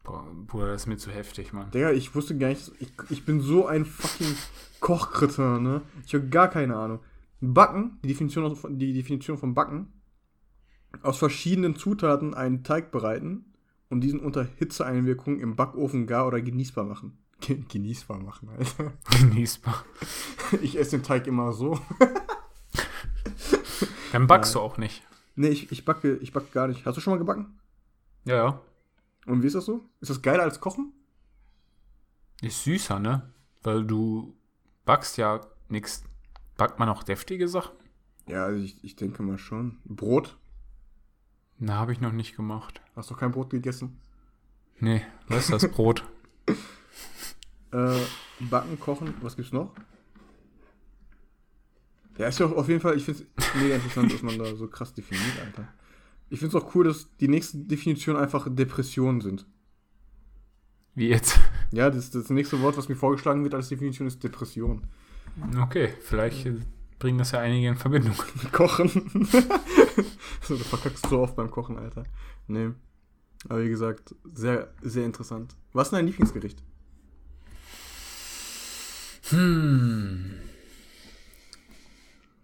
Boah, 0.04 0.26
Bruder, 0.48 0.68
das 0.68 0.82
ist 0.82 0.88
mir 0.88 0.98
zu 0.98 1.12
heftig, 1.12 1.54
Mann. 1.54 1.72
Digga, 1.72 1.92
ich 1.92 2.14
wusste 2.14 2.38
gar 2.38 2.50
nicht, 2.50 2.72
ich, 2.80 2.92
ich 3.10 3.26
bin 3.26 3.40
so 3.40 3.68
ein 3.68 3.86
fucking 3.86 4.36
Kochkritter, 4.82 5.60
ne? 5.60 5.82
Ich 6.06 6.14
habe 6.14 6.28
gar 6.28 6.50
keine 6.50 6.76
Ahnung. 6.76 7.00
Backen, 7.40 8.00
die 8.04 8.10
Definition, 8.10 8.54
von- 8.56 8.78
die 8.78 8.92
Definition 8.94 9.38
von 9.38 9.54
Backen, 9.54 9.94
aus 11.02 11.18
verschiedenen 11.18 11.78
Zutaten 11.78 12.34
einen 12.34 12.64
Teig 12.64 12.92
bereiten 12.92 13.54
und 13.90 14.02
diesen 14.02 14.20
unter 14.20 14.44
Hitzeeinwirkung 14.44 15.40
im 15.40 15.56
Backofen 15.56 16.06
gar 16.06 16.28
oder 16.28 16.42
genießbar 16.42 16.84
machen. 16.84 17.18
Ge- 17.46 17.64
Genießbar 17.68 18.20
machen, 18.20 18.50
Alter. 18.50 18.94
Genießbar. 19.20 19.84
Ich 20.62 20.78
esse 20.78 20.92
den 20.98 21.04
Teig 21.04 21.26
immer 21.26 21.52
so. 21.52 21.80
Dann 24.12 24.28
backst 24.28 24.54
du 24.54 24.60
auch 24.60 24.78
nicht. 24.78 25.02
Nee, 25.36 25.48
ich, 25.48 25.72
ich 25.72 25.84
backe, 25.84 26.18
ich 26.18 26.32
backe 26.32 26.52
gar 26.52 26.68
nicht. 26.68 26.86
Hast 26.86 26.96
du 26.96 27.02
schon 27.02 27.14
mal 27.14 27.18
gebacken? 27.18 27.60
Ja, 28.26 28.36
ja. 28.36 28.62
Und 29.26 29.42
wie 29.42 29.48
ist 29.48 29.56
das 29.56 29.66
so? 29.66 29.82
Ist 30.00 30.10
das 30.10 30.22
geiler 30.22 30.44
als 30.44 30.60
Kochen? 30.60 30.94
Ist 32.42 32.64
süßer, 32.64 33.00
ne? 33.00 33.32
Weil 33.64 33.84
du 33.84 34.36
backst 34.86 35.18
ja 35.18 35.42
nichts. 35.70 36.04
Backt 36.56 36.78
man 36.78 36.90
auch 36.90 37.02
deftige 37.04 37.48
Sachen? 37.48 37.76
Ja, 38.28 38.46
also 38.46 38.64
ich, 38.64 38.84
ich 38.84 38.96
denke 38.96 39.24
mal 39.24 39.38
schon. 39.40 39.80
Brot? 39.86 40.38
Na, 41.58 41.76
habe 41.76 41.94
ich 41.94 42.02
noch 42.02 42.12
nicht 42.12 42.36
gemacht. 42.36 42.82
Hast 42.96 43.10
du 43.10 43.16
kein 43.16 43.32
Brot 43.32 43.50
gegessen? 43.50 44.00
Nee, 44.80 45.04
was 45.28 45.50
ist 45.50 45.64
das 45.64 45.72
Brot? 45.72 46.04
Äh, 47.74 48.00
backen, 48.40 48.80
kochen, 48.80 49.14
was 49.22 49.36
gibt's 49.36 49.52
noch? 49.52 49.74
Ja, 52.18 52.28
ist 52.28 52.40
ja 52.40 52.46
auch 52.46 52.52
auf 52.52 52.70
jeden 52.70 52.80
Fall, 52.80 52.96
ich 52.96 53.04
finde 53.04 53.26
es 53.36 53.56
mega 53.56 53.76
interessant, 53.76 54.14
dass 54.14 54.22
man 54.22 54.38
da 54.38 54.56
so 54.56 54.68
krass 54.68 54.94
definiert, 54.94 55.40
Alter. 55.44 55.68
Ich 56.30 56.40
finde 56.40 56.56
es 56.56 56.64
auch 56.64 56.76
cool, 56.76 56.86
dass 56.86 57.16
die 57.18 57.28
nächsten 57.28 57.68
Definitionen 57.68 58.22
einfach 58.22 58.48
Depressionen 58.50 59.22
sind. 59.22 59.48
Wie 60.94 61.08
jetzt? 61.08 61.40
Ja, 61.72 61.90
das, 61.90 62.12
das 62.12 62.30
nächste 62.30 62.62
Wort, 62.62 62.78
was 62.78 62.88
mir 62.88 62.96
vorgeschlagen 62.96 63.44
wird 63.44 63.56
als 63.56 63.70
Definition, 63.70 64.08
ist 64.08 64.24
Depression. 64.24 64.86
Okay, 65.60 65.94
vielleicht 66.02 66.48
bringen 67.00 67.18
das 67.18 67.32
ja 67.32 67.40
einige 67.40 67.68
in 67.68 67.76
Verbindung. 67.76 68.14
Kochen. 68.52 68.88
so, 70.42 70.56
du 70.56 70.64
verkackst 70.64 71.08
so 71.08 71.20
oft 71.20 71.36
beim 71.36 71.50
Kochen, 71.50 71.78
Alter. 71.78 72.04
Nee. 72.48 72.70
Aber 73.50 73.64
wie 73.64 73.70
gesagt, 73.70 74.16
sehr, 74.34 74.72
sehr 74.82 75.06
interessant. 75.06 75.56
Was 75.74 75.88
ist 75.88 75.94
dein 75.94 76.06
Lieblingsgericht? 76.06 76.64
Hm. 79.30 80.32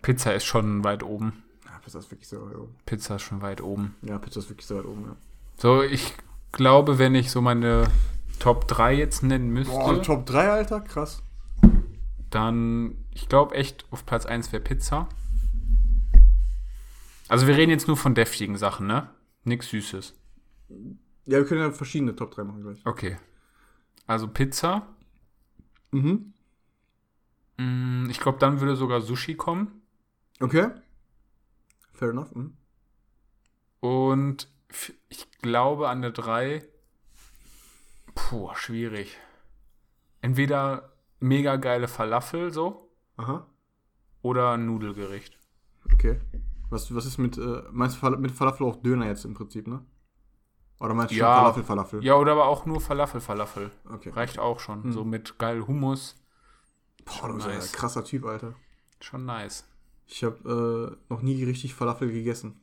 Pizza 0.02 0.34
ist 0.34 0.46
schon 0.46 0.84
weit 0.84 1.04
oben. 1.04 1.44
Ja, 1.66 1.78
Pizza 1.84 2.00
ist 2.00 2.12
wirklich 2.12 2.28
sehr 2.28 2.42
weit 2.42 2.56
oben. 2.56 2.76
Pizza 2.86 3.16
ist 3.16 3.22
schon 3.22 3.42
weit 3.42 3.62
oben. 3.62 3.96
Ja, 4.02 4.18
Pizza 4.18 4.40
ist 4.40 4.50
wirklich 4.50 4.66
sehr 4.66 4.78
weit 4.78 4.86
oben, 4.86 5.06
ja. 5.06 5.16
So, 5.58 5.84
ich 5.84 6.14
glaube, 6.52 7.00
wenn 7.00 7.16
ich 7.16 7.32
so 7.32 7.42
meine 7.42 7.90
Top 8.40 8.68
3 8.68 8.96
jetzt 8.96 9.24
nennen 9.24 9.50
müsste, 9.50 9.74
Boah, 9.74 10.02
Top 10.02 10.26
3, 10.26 10.50
Alter, 10.50 10.80
krass. 10.82 11.22
dann, 12.30 12.96
ich 13.12 13.28
glaube 13.28 13.56
echt, 13.56 13.86
auf 13.92 14.06
Platz 14.06 14.26
1 14.26 14.52
wäre 14.54 14.64
Pizza. 14.64 15.10
Also 17.28 17.46
wir 17.46 17.58
reden 17.58 17.70
jetzt 17.72 17.88
nur 17.88 17.98
von 17.98 18.16
deftigen 18.16 18.58
Sachen, 18.58 18.88
ne? 18.88 19.10
Nix 19.44 19.70
Süßes. 19.70 20.14
Ja, 21.26 21.38
wir 21.38 21.46
können 21.46 21.62
ja 21.62 21.72
verschiedene 21.72 22.16
Top 22.16 22.32
3 22.32 22.44
machen 22.44 22.62
gleich. 22.64 22.80
Okay. 22.86 23.18
Also 24.08 24.28
Pizza. 24.28 24.88
Mhm. 25.92 26.34
Mm, 27.60 28.10
Ich 28.10 28.20
glaube, 28.20 28.40
dann 28.40 28.60
würde 28.60 28.76
sogar 28.76 29.02
Sushi 29.02 29.36
kommen. 29.36 29.82
Okay. 30.40 30.70
Fair 31.94 32.10
enough. 32.12 32.34
Mhm. 32.34 32.56
Und 33.82 34.48
ich 35.10 35.30
glaube 35.42 35.90
an 35.90 36.02
der 36.02 36.12
3. 36.12 36.64
Puh, 38.16 38.52
schwierig. 38.56 39.18
Entweder 40.22 40.94
mega 41.20 41.56
geile 41.56 41.88
Falafel 41.88 42.52
so 42.52 42.90
Aha. 43.18 43.46
oder 44.22 44.52
ein 44.54 44.66
Nudelgericht. 44.66 45.38
Okay. 45.94 46.20
Was, 46.70 46.94
was 46.94 47.06
ist 47.06 47.18
mit, 47.18 47.38
äh, 47.38 47.64
meinst 47.72 48.02
du 48.02 48.10
mit 48.18 48.32
Falafel 48.32 48.68
auch 48.68 48.76
Döner 48.78 49.08
jetzt 49.08 49.26
im 49.26 49.34
Prinzip, 49.34 49.68
ne? 49.68 49.84
Oder 50.80 50.94
meinst 50.94 51.12
du 51.12 51.16
schon 51.16 51.26
Ja. 51.26 51.36
Falafel, 51.40 51.64
Falafel? 51.64 52.04
Ja, 52.04 52.16
oder 52.16 52.34
aber 52.34 52.46
auch 52.48 52.66
nur 52.66 52.80
Falafel, 52.80 53.20
Falafel. 53.22 53.72
Okay. 53.90 54.10
Reicht 54.12 54.40
auch 54.40 54.60
schon. 54.60 54.84
Hm. 54.84 54.92
So 54.94 55.04
mit 55.04 55.38
geil 55.40 55.66
Hummus. 55.68 56.16
Boah, 57.10 57.28
du 57.30 57.36
bist 57.36 57.48
nice. 57.48 57.74
ein 57.74 57.78
krasser 57.78 58.04
Typ, 58.04 58.26
Alter. 58.26 58.54
Schon 59.02 59.26
nice. 59.26 59.66
Ich 60.08 60.24
habe 60.24 60.98
äh, 61.10 61.12
noch 61.14 61.22
nie 61.22 61.44
richtig 61.44 61.74
Falafel 61.74 62.12
gegessen. 62.12 62.60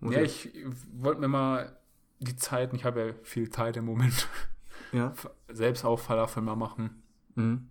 Muss 0.00 0.14
Ja, 0.14 0.22
ich 0.22 0.50
wollte 0.92 1.20
mir 1.20 1.28
mal 1.28 1.78
die 2.18 2.36
Zeit, 2.36 2.72
ich 2.74 2.84
habe 2.84 3.00
ja 3.00 3.12
viel 3.22 3.50
Zeit 3.50 3.76
im 3.76 3.84
Moment, 3.84 4.28
Ja. 4.92 5.12
selbst 5.48 5.84
auch 5.84 5.98
Falafel 5.98 6.42
mal 6.42 6.56
machen. 6.56 7.02
Mhm. 7.34 7.68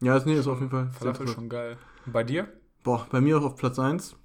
Ja, 0.00 0.14
das, 0.14 0.26
nee, 0.26 0.34
ist 0.34 0.46
auf 0.46 0.58
jeden 0.58 0.70
Fall. 0.70 0.90
Falafel 0.90 1.28
schon 1.28 1.48
geil. 1.48 1.78
Und 2.06 2.12
bei 2.12 2.24
dir? 2.24 2.48
Boah, 2.82 3.06
bei 3.10 3.20
mir 3.20 3.38
auch 3.38 3.44
auf 3.44 3.56
Platz 3.56 3.78
1. 3.78 4.16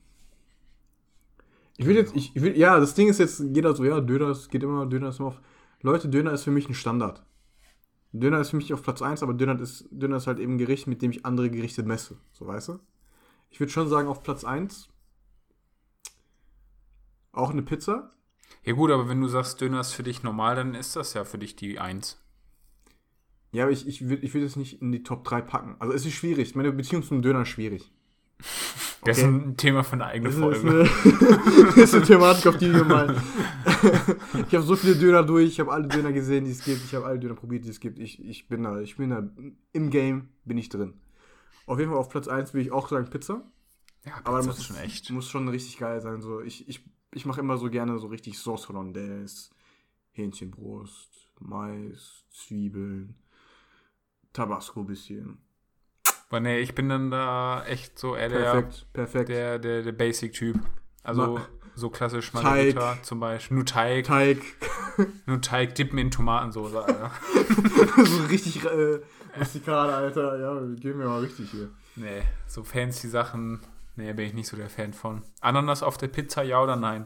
Ich 1.77 1.86
will 1.86 1.95
jetzt, 1.95 2.15
ich, 2.15 2.36
ich 2.36 2.41
will, 2.41 2.58
ja, 2.58 2.80
das 2.80 2.95
Ding 2.95 3.08
ist 3.08 3.19
jetzt, 3.19 3.39
jeder 3.39 3.75
so, 3.75 3.84
ja, 3.86 4.01
Döner, 4.01 4.30
es 4.30 4.49
geht 4.49 4.63
immer, 4.63 4.88
Döner 4.88 5.10
ist 5.10 5.19
immer 5.19 5.30
auf. 5.30 5.41
Leute, 5.82 6.10
Döner 6.10 6.32
ist 6.32 6.43
für 6.43 6.51
mich 6.51 6.67
ein 6.67 6.73
Standard. 6.73 7.23
Döner 8.19 8.39
ist 8.39 8.51
für 8.51 8.58
mich 8.58 8.73
auf 8.73 8.84
Platz 8.84 9.01
1, 9.01 9.23
aber 9.23 9.34
Döner 9.34 9.60
ist, 9.60 9.88
Döner 9.91 10.17
ist 10.17 10.27
halt 10.27 10.39
eben 10.39 10.56
ein 10.56 10.58
Gericht, 10.58 10.88
mit 10.88 11.01
dem 11.01 11.12
ich 11.12 11.25
andere 11.25 11.49
Gerichte 11.49 11.84
messe. 11.84 12.17
So, 12.32 12.47
weißt 12.47 12.69
du? 12.69 12.80
Ich 13.49 13.60
würde 13.60 13.71
schon 13.71 13.88
sagen, 13.88 14.08
auf 14.08 14.23
Platz 14.23 14.43
1 14.43 14.89
auch 17.32 17.51
eine 17.51 17.62
Pizza. 17.62 18.12
Ja 18.63 18.73
gut, 18.73 18.91
aber 18.91 19.08
wenn 19.08 19.21
du 19.21 19.27
sagst, 19.27 19.62
Döner 19.62 19.80
ist 19.80 19.93
für 19.93 20.03
dich 20.03 20.23
normal, 20.23 20.56
dann 20.56 20.73
ist 20.75 20.95
das 20.95 21.13
ja 21.13 21.23
für 21.23 21.38
dich 21.38 21.56
die 21.56 21.80
Eins. 21.80 22.19
Ja, 23.51 23.63
aber 23.63 23.71
ich, 23.71 23.88
ich 23.88 24.10
würde 24.10 24.25
ich 24.25 24.34
würd 24.34 24.43
es 24.43 24.56
nicht 24.56 24.82
in 24.82 24.91
die 24.91 25.03
Top 25.03 25.23
3 25.23 25.41
packen. 25.41 25.75
Also 25.80 25.93
es 25.93 26.06
ist 26.06 26.13
schwierig. 26.13 26.56
Meine 26.56 26.71
Beziehung 26.71 27.03
zum 27.03 27.21
Döner 27.21 27.43
ist 27.43 27.49
schwierig. 27.49 27.91
Das 29.08 29.17
ist 29.20 29.24
ein 29.24 29.58
Thema 29.58 29.84
für 29.84 29.93
eine 29.93 30.06
eigene 30.06 30.30
Das 30.30 30.36
ist, 30.36 30.41
Folge. 30.41 30.70
eine, 30.70 30.84
das 31.76 31.78
ist 31.78 31.93
eine 31.96 32.04
Thematik, 32.06 32.48
auf 32.48 32.58
die 32.58 32.74
wir 32.74 32.84
mal. 32.84 33.15
ich 34.48 34.54
habe 34.54 34.62
so 34.62 34.76
viele 34.76 34.96
Döner 34.96 35.24
durch, 35.24 35.48
ich 35.48 35.60
habe 35.60 35.72
alle 35.72 35.88
Döner 35.88 36.12
gesehen, 36.12 36.46
die 36.46 36.52
es 36.52 36.63
gibt, 36.63 36.84
ich 36.84 36.93
habe 36.93 37.06
alle 37.06 37.20
Döner 37.20 37.36
probiert, 37.36 37.65
die 37.65 37.70
es 37.70 37.80
gibt. 37.80 38.00
Ich, 38.00 38.24
ich 38.24 38.48
bin 38.48 38.63
da, 38.63 38.80
ich 38.80 38.98
bin 38.98 39.10
da 39.10 39.30
im 39.72 39.89
Game, 39.89 40.30
bin 40.46 40.58
ich 40.58 40.70
drin. 40.70 40.93
Auf 41.65 41.80
jeden 41.80 41.91
Fall 41.91 42.00
auf 42.00 42.10
Platz 42.10 42.28
1 42.28 42.54
will 42.54 42.62
ich 42.62 42.72
auch 42.72 42.89
sagen 42.89 43.10
Pizza. 43.10 43.43
Ja, 44.05 44.14
Aber 44.24 44.38
Pizza 44.38 44.47
muss 44.47 44.58
ist 44.60 44.66
schon 44.66 44.76
echt. 44.78 45.10
Muss 45.12 45.30
schon 45.30 45.47
richtig 45.47 45.78
geil 45.78 46.01
sein. 46.01 46.22
So, 46.22 46.41
ich 46.41 46.68
ich, 46.68 46.86
ich 47.14 47.26
mache 47.26 47.41
immer 47.41 47.58
so 47.58 47.70
gerne 47.70 47.99
so 47.99 48.08
richtig 48.08 48.38
Sauce 48.38 48.68
Hollandaise, 48.70 49.49
Hähnchenbrust, 50.12 51.32
Mais, 51.39 52.26
Zwiebeln, 52.32 53.16
Tabasco 54.34 54.84
bisschen. 54.84 55.38
Aber 56.30 56.39
nee, 56.41 56.59
ich 56.59 56.75
bin 56.75 56.89
dann 56.89 57.09
da 57.09 57.63
echt 57.65 57.97
so 57.97 58.15
eher 58.15 58.28
der, 58.30 58.39
Perfekt, 58.39 58.88
perfekt. 58.93 59.30
der, 59.30 59.59
der, 59.59 59.82
der 59.84 59.91
Basic-Typ. 59.93 60.59
Also 61.03 61.38
Ma- 61.38 61.47
so 61.75 61.89
klassisch. 61.89 62.34
Margarita 62.34 62.97
zum 63.01 63.19
Beispiel. 63.21 63.55
Nur 63.55 63.65
Teig, 63.65 64.05
Teig, 64.05 64.41
nur 65.25 65.41
Teig 65.41 65.75
dippen 65.75 65.97
in 65.99 66.11
Tomatensoße, 66.11 66.84
Alter. 66.84 67.11
so 68.05 68.23
richtig 68.25 68.65
äh, 68.65 68.99
rustikal, 69.39 69.89
Alter. 69.89 70.38
Ja, 70.39 70.59
gehen 70.75 70.99
wir 70.99 71.07
mal 71.07 71.21
richtig 71.21 71.49
hier. 71.51 71.69
nee, 71.95 72.23
so 72.45 72.63
fancy 72.63 73.07
Sachen, 73.07 73.61
nee, 73.95 74.11
bin 74.11 74.25
ich 74.25 74.34
nicht 74.34 74.47
so 74.47 74.57
der 74.57 74.69
Fan 74.69 74.91
von. 74.93 75.23
Ananas 75.39 75.82
auf 75.82 75.97
der 75.97 76.07
Pizza, 76.09 76.43
ja 76.43 76.61
oder 76.61 76.75
nein? 76.75 77.05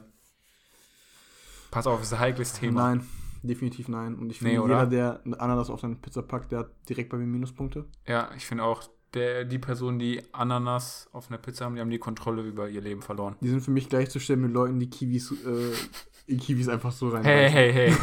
Pass 1.70 1.86
auf, 1.88 2.02
ist 2.02 2.14
ein 2.14 2.20
heikles 2.20 2.54
Thema. 2.54 2.90
Nein, 2.90 3.08
definitiv 3.44 3.88
nein. 3.88 4.16
Und 4.16 4.30
ich 4.32 4.42
Nee, 4.42 4.56
finde, 4.58 4.64
oder? 4.64 4.90
jeder, 4.90 5.20
der 5.24 5.40
Ananas 5.42 5.70
auf 5.70 5.80
seine 5.80 5.96
Pizza 5.96 6.22
packt, 6.22 6.52
der 6.52 6.60
hat 6.60 6.72
direkt 6.90 7.10
bei 7.12 7.18
mir 7.18 7.28
Minuspunkte. 7.28 7.86
Ja, 8.08 8.30
ich 8.36 8.46
finde 8.46 8.64
auch, 8.64 8.90
der, 9.14 9.44
die 9.46 9.60
Personen, 9.60 10.00
die 10.00 10.22
Ananas 10.34 11.10
auf 11.12 11.30
einer 11.30 11.38
Pizza 11.38 11.66
haben, 11.66 11.76
die 11.76 11.82
haben 11.82 11.90
die 11.90 12.00
Kontrolle 12.00 12.44
über 12.44 12.70
ihr 12.70 12.82
Leben 12.82 13.02
verloren. 13.02 13.36
Die 13.42 13.50
sind 13.50 13.62
für 13.62 13.72
mich 13.72 13.90
gleichzustellen 13.90 14.42
mit 14.42 14.52
Leuten, 14.52 14.80
die 14.80 14.90
Kiwis 14.90 15.32
äh, 15.46 16.36
Kiwis 16.38 16.70
einfach 16.70 16.92
so 16.94 17.10
rein. 17.10 17.24
Hey, 17.24 17.50
hey, 17.50 17.74
hey. 17.74 17.96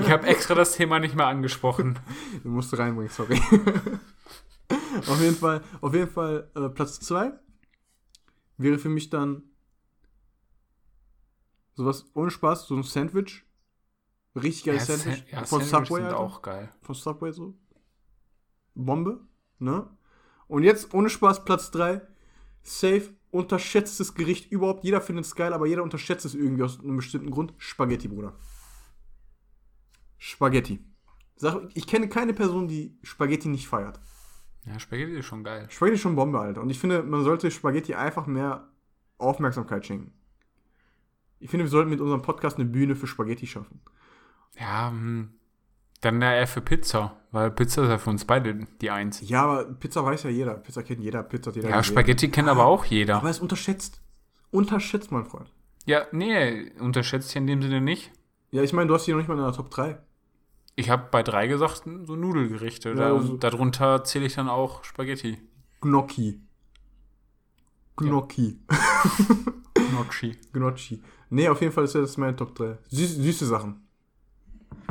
Ich 0.00 0.10
habe 0.10 0.26
extra 0.26 0.54
das 0.54 0.72
Thema 0.74 0.98
nicht 0.98 1.14
mehr 1.14 1.26
angesprochen. 1.26 1.98
Du 2.42 2.48
musst 2.50 2.76
reinbringen, 2.76 3.10
sorry. 3.12 3.36
auf 5.06 5.20
jeden 5.20 5.36
Fall, 5.36 5.62
auf 5.80 5.94
jeden 5.94 6.10
Fall 6.10 6.50
äh, 6.56 6.68
Platz 6.68 6.98
2 7.00 7.32
wäre 8.58 8.78
für 8.78 8.88
mich 8.88 9.10
dann 9.10 9.42
sowas 11.74 12.06
ohne 12.14 12.30
Spaß, 12.30 12.66
so 12.66 12.74
ein 12.76 12.82
Sandwich. 12.82 13.44
Richtig 14.34 14.64
geiles 14.64 14.88
Ja, 14.88 14.96
Sandwich. 14.96 15.24
Sa- 15.30 15.36
ja, 15.36 15.44
von 15.44 15.60
Sandwiches 15.62 15.70
Subway, 15.88 15.96
sind 16.00 16.04
Alter. 16.06 16.18
auch 16.18 16.42
geil. 16.42 16.70
Von 16.82 16.94
Subway 16.94 17.32
so. 17.32 17.54
Bombe, 18.74 19.20
ne? 19.58 19.88
Und 20.48 20.62
jetzt 20.62 20.94
ohne 20.94 21.10
Spaß 21.10 21.44
Platz 21.44 21.70
3. 21.70 22.00
Safe, 22.62 23.10
unterschätztes 23.30 24.14
Gericht 24.14 24.50
überhaupt. 24.50 24.84
Jeder 24.84 25.00
findet 25.00 25.24
es 25.24 25.34
geil, 25.34 25.52
aber 25.52 25.66
jeder 25.66 25.82
unterschätzt 25.82 26.24
es 26.24 26.34
irgendwie 26.34 26.62
aus 26.62 26.80
einem 26.80 26.96
bestimmten 26.96 27.30
Grund. 27.30 27.54
Spaghetti, 27.58 28.08
Bruder. 28.08 28.34
Spaghetti. 30.18 30.84
Sag, 31.36 31.68
ich 31.74 31.86
kenne 31.86 32.08
keine 32.08 32.32
Person, 32.32 32.66
die 32.66 32.98
Spaghetti 33.02 33.48
nicht 33.48 33.68
feiert. 33.68 34.00
Ja, 34.64 34.80
Spaghetti 34.80 35.12
ist 35.12 35.26
schon 35.26 35.44
geil. 35.44 35.66
Spaghetti 35.70 35.96
ist 35.96 36.00
schon 36.00 36.16
Bombe, 36.16 36.40
Alter. 36.40 36.62
Und 36.62 36.70
ich 36.70 36.78
finde, 36.78 37.02
man 37.02 37.22
sollte 37.22 37.50
Spaghetti 37.50 37.94
einfach 37.94 38.26
mehr 38.26 38.68
Aufmerksamkeit 39.18 39.86
schenken. 39.86 40.12
Ich 41.38 41.50
finde, 41.50 41.66
wir 41.66 41.70
sollten 41.70 41.90
mit 41.90 42.00
unserem 42.00 42.22
Podcast 42.22 42.56
eine 42.56 42.64
Bühne 42.64 42.96
für 42.96 43.06
Spaghetti 43.06 43.46
schaffen. 43.46 43.80
Ja, 44.58 44.90
hm. 44.90 45.34
Dann 46.00 46.20
ja 46.20 46.32
eher 46.34 46.46
für 46.46 46.60
Pizza, 46.60 47.16
weil 47.32 47.50
Pizza 47.50 47.82
ist 47.84 47.88
ja 47.88 47.98
für 47.98 48.10
uns 48.10 48.24
beide 48.24 48.66
die 48.80 48.90
Eins. 48.90 49.20
Ja, 49.28 49.42
aber 49.44 49.64
Pizza 49.74 50.04
weiß 50.04 50.24
ja 50.24 50.30
jeder. 50.30 50.54
Pizza 50.54 50.82
kennt 50.82 51.00
jeder, 51.00 51.22
Pizza 51.22 51.50
jeder 51.52 51.68
Ja. 51.70 51.82
Spaghetti 51.82 52.30
kennt 52.30 52.48
aber 52.48 52.66
auch 52.66 52.84
jeder. 52.84 53.16
Aber 53.16 53.30
es 53.30 53.36
ist 53.36 53.42
unterschätzt. 53.42 54.00
Unterschätzt, 54.50 55.10
mein 55.12 55.24
Freund. 55.26 55.52
Ja, 55.84 56.06
nee, 56.12 56.72
unterschätzt 56.80 57.32
hier 57.32 57.40
in 57.40 57.46
dem 57.46 57.62
Sinne 57.62 57.80
nicht. 57.80 58.10
Ja, 58.50 58.62
ich 58.62 58.72
meine, 58.72 58.88
du 58.88 58.94
hast 58.94 59.04
hier 59.04 59.14
noch 59.14 59.20
nicht 59.20 59.28
mal 59.28 59.36
in 59.38 59.42
der 59.44 59.52
Top 59.52 59.70
3. 59.70 59.98
Ich 60.74 60.90
habe 60.90 61.08
bei 61.10 61.22
drei 61.22 61.46
gesagt, 61.46 61.82
so 62.04 62.16
Nudelgerichte. 62.16 62.90
Ja, 62.90 63.14
also- 63.14 63.36
darunter 63.36 64.04
zähle 64.04 64.26
ich 64.26 64.34
dann 64.34 64.48
auch 64.48 64.84
Spaghetti. 64.84 65.38
Gnocchi. 65.80 66.40
Gnocchi. 67.96 68.60
Gnocchi. 69.74 70.36
Gnocchi. 70.52 71.02
Nee, 71.30 71.48
auf 71.48 71.60
jeden 71.60 71.72
Fall 71.72 71.84
ist 71.84 71.94
das 71.94 72.16
meine 72.18 72.36
Top 72.36 72.54
3. 72.54 72.78
Süß, 72.88 73.16
süße 73.16 73.46
Sachen. 73.46 73.85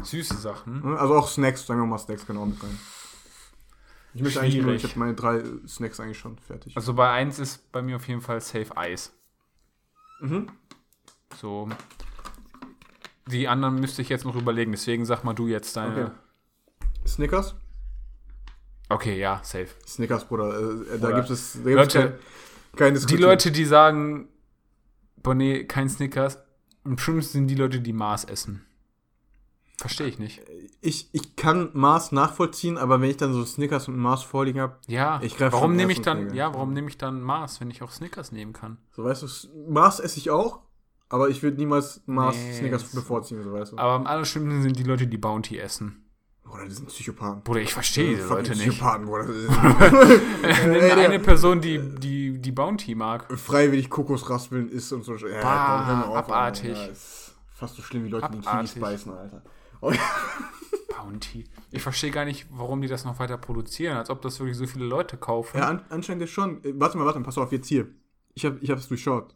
Süße 0.03 0.35
Sachen. 0.35 0.95
Also 0.97 1.15
auch 1.15 1.27
Snacks, 1.27 1.65
sagen 1.65 1.79
wir 1.81 1.85
mal 1.87 1.97
Snacks, 1.97 2.25
können 2.25 2.39
auch 2.39 2.45
mit 2.45 2.61
rein. 2.61 2.77
Ich 4.13 4.21
möchte 4.21 4.39
eigentlich 4.39 4.61
nur, 4.61 4.73
ich 4.73 4.83
habe 4.83 4.97
meine 4.97 5.13
drei 5.13 5.43
Snacks 5.67 5.99
eigentlich 5.99 6.19
schon 6.19 6.37
fertig. 6.37 6.75
Also 6.77 6.93
bei 6.93 7.09
eins 7.11 7.37
ist 7.39 7.71
bei 7.71 7.81
mir 7.81 7.97
auf 7.97 8.07
jeden 8.07 8.21
Fall 8.21 8.39
Safe 8.39 8.75
Eis. 8.77 9.11
Mhm. 10.21 10.47
So. 11.39 11.67
Die 13.27 13.47
anderen 13.47 13.75
müsste 13.79 14.01
ich 14.01 14.09
jetzt 14.09 14.23
noch 14.23 14.35
überlegen, 14.35 14.71
deswegen 14.71 15.05
sag 15.05 15.23
mal 15.23 15.33
du 15.33 15.47
jetzt 15.47 15.75
Okay. 15.75 15.89
deine. 15.89 16.11
Snickers? 17.05 17.55
Okay, 18.87 19.19
ja, 19.19 19.39
safe. 19.43 19.69
Snickers, 19.87 20.25
Bruder. 20.27 20.49
Äh, 20.93 20.99
da 20.99 21.07
Oder- 21.07 21.15
gibt 21.17 21.29
es, 21.31 21.57
da 21.63 21.69
Leute, 21.71 22.19
kein, 22.75 22.93
kein 22.93 23.07
Die. 23.07 23.17
Leute, 23.17 23.51
die 23.51 23.65
sagen, 23.65 24.29
boah, 25.17 25.33
nee, 25.33 25.65
kein 25.65 25.89
Snickers, 25.89 26.37
am 26.83 26.97
schlimmsten 26.97 27.33
sind 27.33 27.47
die 27.47 27.55
Leute, 27.55 27.79
die 27.81 27.93
Mars 27.93 28.23
essen. 28.25 28.63
Verstehe 29.77 30.07
ich 30.07 30.19
nicht. 30.19 30.41
Ich, 30.81 31.09
ich 31.11 31.35
kann 31.35 31.69
Mars 31.73 32.11
nachvollziehen, 32.11 32.77
aber 32.77 33.01
wenn 33.01 33.09
ich 33.09 33.17
dann 33.17 33.33
so 33.33 33.43
Snickers 33.43 33.87
und 33.87 33.97
Mars 33.97 34.23
vorliegen 34.23 34.61
habe, 34.61 34.77
Ja, 34.87 35.19
Ich 35.21 35.35
greif 35.37 35.51
warum 35.53 35.75
nehme 35.75 35.91
ich 35.91 36.01
dann, 36.01 36.33
ja, 36.33 36.53
warum 36.53 36.71
nehme 36.73 36.87
ich 36.89 36.97
dann 36.97 37.21
Mars, 37.21 37.59
wenn 37.59 37.69
ich 37.69 37.81
auch 37.83 37.91
Snickers 37.91 38.31
nehmen 38.31 38.53
kann? 38.53 38.77
so 38.95 39.03
weißt 39.03 39.23
du, 39.23 39.27
Mars 39.69 39.99
esse 39.99 40.17
ich 40.17 40.29
auch, 40.29 40.59
aber 41.09 41.29
ich 41.29 41.43
würde 41.43 41.57
niemals 41.57 42.01
Mars 42.05 42.35
Nee, 42.37 42.53
Snickers 42.53 42.83
bevorziehen, 42.85 43.43
so 43.43 43.51
weißt 43.51 43.73
du. 43.73 43.77
Aber 43.77 43.91
am 43.93 44.07
allerschlimmsten 44.07 44.61
sind 44.63 44.79
die 44.79 44.83
Leute, 44.83 45.07
die 45.07 45.17
Bounty 45.17 45.59
essen. 45.59 46.01
Bruder, 46.45 46.65
die 46.65 46.71
sind 46.75 46.87
Psychopathen. 46.87 47.41
Bruder, 47.43 47.59
ich 47.61 47.73
verstehe 47.73 48.15
diese 48.15 48.29
Leute 48.29 48.51
nicht. 48.51 48.69
Psychopathen, 48.69 49.05
Bruder. 49.07 49.25
Nenn 50.67 50.91
eine 50.99 51.19
Person, 51.19 51.59
die, 51.59 51.79
die, 51.79 52.39
die 52.39 52.51
Bounty 52.51 52.95
mag. 52.95 53.25
Freiwillig 53.37 53.89
Kokosraspeln 53.89 54.69
isst 54.69 54.93
und 54.93 55.03
so. 55.03 55.15
Ja, 55.15 55.41
Bah, 55.41 56.15
abartig. 56.15 56.77
Ja, 56.77 56.85
ist 56.85 57.33
fast 57.53 57.75
so 57.75 57.81
schlimm 57.81 58.05
wie 58.05 58.09
Leute, 58.09 58.29
die 58.31 58.37
Abartig. 58.39 58.71
Kiwis 58.73 58.81
beißen, 58.81 59.11
Alter. 59.13 59.41
Bounty. 59.81 61.45
Ich 61.71 61.81
verstehe 61.81 62.11
gar 62.11 62.25
nicht, 62.25 62.47
warum 62.51 62.81
die 62.81 62.87
das 62.87 63.05
noch 63.05 63.19
weiter 63.19 63.37
produzieren, 63.37 63.97
als 63.97 64.09
ob 64.09 64.21
das 64.21 64.39
wirklich 64.39 64.57
so 64.57 64.65
viele 64.67 64.85
Leute 64.85 65.17
kaufen. 65.17 65.57
Ja, 65.57 65.67
an, 65.67 65.81
anscheinend 65.89 66.23
ist 66.23 66.31
schon. 66.31 66.63
Äh, 66.63 66.73
Warte 66.79 66.97
mal, 66.97 67.05
warte 67.05 67.19
mal, 67.19 67.25
pass 67.25 67.37
auf, 67.37 67.51
jetzt 67.51 67.67
hier. 67.67 67.87
Ich 68.33 68.45
habe 68.45 68.57
ich 68.61 68.69
hab's 68.71 68.87
durchschaut. 68.87 69.35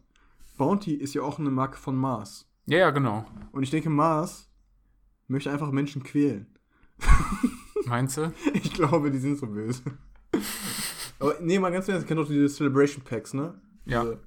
Bounty 0.56 0.94
ist 0.94 1.14
ja 1.14 1.22
auch 1.22 1.38
eine 1.38 1.50
Marke 1.50 1.78
von 1.78 1.96
Mars. 1.96 2.46
ja, 2.66 2.78
ja, 2.78 2.90
genau. 2.90 3.24
Und 3.52 3.62
ich 3.62 3.70
denke, 3.70 3.88
Mars 3.90 4.50
möchte 5.28 5.50
einfach 5.50 5.70
Menschen 5.70 6.02
quälen. 6.02 6.46
Meinst 7.86 8.16
du? 8.18 8.32
Ich 8.52 8.72
glaube, 8.74 9.10
die 9.10 9.18
sind 9.18 9.38
so 9.38 9.46
böse. 9.46 9.82
Aber 11.18 11.36
nee, 11.40 11.58
mal 11.58 11.70
ganz 11.72 11.88
ehrlich, 11.88 12.02
ich 12.02 12.08
kenne 12.08 12.20
doch 12.22 12.28
diese 12.28 12.48
Celebration 12.48 13.02
Packs, 13.04 13.32
ne? 13.34 13.60
Ja. 13.86 14.02
Diese- 14.04 14.20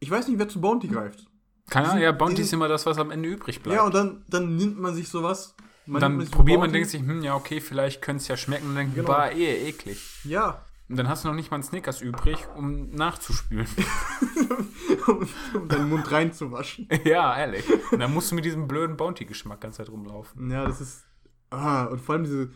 Ich 0.00 0.10
weiß 0.10 0.26
nicht, 0.28 0.38
wer 0.38 0.48
zu 0.48 0.60
Bounty 0.60 0.88
greift. 0.88 1.26
Keine 1.68 1.88
Ahnung, 1.90 2.02
ja, 2.02 2.12
Bounty 2.12 2.42
ist 2.42 2.52
immer 2.52 2.68
das, 2.68 2.86
was 2.86 2.98
am 2.98 3.10
Ende 3.10 3.28
übrig 3.28 3.62
bleibt. 3.62 3.76
Ja, 3.76 3.84
und 3.84 3.94
dann, 3.94 4.24
dann 4.28 4.56
nimmt 4.56 4.78
man 4.78 4.94
sich 4.94 5.08
sowas. 5.08 5.54
Man 5.86 6.00
dann 6.00 6.20
so 6.20 6.30
probiert 6.30 6.58
man, 6.60 6.72
denkt 6.72 6.90
sich, 6.90 7.00
hm, 7.00 7.22
ja, 7.22 7.34
okay, 7.34 7.60
vielleicht 7.60 8.02
könnte 8.02 8.22
es 8.22 8.28
ja 8.28 8.36
schmecken 8.36 8.68
und 8.68 8.74
denkt, 8.76 8.94
Genau. 8.94 9.08
bah, 9.08 9.30
eh, 9.30 9.68
eklig. 9.68 10.00
Ja. 10.24 10.64
Und 10.88 10.96
dann 10.96 11.08
hast 11.08 11.24
du 11.24 11.28
noch 11.28 11.34
nicht 11.34 11.50
mal 11.50 11.56
einen 11.56 11.64
Snickers 11.64 12.00
übrig, 12.00 12.46
um 12.54 12.90
nachzuspülen. 12.90 13.66
um, 15.08 15.28
um 15.54 15.68
deinen 15.68 15.88
Mund 15.88 16.10
reinzuwaschen. 16.10 16.88
ja, 17.04 17.36
ehrlich. 17.36 17.64
Und 17.90 17.98
dann 17.98 18.14
musst 18.14 18.30
du 18.30 18.36
mit 18.36 18.44
diesem 18.44 18.68
blöden 18.68 18.96
Bounty-Geschmack 18.96 19.60
ganz 19.60 19.76
Zeit 19.76 19.88
rumlaufen. 19.88 20.48
Ja, 20.50 20.64
das 20.64 20.80
ist. 20.80 21.04
Ah, 21.50 21.84
und 21.86 22.00
vor 22.00 22.14
allem 22.14 22.24
diese. 22.24 22.50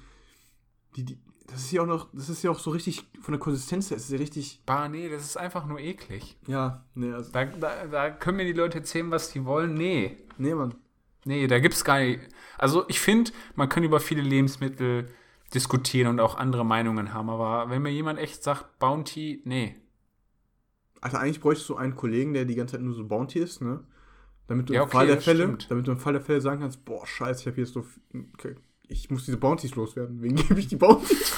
Die, 0.97 1.05
die, 1.05 1.19
das 1.51 1.61
ist 1.63 1.73
ja 1.73 1.83
auch 1.83 1.87
noch. 1.87 2.09
Das 2.13 2.29
ist 2.29 2.43
ja 2.43 2.51
auch 2.51 2.59
so 2.59 2.71
richtig. 2.71 3.07
Von 3.21 3.33
der 3.33 3.39
Konsistenz 3.41 3.91
her 3.91 3.97
ist 3.97 4.05
es 4.05 4.11
ja 4.11 4.19
richtig. 4.19 4.63
Bah, 4.67 4.89
nee, 4.89 5.09
das 5.09 5.25
ist 5.25 5.37
einfach 5.37 5.67
nur 5.67 5.79
eklig. 5.81 6.37
Ja, 6.47 6.85
nee, 6.95 7.13
also. 7.13 7.31
Da, 7.33 7.45
da, 7.45 7.87
da 7.87 8.11
können 8.11 8.37
mir 8.39 8.45
die 8.47 8.53
Leute 8.53 8.79
erzählen, 8.79 9.11
was 9.11 9.31
die 9.33 9.45
wollen. 9.45 9.75
Nee. 9.75 10.19
Nee, 10.39 10.55
Mann. 10.55 10.75
Nee, 11.25 11.47
da 11.47 11.59
gibt's 11.59 11.85
gar 11.85 11.99
nicht. 12.01 12.21
Also 12.57 12.85
ich 12.89 12.99
finde, 13.01 13.33
man 13.55 13.69
kann 13.69 13.83
über 13.85 14.01
viele 14.01 14.23
Lebensmittel 14.23 15.09
diskutieren 15.55 16.09
und 16.09 16.21
auch 16.21 16.37
andere 16.37 16.65
Meinungen 16.65 17.13
haben, 17.13 17.29
aber 17.29 17.69
wenn 17.71 17.83
mir 17.83 17.91
jemand 17.91 18.19
echt 18.19 18.43
sagt, 18.43 18.79
Bounty, 18.79 19.43
nee. 19.45 19.75
Also 21.01 21.17
eigentlich 21.17 21.41
bräuchtest 21.41 21.69
du 21.69 21.77
einen 21.77 21.97
Kollegen, 21.97 22.35
der 22.35 22.45
die 22.45 22.55
ganze 22.55 22.73
Zeit 22.77 22.83
nur 22.83 22.95
so 22.95 23.07
Bounty 23.07 23.39
ist, 23.39 23.61
ne? 23.61 23.85
Damit 24.47 24.69
du 24.69 24.75
Ja, 24.75 24.83
im 24.83 24.89
okay, 24.89 24.93
Fall 24.93 25.07
der 25.07 25.19
Fälle, 25.19 25.45
stimmt. 25.45 25.71
damit 25.71 25.87
du 25.87 25.93
im 25.93 25.99
Fall 25.99 26.13
der 26.15 26.23
Fälle 26.23 26.41
sagen 26.41 26.61
kannst, 26.61 26.85
boah, 26.85 27.07
scheiße, 27.07 27.41
ich 27.41 27.47
habe 27.47 27.57
hier 27.57 27.67
so. 27.67 27.87
Okay, 28.35 28.57
ich 28.91 29.11
muss 29.11 29.25
diese 29.25 29.37
Bounties 29.37 29.75
loswerden, 29.77 30.21
wegen 30.21 30.37
gebe 30.37 30.59
ich 30.59 30.69
die 30.69 30.77
Bounties. 30.77 31.33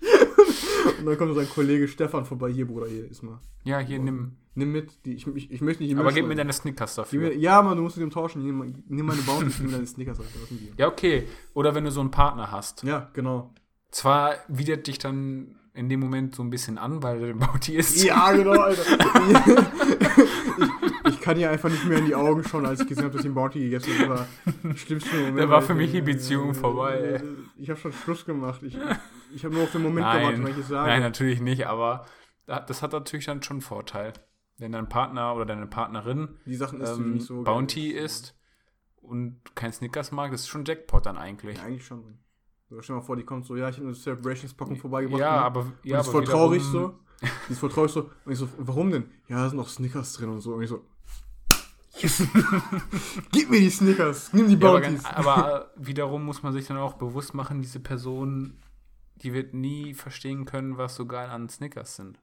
und 0.98 1.06
dann 1.06 1.18
kommt 1.18 1.34
so 1.34 1.40
ein 1.40 1.48
Kollege 1.48 1.88
Stefan 1.88 2.24
vorbei, 2.24 2.50
hier, 2.50 2.66
Bruder, 2.66 2.86
hier, 2.86 3.10
ist 3.10 3.22
mal. 3.22 3.40
Ja, 3.64 3.80
hier 3.80 3.98
nimm. 3.98 4.36
Nimm 4.54 4.70
mit, 4.70 5.06
die, 5.06 5.14
ich, 5.14 5.26
ich, 5.26 5.50
ich 5.50 5.60
möchte 5.62 5.82
nicht. 5.82 5.92
den 5.92 5.98
Aber 5.98 6.12
gib 6.12 6.26
mir 6.26 6.34
deine 6.34 6.52
Snickers 6.52 6.94
dafür. 6.94 7.20
mir, 7.20 7.36
ja, 7.36 7.62
Mann, 7.62 7.76
du 7.76 7.82
musst 7.82 7.96
mit 7.96 8.02
dem 8.02 8.10
tauschen. 8.10 8.44
Nimm, 8.44 8.84
nimm 8.86 9.06
meine 9.06 9.22
Bounties, 9.22 9.58
nimm 9.60 9.72
deine 9.72 9.86
Snickers. 9.86 10.18
Die? 10.50 10.72
Ja, 10.76 10.88
okay. 10.88 11.26
Oder 11.54 11.74
wenn 11.74 11.84
du 11.84 11.90
so 11.90 12.00
einen 12.00 12.10
Partner 12.10 12.50
hast. 12.50 12.82
Ja, 12.82 13.10
genau. 13.14 13.54
Zwar 13.90 14.34
widert 14.48 14.86
dich 14.86 14.98
dann 14.98 15.56
in 15.72 15.88
dem 15.88 16.00
Moment 16.00 16.34
so 16.34 16.42
ein 16.42 16.50
bisschen 16.50 16.76
an, 16.76 17.02
weil 17.02 17.22
er 17.22 17.30
ein 17.30 17.38
Bounty 17.38 17.76
ist. 17.76 18.04
Ja, 18.04 18.30
genau, 18.32 18.60
Alter. 18.60 18.82
kann 21.22 21.38
ihr 21.38 21.50
einfach 21.50 21.70
nicht 21.70 21.84
mehr 21.86 21.98
in 21.98 22.06
die 22.06 22.14
Augen 22.14 22.44
schauen, 22.44 22.66
als 22.66 22.80
ich 22.80 22.88
gesehen 22.88 23.04
habe, 23.04 23.12
dass 23.14 23.22
sie 23.22 23.28
einen 23.28 23.34
Bounty 23.34 23.60
gegessen 23.60 23.92
hat. 23.98 24.00
Das 24.10 24.18
war 24.18 24.70
der 24.70 24.76
schlimmste 24.76 25.16
Moment. 25.16 25.38
Da 25.38 25.48
war 25.48 25.62
für 25.62 25.72
ich- 25.72 25.78
mich 25.78 25.92
die 25.92 26.02
Beziehung 26.02 26.54
vorbei, 26.54 26.94
ey. 26.98 27.22
Ich 27.56 27.70
habe 27.70 27.78
schon 27.80 27.92
Schluss 27.92 28.24
gemacht. 28.26 28.62
Ich, 28.62 28.76
ich 29.34 29.44
habe 29.44 29.54
nur 29.54 29.64
auf 29.64 29.72
den 29.72 29.82
Moment 29.82 30.06
Nein, 30.06 30.18
gewartet, 30.20 30.44
wenn 30.44 30.52
ich 30.52 30.58
es 30.58 30.68
sage. 30.68 30.90
nein, 30.90 31.00
natürlich 31.00 31.40
nicht, 31.40 31.66
aber 31.66 32.04
da- 32.46 32.60
das 32.60 32.82
hat 32.82 32.92
natürlich 32.92 33.24
dann 33.26 33.42
schon 33.42 33.54
einen 33.56 33.60
Vorteil. 33.62 34.12
Wenn 34.58 34.72
dein 34.72 34.88
Partner 34.88 35.34
oder 35.34 35.46
deine 35.46 35.66
Partnerin 35.66 36.36
die 36.44 36.54
Sachen 36.56 36.80
ist 36.82 36.96
ähm, 36.98 37.14
nicht 37.14 37.26
so. 37.26 37.42
Bounty 37.42 37.90
isst 37.92 38.36
und 39.00 39.40
kein 39.54 39.72
Snickers 39.72 40.12
mag, 40.12 40.30
das 40.30 40.42
ist 40.42 40.48
schon 40.48 40.64
Jackpot 40.64 41.06
dann 41.06 41.16
eigentlich. 41.18 41.56
Ja, 41.58 41.64
eigentlich 41.64 41.84
schon. 41.86 42.18
So, 42.68 42.80
stell 42.80 42.94
dir 42.94 43.00
mal 43.00 43.06
vor, 43.06 43.16
die 43.16 43.24
kommt 43.24 43.44
so, 43.44 43.56
ja, 43.56 43.68
ich 43.68 43.76
habe 43.76 43.86
eine 43.88 43.94
Celebrations-Packung 43.96 44.76
vorbeigebracht. 44.76 45.20
Ja, 45.20 45.30
aber 45.42 45.60
Und 45.60 45.72
ja, 45.84 45.96
die 45.96 46.00
ist 46.00 46.08
aber 46.08 46.12
voll 46.12 46.24
traurig 46.24 46.62
so. 46.62 46.94
Die 47.48 47.52
ist 47.52 47.58
voll 47.58 47.70
traurig 47.70 47.90
so. 47.92 48.10
Und 48.24 48.32
ich 48.32 48.38
so, 48.38 48.48
warum 48.58 48.90
denn? 48.90 49.04
Ja, 49.28 49.36
da 49.36 49.48
sind 49.48 49.58
noch 49.58 49.68
Snickers 49.68 50.12
drin 50.14 50.28
und 50.30 50.40
so. 50.40 50.54
Und 50.54 50.62
ich 50.62 50.68
so. 50.68 50.84
Gib 53.32 53.50
mir 53.50 53.60
die 53.60 53.70
Snickers, 53.70 54.32
nimm 54.32 54.48
die 54.48 54.54
Ja, 54.56 54.68
aber, 54.70 54.80
Bounties. 54.80 55.04
aber 55.04 55.70
wiederum 55.76 56.24
muss 56.24 56.42
man 56.42 56.52
sich 56.52 56.66
dann 56.66 56.76
auch 56.76 56.94
bewusst 56.94 57.34
machen, 57.34 57.62
diese 57.62 57.80
Person, 57.80 58.58
die 59.16 59.32
wird 59.32 59.54
nie 59.54 59.94
verstehen 59.94 60.44
können, 60.44 60.78
was 60.78 60.94
so 60.96 61.06
geil 61.06 61.28
an 61.30 61.48
Snickers 61.48 61.96
sind. 61.96 62.18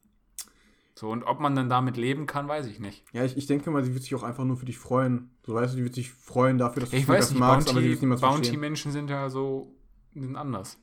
So, 0.95 1.07
und 1.09 1.23
ob 1.23 1.39
man 1.39 1.55
dann 1.55 1.69
damit 1.69 1.95
leben 1.95 2.25
kann, 2.25 2.47
weiß 2.49 2.65
ich 2.67 2.80
nicht. 2.80 3.05
ja, 3.13 3.23
ich, 3.23 3.38
ich 3.38 3.47
denke 3.47 3.71
mal, 3.71 3.84
sie 3.86 3.93
wird 3.93 4.03
sich 4.03 4.13
auch 4.15 4.23
einfach 4.23 4.43
nur 4.43 4.57
für 4.57 4.65
dich 4.65 4.77
freuen. 4.77 5.30
So 5.45 5.53
weißt 5.53 5.73
du, 5.73 5.77
die 5.77 5.84
wird 5.86 5.95
sich 5.95 6.11
freuen 6.11 6.57
dafür, 6.57 6.82
dass 6.82 6.89
du 6.89 6.97
Ich 6.97 7.07
weiß 7.07 7.32
nicht, 7.32 7.39
magst, 7.39 7.69
aber 7.69 7.80
sie 7.80 7.86
Bounty- 7.86 7.89
wird 7.91 8.01
niemals. 8.01 8.21
Bounty-Menschen 8.21 8.91
sind 8.91 9.09
ja 9.09 9.30
so 9.30 9.73
sind 10.13 10.36
anders. 10.36 10.77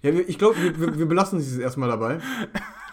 Ja, 0.00 0.10
ich 0.12 0.38
glaube, 0.38 0.56
wir, 0.78 0.98
wir, 0.98 1.06
belassen 1.06 1.38
dieses 1.38 1.58
erstmal 1.58 1.88
dabei. 1.88 2.20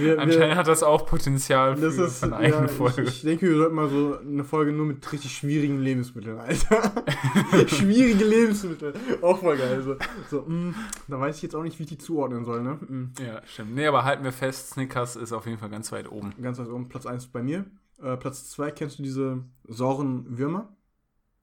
Wir, 0.00 0.18
Anscheinend 0.18 0.56
hat 0.56 0.66
das 0.66 0.82
auch 0.82 1.06
Potenzial 1.06 1.76
für, 1.76 1.82
das 1.82 1.98
ist, 1.98 2.18
für 2.20 2.26
eine 2.26 2.36
eigene 2.36 2.62
ja, 2.62 2.68
Folge. 2.68 3.02
Ich, 3.02 3.08
ich 3.08 3.22
denke, 3.22 3.48
wir 3.48 3.56
sollten 3.56 3.74
mal 3.74 3.88
so 3.88 4.18
eine 4.18 4.44
Folge 4.44 4.72
nur 4.72 4.86
mit 4.86 5.12
richtig 5.12 5.32
schwierigen 5.32 5.80
Lebensmitteln, 5.80 6.38
Alter. 6.38 6.92
Schwierige 7.68 8.24
Lebensmittel. 8.24 8.94
Auch 9.22 9.38
voll 9.38 9.56
geil. 9.56 9.82
So, 9.82 9.96
so 10.30 10.42
mm, 10.42 10.74
da 11.08 11.20
weiß 11.20 11.36
ich 11.36 11.42
jetzt 11.42 11.54
auch 11.54 11.62
nicht, 11.62 11.78
wie 11.78 11.84
ich 11.84 11.88
die 11.88 11.98
zuordnen 11.98 12.44
soll, 12.44 12.62
ne? 12.62 12.74
Mm. 12.74 13.12
ja, 13.24 13.42
stimmt. 13.46 13.74
Nee, 13.74 13.86
aber 13.86 14.04
halten 14.04 14.24
wir 14.24 14.32
fest, 14.32 14.70
Snickers 14.70 15.16
ist 15.16 15.32
auf 15.32 15.46
jeden 15.46 15.58
Fall 15.58 15.70
ganz 15.70 15.92
weit 15.92 16.10
oben. 16.10 16.34
Ganz 16.42 16.58
weit 16.58 16.68
oben, 16.68 16.88
Platz 16.88 17.06
1 17.06 17.28
bei 17.28 17.42
mir. 17.42 17.66
Äh, 18.02 18.16
Platz 18.16 18.48
2, 18.50 18.70
kennst 18.70 18.98
du 18.98 19.02
diese 19.02 19.44
sauren 19.68 20.38
Würmer? 20.38 20.74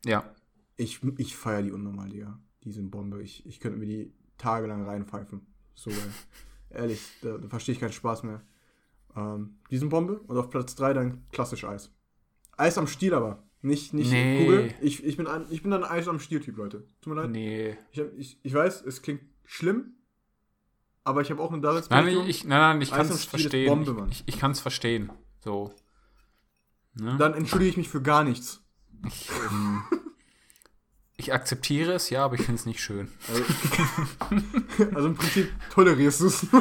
Ja. 0.06 0.24
Ich, 0.76 1.02
ich 1.18 1.36
feiere 1.36 1.64
die 1.64 1.72
unnormal, 1.72 2.10
Digga. 2.10 2.40
Die 2.64 2.72
sind 2.72 2.92
Bombe. 2.92 3.22
Ich, 3.22 3.46
ich 3.46 3.60
könnte 3.60 3.78
mir 3.78 3.86
die 3.86 4.14
tagelang 4.38 4.86
reinpfeifen. 4.86 5.46
So 5.74 5.90
geil. 5.90 6.14
Ehrlich, 6.70 7.02
da, 7.22 7.38
da 7.38 7.48
verstehe 7.48 7.74
ich 7.74 7.80
keinen 7.80 7.94
Spaß 7.94 8.24
mehr. 8.24 8.42
Ähm, 9.16 9.58
die 9.72 9.78
sind 9.78 9.90
Bombe. 9.90 10.20
Und 10.20 10.38
auf 10.38 10.50
Platz 10.50 10.76
3 10.76 10.94
dann 10.94 11.24
klassisch 11.32 11.64
Eis. 11.64 11.94
Eis 12.58 12.78
am 12.78 12.88
Stiel 12.88 13.14
aber. 13.14 13.44
Nicht, 13.62 13.94
nicht 13.94 14.12
Nee. 14.12 14.46
Kugel. 14.46 14.74
Ich, 14.82 15.04
ich, 15.04 15.18
bin 15.18 15.28
ein, 15.28 15.46
ich 15.50 15.64
bin 15.64 15.74
ein 15.74 15.84
Eis 15.84 16.08
am 16.08 16.20
Stiel-Typ, 16.20 16.58
Leute. 16.58 16.88
Tut 17.02 17.14
mir 17.14 17.22
leid. 17.22 17.32
Nee. 17.32 17.78
Ich, 17.92 18.00
ich, 18.18 18.40
ich 18.44 18.54
weiß, 18.54 18.84
es 18.84 19.02
klingt 19.02 19.22
schlimm. 19.46 19.94
Aber 21.04 21.22
ich 21.22 21.32
habe 21.32 21.42
auch 21.42 21.52
eine 21.52 21.62
Nein, 21.62 21.76
Daseinsberechtigung. 21.76 22.28
ich, 22.28 22.44
nein, 22.44 22.60
nein, 22.60 22.82
ich 22.82 22.92
kann 22.92 23.08
es 23.08 23.24
verstehen. 23.24 23.70
Bombe, 23.70 23.94
Mann. 23.94 24.10
ich 24.10 24.24
ich 24.26 24.38
kann 24.38 24.52
es 24.52 24.60
verstehen. 24.60 25.10
So. 25.40 25.74
Ne? 26.96 27.16
Dann 27.18 27.34
entschuldige 27.34 27.70
ich 27.72 27.78
mich 27.78 27.90
für 27.90 28.02
gar 28.02 28.24
nichts. 28.24 28.62
Ich, 29.06 29.30
ähm, 29.52 29.84
ich 31.28 31.34
akzeptiere 31.34 31.94
es, 31.94 32.10
ja, 32.10 32.24
aber 32.24 32.36
ich 32.36 32.42
finde 32.42 32.56
es 32.56 32.66
nicht 32.66 32.80
schön. 32.80 33.12
Also, 33.28 33.44
also 34.96 35.08
im 35.10 35.16
Prinzip 35.16 35.52
tolerierst 35.72 36.22
du 36.22 36.28
es. 36.28 36.48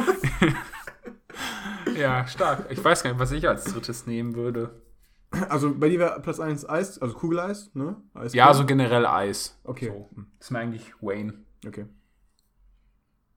Ja, 1.95 2.27
stark. 2.27 2.69
Ich 2.69 2.83
weiß 2.83 3.01
gar 3.01 3.11
nicht, 3.11 3.19
was 3.19 3.31
ich 3.31 3.47
als 3.47 3.63
drittes 3.63 4.05
nehmen 4.05 4.35
würde. 4.35 4.81
Also 5.49 5.73
bei 5.73 5.89
dir 5.89 5.99
wäre 5.99 6.21
Platz 6.21 6.39
1 6.39 6.67
Eis, 6.69 6.99
also 6.99 7.15
Kugeleis, 7.15 7.71
ne? 7.73 7.95
Eis 8.13 8.33
Ja, 8.33 8.53
so 8.53 8.65
generell 8.65 9.05
Eis. 9.05 9.57
Okay. 9.63 9.87
So. 9.87 10.09
Ist 10.39 10.51
mir 10.51 10.59
eigentlich 10.59 10.93
Wayne. 11.01 11.33
Okay. 11.65 11.85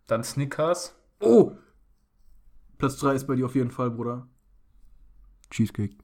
Dann 0.08 0.24
Snickers. 0.24 0.94
Oh! 1.20 1.52
Platz 2.76 2.96
3 2.98 3.14
ist 3.14 3.26
bei 3.26 3.36
dir 3.36 3.46
auf 3.46 3.54
jeden 3.54 3.70
Fall, 3.70 3.90
Bruder. 3.90 4.28
Cheesecake. 5.50 5.96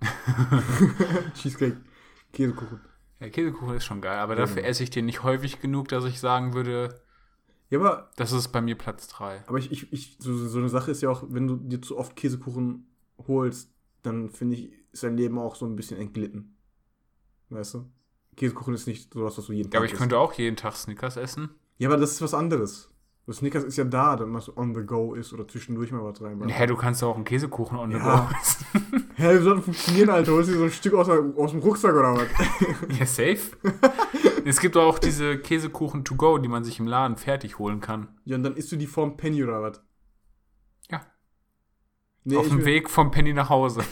Cheesecake. 1.34 1.76
Käsekuchen. 2.32 2.80
Ja, 3.24 3.30
Käsekuchen 3.30 3.76
ist 3.76 3.84
schon 3.84 4.00
geil, 4.02 4.18
aber 4.18 4.34
dafür 4.36 4.56
genau. 4.56 4.68
esse 4.68 4.82
ich 4.82 4.90
den 4.90 5.06
nicht 5.06 5.22
häufig 5.22 5.60
genug, 5.60 5.88
dass 5.88 6.04
ich 6.04 6.20
sagen 6.20 6.52
würde, 6.54 7.00
Ja, 7.70 7.78
aber, 7.78 8.10
das 8.16 8.32
ist 8.32 8.48
bei 8.48 8.60
mir 8.60 8.76
Platz 8.76 9.08
3. 9.08 9.42
aber 9.46 9.58
ich, 9.58 9.72
ich, 9.72 9.92
ich 9.92 10.16
so, 10.20 10.36
so 10.36 10.58
eine 10.58 10.68
Sache 10.68 10.90
ist 10.90 11.00
ja 11.00 11.08
auch, 11.10 11.24
wenn 11.28 11.46
du 11.46 11.56
dir 11.56 11.80
zu 11.80 11.96
oft 11.98 12.16
Käsekuchen 12.16 12.86
holst, 13.26 13.70
dann 14.02 14.28
finde 14.30 14.56
ich, 14.56 14.72
ist 14.92 15.02
dein 15.02 15.16
Leben 15.16 15.38
auch 15.38 15.54
so 15.54 15.66
ein 15.66 15.76
bisschen 15.76 15.96
entglitten. 15.98 16.56
Weißt 17.48 17.74
du? 17.74 17.90
Käsekuchen 18.36 18.74
ist 18.74 18.86
nicht 18.86 19.12
sowas, 19.14 19.38
was 19.38 19.46
du 19.46 19.52
jeden 19.52 19.70
Ja, 19.72 19.78
aber 19.78 19.86
Tag 19.86 19.94
ich 19.94 19.98
könnte 19.98 20.18
auch 20.18 20.32
jeden 20.34 20.56
Tag 20.56 20.74
Snickers 20.76 21.16
essen. 21.16 21.50
Ja, 21.78 21.88
aber 21.88 21.96
das 21.96 22.12
ist 22.12 22.22
was 22.22 22.34
anderes. 22.34 22.90
Das 23.26 23.38
Snickers 23.38 23.64
ist 23.64 23.78
ja 23.78 23.84
da, 23.84 24.16
dann 24.16 24.32
du 24.34 24.52
on 24.56 24.74
the 24.74 24.82
go 24.82 25.14
ist 25.14 25.32
oder 25.32 25.48
zwischendurch 25.48 25.90
mal 25.92 26.04
was 26.04 26.20
rein. 26.20 26.46
Hä, 26.46 26.66
du 26.66 26.76
kannst 26.76 27.00
doch 27.00 27.08
auch 27.08 27.16
einen 27.16 27.24
Käsekuchen 27.24 27.78
on 27.78 27.90
the 27.90 27.96
Ja. 27.96 28.28
go 28.28 28.36
essen. 28.38 29.08
Hä, 29.16 29.38
wie 29.38 29.42
soll 29.42 29.56
das 29.56 29.64
funktionieren, 29.64 30.10
Alter? 30.10 30.32
Holst 30.32 30.50
du 30.50 30.58
so 30.58 30.64
ein 30.64 30.70
Stück 30.70 30.92
aus, 30.92 31.08
aus 31.08 31.50
dem 31.52 31.60
Rucksack 31.60 31.94
oder 31.94 32.14
was? 32.16 32.26
Ja, 32.98 33.06
safe. 33.06 33.56
es 34.44 34.60
gibt 34.60 34.76
auch 34.76 34.98
diese 34.98 35.38
Käsekuchen 35.38 36.04
to 36.04 36.16
go, 36.16 36.36
die 36.36 36.48
man 36.48 36.64
sich 36.64 36.78
im 36.80 36.86
Laden 36.86 37.16
fertig 37.16 37.58
holen 37.58 37.80
kann. 37.80 38.08
Ja, 38.26 38.36
und 38.36 38.42
dann 38.42 38.56
isst 38.56 38.70
du 38.72 38.76
die 38.76 38.86
vorm 38.86 39.16
Penny 39.16 39.42
oder 39.42 39.62
was? 39.62 39.80
Ja. 40.90 41.00
Nee, 42.24 42.36
Auf 42.36 42.48
dem 42.48 42.64
Weg 42.66 42.90
vom 42.90 43.10
Penny 43.10 43.32
nach 43.32 43.48
Hause. 43.48 43.82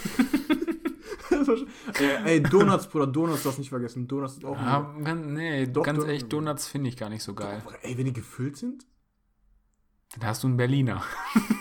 ey, 1.98 2.10
ey, 2.26 2.42
Donuts, 2.42 2.86
Bruder, 2.86 3.06
Donuts 3.06 3.44
darfst 3.44 3.58
nicht 3.58 3.70
vergessen. 3.70 4.06
Donuts 4.08 4.34
ist 4.34 4.44
auch 4.44 4.56
Ja, 4.56 4.94
ganz, 5.02 5.24
nee, 5.26 5.66
Doch, 5.66 5.84
ganz 5.84 6.00
doch. 6.00 6.06
ehrlich, 6.06 6.26
Donuts 6.28 6.66
finde 6.68 6.88
ich 6.90 6.96
gar 6.98 7.08
nicht 7.08 7.22
so 7.22 7.32
geil. 7.34 7.62
Ey, 7.82 7.96
wenn 7.96 8.04
die 8.04 8.12
gefüllt 8.12 8.56
sind? 8.58 8.86
Dann 10.18 10.28
hast 10.28 10.42
du 10.42 10.46
einen 10.48 10.56
Berliner. 10.56 11.02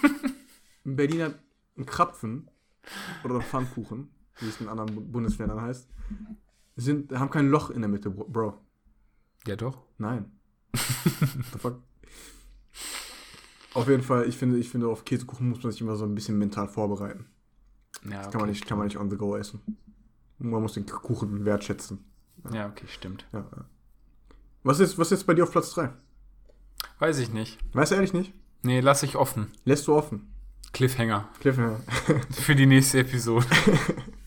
Ein 0.86 0.96
Berliner 0.96 1.34
ein 1.78 1.86
Krapfen 1.86 2.50
oder 3.24 3.36
ein 3.36 3.42
Pfannkuchen, 3.44 4.10
wie 4.40 4.48
es 4.50 4.60
in 4.60 4.68
anderen 4.68 4.96
Bu- 4.96 5.02
Bundesländern 5.02 5.62
heißt, 5.62 5.88
sind, 6.76 7.12
haben 7.14 7.30
kein 7.30 7.50
Loch 7.50 7.70
in 7.70 7.82
der 7.82 7.88
Mitte, 7.90 8.10
Bro. 8.10 8.60
Ja, 9.46 9.56
doch. 9.56 9.84
Nein. 10.00 10.32
The 10.74 11.60
fuck? 11.60 11.82
Auf 13.74 13.88
jeden 13.88 14.02
Fall, 14.04 14.28
ich 14.28 14.38
finde, 14.38 14.58
ich 14.58 14.70
finde, 14.70 14.88
auf 14.88 15.06
Käsekuchen 15.06 15.50
muss 15.50 15.62
man 15.64 15.72
sich 15.72 15.82
immer 15.82 15.96
so 15.96 16.04
ein 16.06 16.16
bisschen 16.16 16.38
mental 16.38 16.68
vorbereiten. 16.68 17.28
Ja, 18.10 18.24
Kann, 18.30 18.42
man 18.42 18.50
nicht, 18.50 18.66
kann 18.66 18.78
man 18.80 18.88
nicht 18.88 18.98
on 18.98 19.10
the 19.10 19.18
go 19.18 19.36
essen. 19.38 19.62
Man 20.40 20.62
muss 20.62 20.74
den 20.74 20.86
Kuchen 20.88 21.46
wertschätzen. 21.46 22.04
Ja, 22.52 22.68
okay, 22.68 22.86
stimmt. 22.88 23.28
Ja. 23.32 23.40
ja. 23.56 23.66
Was 24.64 24.80
ist, 24.80 24.98
was 24.98 25.08
ist 25.12 25.20
jetzt 25.20 25.28
bei 25.28 25.36
dir 25.36 25.44
auf 25.44 25.52
Platz 25.52 25.72
3? 25.74 25.94
Weiß 27.00 27.20
ich 27.20 27.32
nicht. 27.32 27.60
Weißt 27.74 27.92
du 27.92 27.96
ehrlich 27.96 28.14
nicht? 28.14 28.34
Nee, 28.64 28.80
lass 28.80 29.04
ich 29.04 29.16
offen. 29.16 29.52
Lässt 29.66 29.88
du 29.88 29.96
offen. 29.96 30.34
Cliffhanger. 30.74 31.28
Cliffhanger. 31.40 31.80
Für 32.32 32.56
die 32.56 32.66
nächste 32.66 33.00
Episode. 33.00 33.46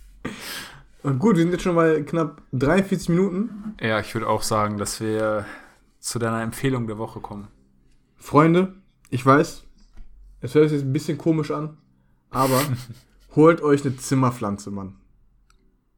Und 1.03 1.19
gut, 1.19 1.37
wir 1.37 1.43
sind 1.43 1.53
jetzt 1.53 1.63
schon 1.63 1.75
mal 1.75 2.03
knapp 2.05 2.43
43 2.53 3.11
Minuten. 3.11 3.75
ja, 3.81 4.01
ich 4.01 4.15
würde 4.15 4.29
auch 4.29 4.43
sagen, 4.43 4.79
dass 4.79 5.01
wir 5.01 5.45
zu 6.01 6.19
deiner 6.19 6.43
Empfehlung 6.43 6.87
der 6.87 6.99
Woche 6.99 7.21
kommen. 7.21 7.49
Freunde, 8.17 8.75
ich 9.11 9.25
weiß, 9.25 9.65
es 10.41 10.55
hört 10.55 10.69
sich 10.69 10.79
jetzt 10.79 10.87
ein 10.87 10.93
bisschen 10.93 11.19
komisch 11.19 11.51
an, 11.51 11.77
aber 12.31 12.61
holt 13.37 13.63
euch 13.63 13.85
eine 13.85 13.97
Zimmerpflanze, 13.97 14.71
Mann. 14.71 14.97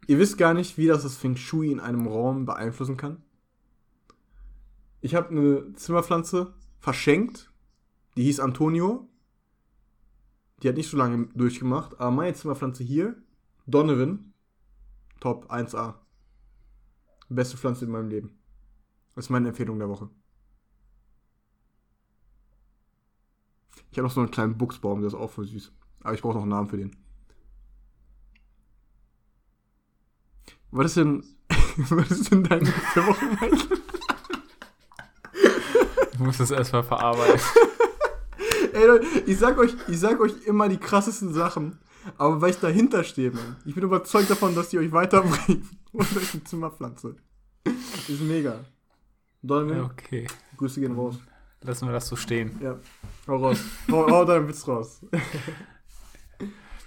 Ihr 0.09 0.19
wisst 0.19 0.39
gar 0.39 0.55
nicht, 0.55 0.77
wie 0.77 0.87
das 0.87 1.03
das 1.03 1.17
Feng 1.17 1.37
Shui 1.37 1.71
in 1.71 1.81
einem 1.81 2.07
Raum 2.07 2.45
beeinflussen 2.45 2.97
kann. 2.97 3.23
Ich 5.01 5.15
habe 5.15 5.31
eine 5.31 5.73
Zimmerpflanze 5.75 6.55
verschenkt, 6.79 7.51
die 8.17 8.25
hieß 8.25 8.41
Antonio. 8.41 9.09
Die 10.63 10.69
hat 10.69 10.77
nicht 10.77 10.89
so 10.91 10.97
lange 10.97 11.27
durchgemacht, 11.35 12.01
aber 12.01 12.11
meine 12.11 12.35
Zimmerpflanze 12.35 12.83
hier, 12.83 13.17
Donovan, 13.67 14.33
Top 15.21 15.51
1A. 15.51 15.95
Beste 17.29 17.57
Pflanze 17.57 17.85
in 17.85 17.91
meinem 17.91 18.09
Leben. 18.09 18.39
Das 19.15 19.27
ist 19.27 19.31
meine 19.31 19.49
Empfehlung 19.49 19.79
der 19.79 19.89
Woche. 19.89 20.09
Ich 23.91 23.99
habe 23.99 24.07
noch 24.07 24.15
so 24.15 24.21
einen 24.21 24.31
kleinen 24.31 24.57
Buchsbaum, 24.57 25.01
der 25.01 25.09
ist 25.09 25.15
auch 25.15 25.31
voll 25.31 25.47
süß. 25.47 25.73
Aber 26.01 26.15
ich 26.15 26.23
brauche 26.23 26.35
noch 26.35 26.43
einen 26.43 26.51
Namen 26.51 26.69
für 26.69 26.77
den. 26.77 26.97
Was 30.71 30.87
ist 30.87 30.97
denn, 30.99 31.25
was 31.77 32.11
ist 32.11 32.31
denn 32.31 32.45
deine 32.45 32.65
letzte 32.65 33.07
Woche, 33.07 33.27
Mike? 33.41 33.81
Ich 36.13 36.19
muss 36.19 36.39
das 36.39 36.51
erstmal 36.51 36.85
verarbeiten. 36.85 37.41
Ey, 38.77 38.87
Leute, 38.87 39.07
ich 39.27 39.39
sag 39.39 39.57
euch, 39.59 39.75
ich 39.89 39.99
sag 39.99 40.21
euch 40.21 40.35
immer 40.47 40.69
die 40.69 40.77
krassesten 40.77 41.33
Sachen. 41.33 41.79
Aber 42.19 42.41
weil 42.41 42.51
ich 42.51 42.59
dahinter 42.61 43.03
stehe, 43.05 43.31
Mann. 43.33 43.57
Ich 43.65 43.75
bin 43.75 43.83
überzeugt 43.83 44.29
davon, 44.31 44.55
dass 44.55 44.69
die 44.69 44.79
euch 44.79 44.93
weiterbringen. 44.93 45.69
Und 45.93 46.17
euch 46.17 46.35
eine 46.35 46.45
Zimmerpflanze. 46.45 47.17
Ist 48.07 48.21
mega. 48.21 48.65
Donovan, 49.43 49.77
Ja, 49.79 49.85
okay. 49.85 50.27
Grüße 50.59 50.81
gehen 50.81 50.95
raus. 50.95 51.17
Lassen 51.63 51.87
wir 51.89 51.93
das 51.93 52.07
so 52.07 52.15
stehen. 52.17 52.61
Ja, 52.63 52.79
hau 53.27 53.37
raus. 53.37 53.59
Hau, 53.91 54.09
hau 54.11 54.25
deinen 54.25 54.47
Witz 54.47 54.69
raus. 54.69 55.01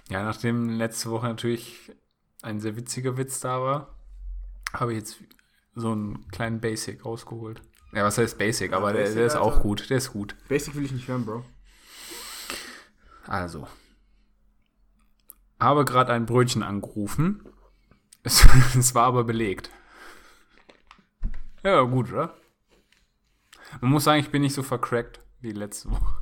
Ja, 0.10 0.24
nachdem 0.24 0.70
letzte 0.70 1.10
Woche 1.10 1.28
natürlich 1.28 1.92
ein 2.42 2.60
sehr 2.60 2.76
witziger 2.78 3.18
Witz 3.18 3.40
da 3.40 3.62
war, 3.62 3.96
habe 4.74 4.94
ich 4.94 5.00
jetzt 5.00 5.18
so 5.76 5.92
einen 5.92 6.28
kleinen 6.30 6.62
Basic 6.62 7.04
rausgeholt. 7.04 7.62
Ja, 7.94 8.04
was 8.04 8.18
heißt 8.18 8.38
Basic? 8.38 8.72
Ja, 8.72 8.78
Aber 8.78 8.94
der, 8.94 9.02
Basic, 9.02 9.18
der 9.18 9.26
ist 9.26 9.36
Alter. 9.36 9.46
auch 9.46 9.62
gut. 9.62 9.90
Der 9.90 9.98
ist 9.98 10.14
gut. 10.14 10.36
Basic 10.48 10.76
will 10.76 10.86
ich 10.86 10.92
nicht 10.92 11.08
hören, 11.08 11.26
Bro. 11.26 11.44
Also. 13.30 13.68
Habe 15.60 15.86
gerade 15.86 16.12
ein 16.14 16.26
Brötchen 16.26 16.64
angerufen. 16.64 17.44
Es, 18.22 18.46
es 18.78 18.94
war 18.96 19.06
aber 19.06 19.24
belegt. 19.24 19.72
Ja, 21.64 21.82
gut, 21.84 22.12
oder? 22.12 22.34
Man 23.80 23.92
muss 23.92 24.04
sagen, 24.04 24.20
ich 24.20 24.30
bin 24.30 24.42
nicht 24.42 24.54
so 24.54 24.62
vercrackt 24.62 25.22
wie 25.40 25.54
letzte 25.54 25.90
Woche. 25.90 26.18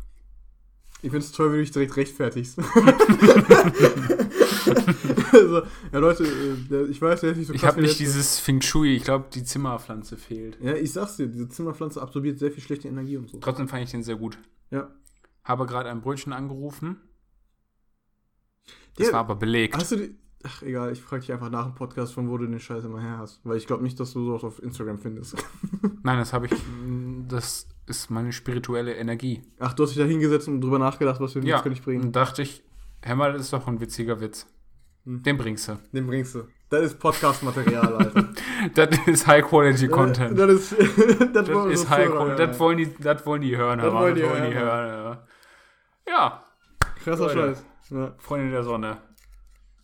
Ich 1.02 1.10
find's 1.10 1.32
toll, 1.32 1.52
wie 1.52 1.56
du 1.56 1.62
dich 1.64 1.72
direkt 1.72 1.96
rechtfertigst. 1.96 2.60
also, 5.32 5.64
ja, 5.92 6.00
Leute, 6.00 6.24
äh, 6.24 6.84
ich 6.84 7.02
weiß, 7.02 7.22
der 7.22 7.32
ist 7.32 7.38
nicht 7.38 7.48
so 7.48 7.56
Ich 7.56 7.66
habe 7.66 7.82
nicht 7.82 7.98
dieses 7.98 8.38
Feng 8.38 8.62
Shui. 8.62 8.96
Ich 8.96 9.04
glaube, 9.04 9.26
die 9.34 9.44
Zimmerpflanze 9.44 10.18
fehlt. 10.18 10.60
Ja, 10.62 10.76
ich 10.76 10.94
sag's 10.94 11.18
dir, 11.18 11.26
diese 11.26 11.50
Zimmerpflanze 11.50 12.00
absorbiert 12.00 12.38
sehr 12.38 12.52
viel 12.52 12.62
schlechte 12.62 12.90
Energie 12.90 13.18
und 13.18 13.28
so. 13.28 13.40
Trotzdem 13.40 13.68
fand 13.68 13.86
ich 13.86 13.90
den 13.90 14.04
sehr 14.04 14.18
gut. 14.18 14.38
Ja. 14.70 14.92
Habe 15.48 15.66
gerade 15.66 15.90
ein 15.90 16.02
Brötchen 16.02 16.34
angerufen. 16.34 16.98
Das 18.96 19.08
Der- 19.08 19.14
war 19.14 19.20
aber 19.22 19.36
belegt. 19.36 19.76
Hast 19.78 19.92
du 19.92 19.96
die. 19.98 20.16
Ach, 20.44 20.62
egal, 20.62 20.92
ich 20.92 21.02
frage 21.02 21.22
dich 21.22 21.34
einfach 21.34 21.50
nach 21.50 21.66
dem 21.66 21.74
Podcast, 21.76 22.14
von 22.14 22.30
wo 22.30 22.38
du 22.38 22.46
den 22.46 22.60
Scheiß 22.60 22.84
immer 22.86 23.02
her 23.02 23.18
hast. 23.18 23.42
Weil 23.44 23.58
ich 23.58 23.66
glaube 23.68 23.84
nicht, 23.84 24.00
dass 24.00 24.14
du 24.14 24.24
sowas 24.24 24.44
auf 24.44 24.62
Instagram 24.62 25.00
findest. 25.00 25.36
Nein, 26.04 26.20
das 26.20 26.32
habe 26.32 26.46
ich. 26.46 26.54
Das 27.28 27.68
ist 27.88 28.12
meine 28.12 28.32
spirituelle 28.32 28.96
Energie. 28.96 29.42
Ach, 29.60 29.74
du 29.74 29.84
hast 29.84 29.92
dich 29.92 29.98
da 29.98 30.06
hingesetzt 30.06 30.48
und 30.48 30.62
drüber 30.62 30.80
nachgedacht, 30.80 31.20
was 31.20 31.34
für 31.34 31.40
einen 31.40 31.48
Ja, 31.48 31.58
Witz 31.58 31.64
kann 31.64 31.72
ich 31.72 31.82
bringen. 31.82 32.04
und 32.06 32.16
dachte 32.16 32.42
ich, 32.44 32.64
Hör 33.04 33.16
mal, 33.16 33.32
das 33.34 33.44
ist 33.44 33.54
doch 33.54 33.68
ein 33.68 33.80
witziger 33.80 34.20
Witz. 34.22 34.48
Hm. 35.06 35.22
Den 35.24 35.38
bringst 35.38 35.68
du. 35.70 35.80
Den 35.94 36.08
bringst 36.08 36.36
du. 36.36 36.44
Das 36.70 36.84
ist 36.84 37.00
Podcast-Material, 37.00 37.94
Alter. 37.98 38.30
Das 38.74 38.90
ist 39.08 39.28
High-Quality-Content. 39.28 40.38
Das 40.38 40.70
das 40.76 40.76
Das 41.34 41.48
Das 41.48 42.60
wollen 42.60 42.78
die, 42.78 42.94
das 43.00 43.26
wollen 43.26 43.42
die 43.42 43.56
hören. 43.56 43.80
Das 43.80 43.88
aber 43.88 44.00
wollen 44.02 44.16
die 44.16 44.22
das 44.22 44.30
wollen 44.32 44.50
die 44.50 44.56
hören. 44.56 44.66
hören. 44.90 45.04
Ja. 45.14 45.28
Ja, 46.08 46.44
Krasser. 47.04 47.30
Scheiß. 47.30 47.66
Ja. 47.90 48.14
Freunde 48.18 48.52
der 48.52 48.64
Sonne. 48.64 49.02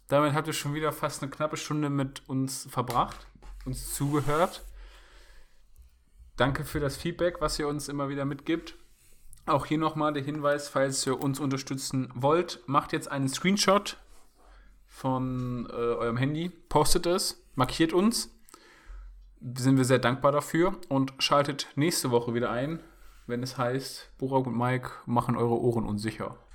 Damit 0.07 0.33
habt 0.33 0.47
ihr 0.47 0.53
schon 0.53 0.73
wieder 0.73 0.91
fast 0.91 1.21
eine 1.21 1.31
knappe 1.31 1.57
Stunde 1.57 1.89
mit 1.89 2.27
uns 2.27 2.67
verbracht, 2.69 3.27
uns 3.65 3.93
zugehört. 3.93 4.63
Danke 6.35 6.65
für 6.65 6.79
das 6.79 6.97
Feedback, 6.97 7.41
was 7.41 7.57
ihr 7.59 7.67
uns 7.67 7.87
immer 7.87 8.09
wieder 8.09 8.25
mitgibt. 8.25 8.75
Auch 9.45 9.65
hier 9.65 9.77
nochmal 9.77 10.13
der 10.13 10.23
Hinweis, 10.23 10.69
falls 10.69 11.05
ihr 11.05 11.21
uns 11.21 11.39
unterstützen 11.39 12.09
wollt, 12.15 12.61
macht 12.65 12.93
jetzt 12.93 13.11
einen 13.11 13.27
Screenshot 13.27 13.97
von 14.87 15.67
äh, 15.69 15.73
eurem 15.73 16.17
Handy, 16.17 16.49
postet 16.49 17.05
es, 17.05 17.43
markiert 17.55 17.93
uns. 17.93 18.29
Sind 19.41 19.77
wir 19.77 19.85
sehr 19.85 19.99
dankbar 19.99 20.31
dafür 20.31 20.79
und 20.87 21.13
schaltet 21.19 21.67
nächste 21.75 22.11
Woche 22.11 22.33
wieder 22.33 22.51
ein, 22.51 22.81
wenn 23.27 23.43
es 23.43 23.57
heißt, 23.57 24.11
Burak 24.17 24.47
und 24.47 24.57
Mike 24.57 24.89
machen 25.05 25.35
eure 25.35 25.59
Ohren 25.59 25.85
unsicher. 25.85 26.37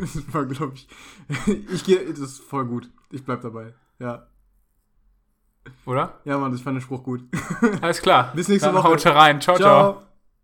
Das 0.00 0.34
war, 0.34 0.44
glaube 0.44 0.74
ich. 0.74 0.88
Ich 1.72 1.84
gehe. 1.84 2.04
Das 2.08 2.18
ist 2.18 2.40
voll 2.40 2.66
gut. 2.66 2.90
Ich 3.10 3.24
bleib 3.24 3.40
dabei. 3.42 3.74
Ja. 3.98 4.26
Oder? 5.86 6.20
Ja, 6.24 6.38
Mann, 6.38 6.54
ich 6.54 6.62
fand 6.62 6.76
den 6.76 6.82
Spruch 6.82 7.02
gut. 7.02 7.22
Alles 7.80 8.02
klar. 8.02 8.32
Bis 8.34 8.48
nächste 8.48 8.68
Dann 8.68 8.76
Woche. 8.76 8.88
Haut 8.88 9.06
rein. 9.06 9.40
ciao. 9.40 9.56
ciao. 9.56 9.92
Ciao. 9.92 10.13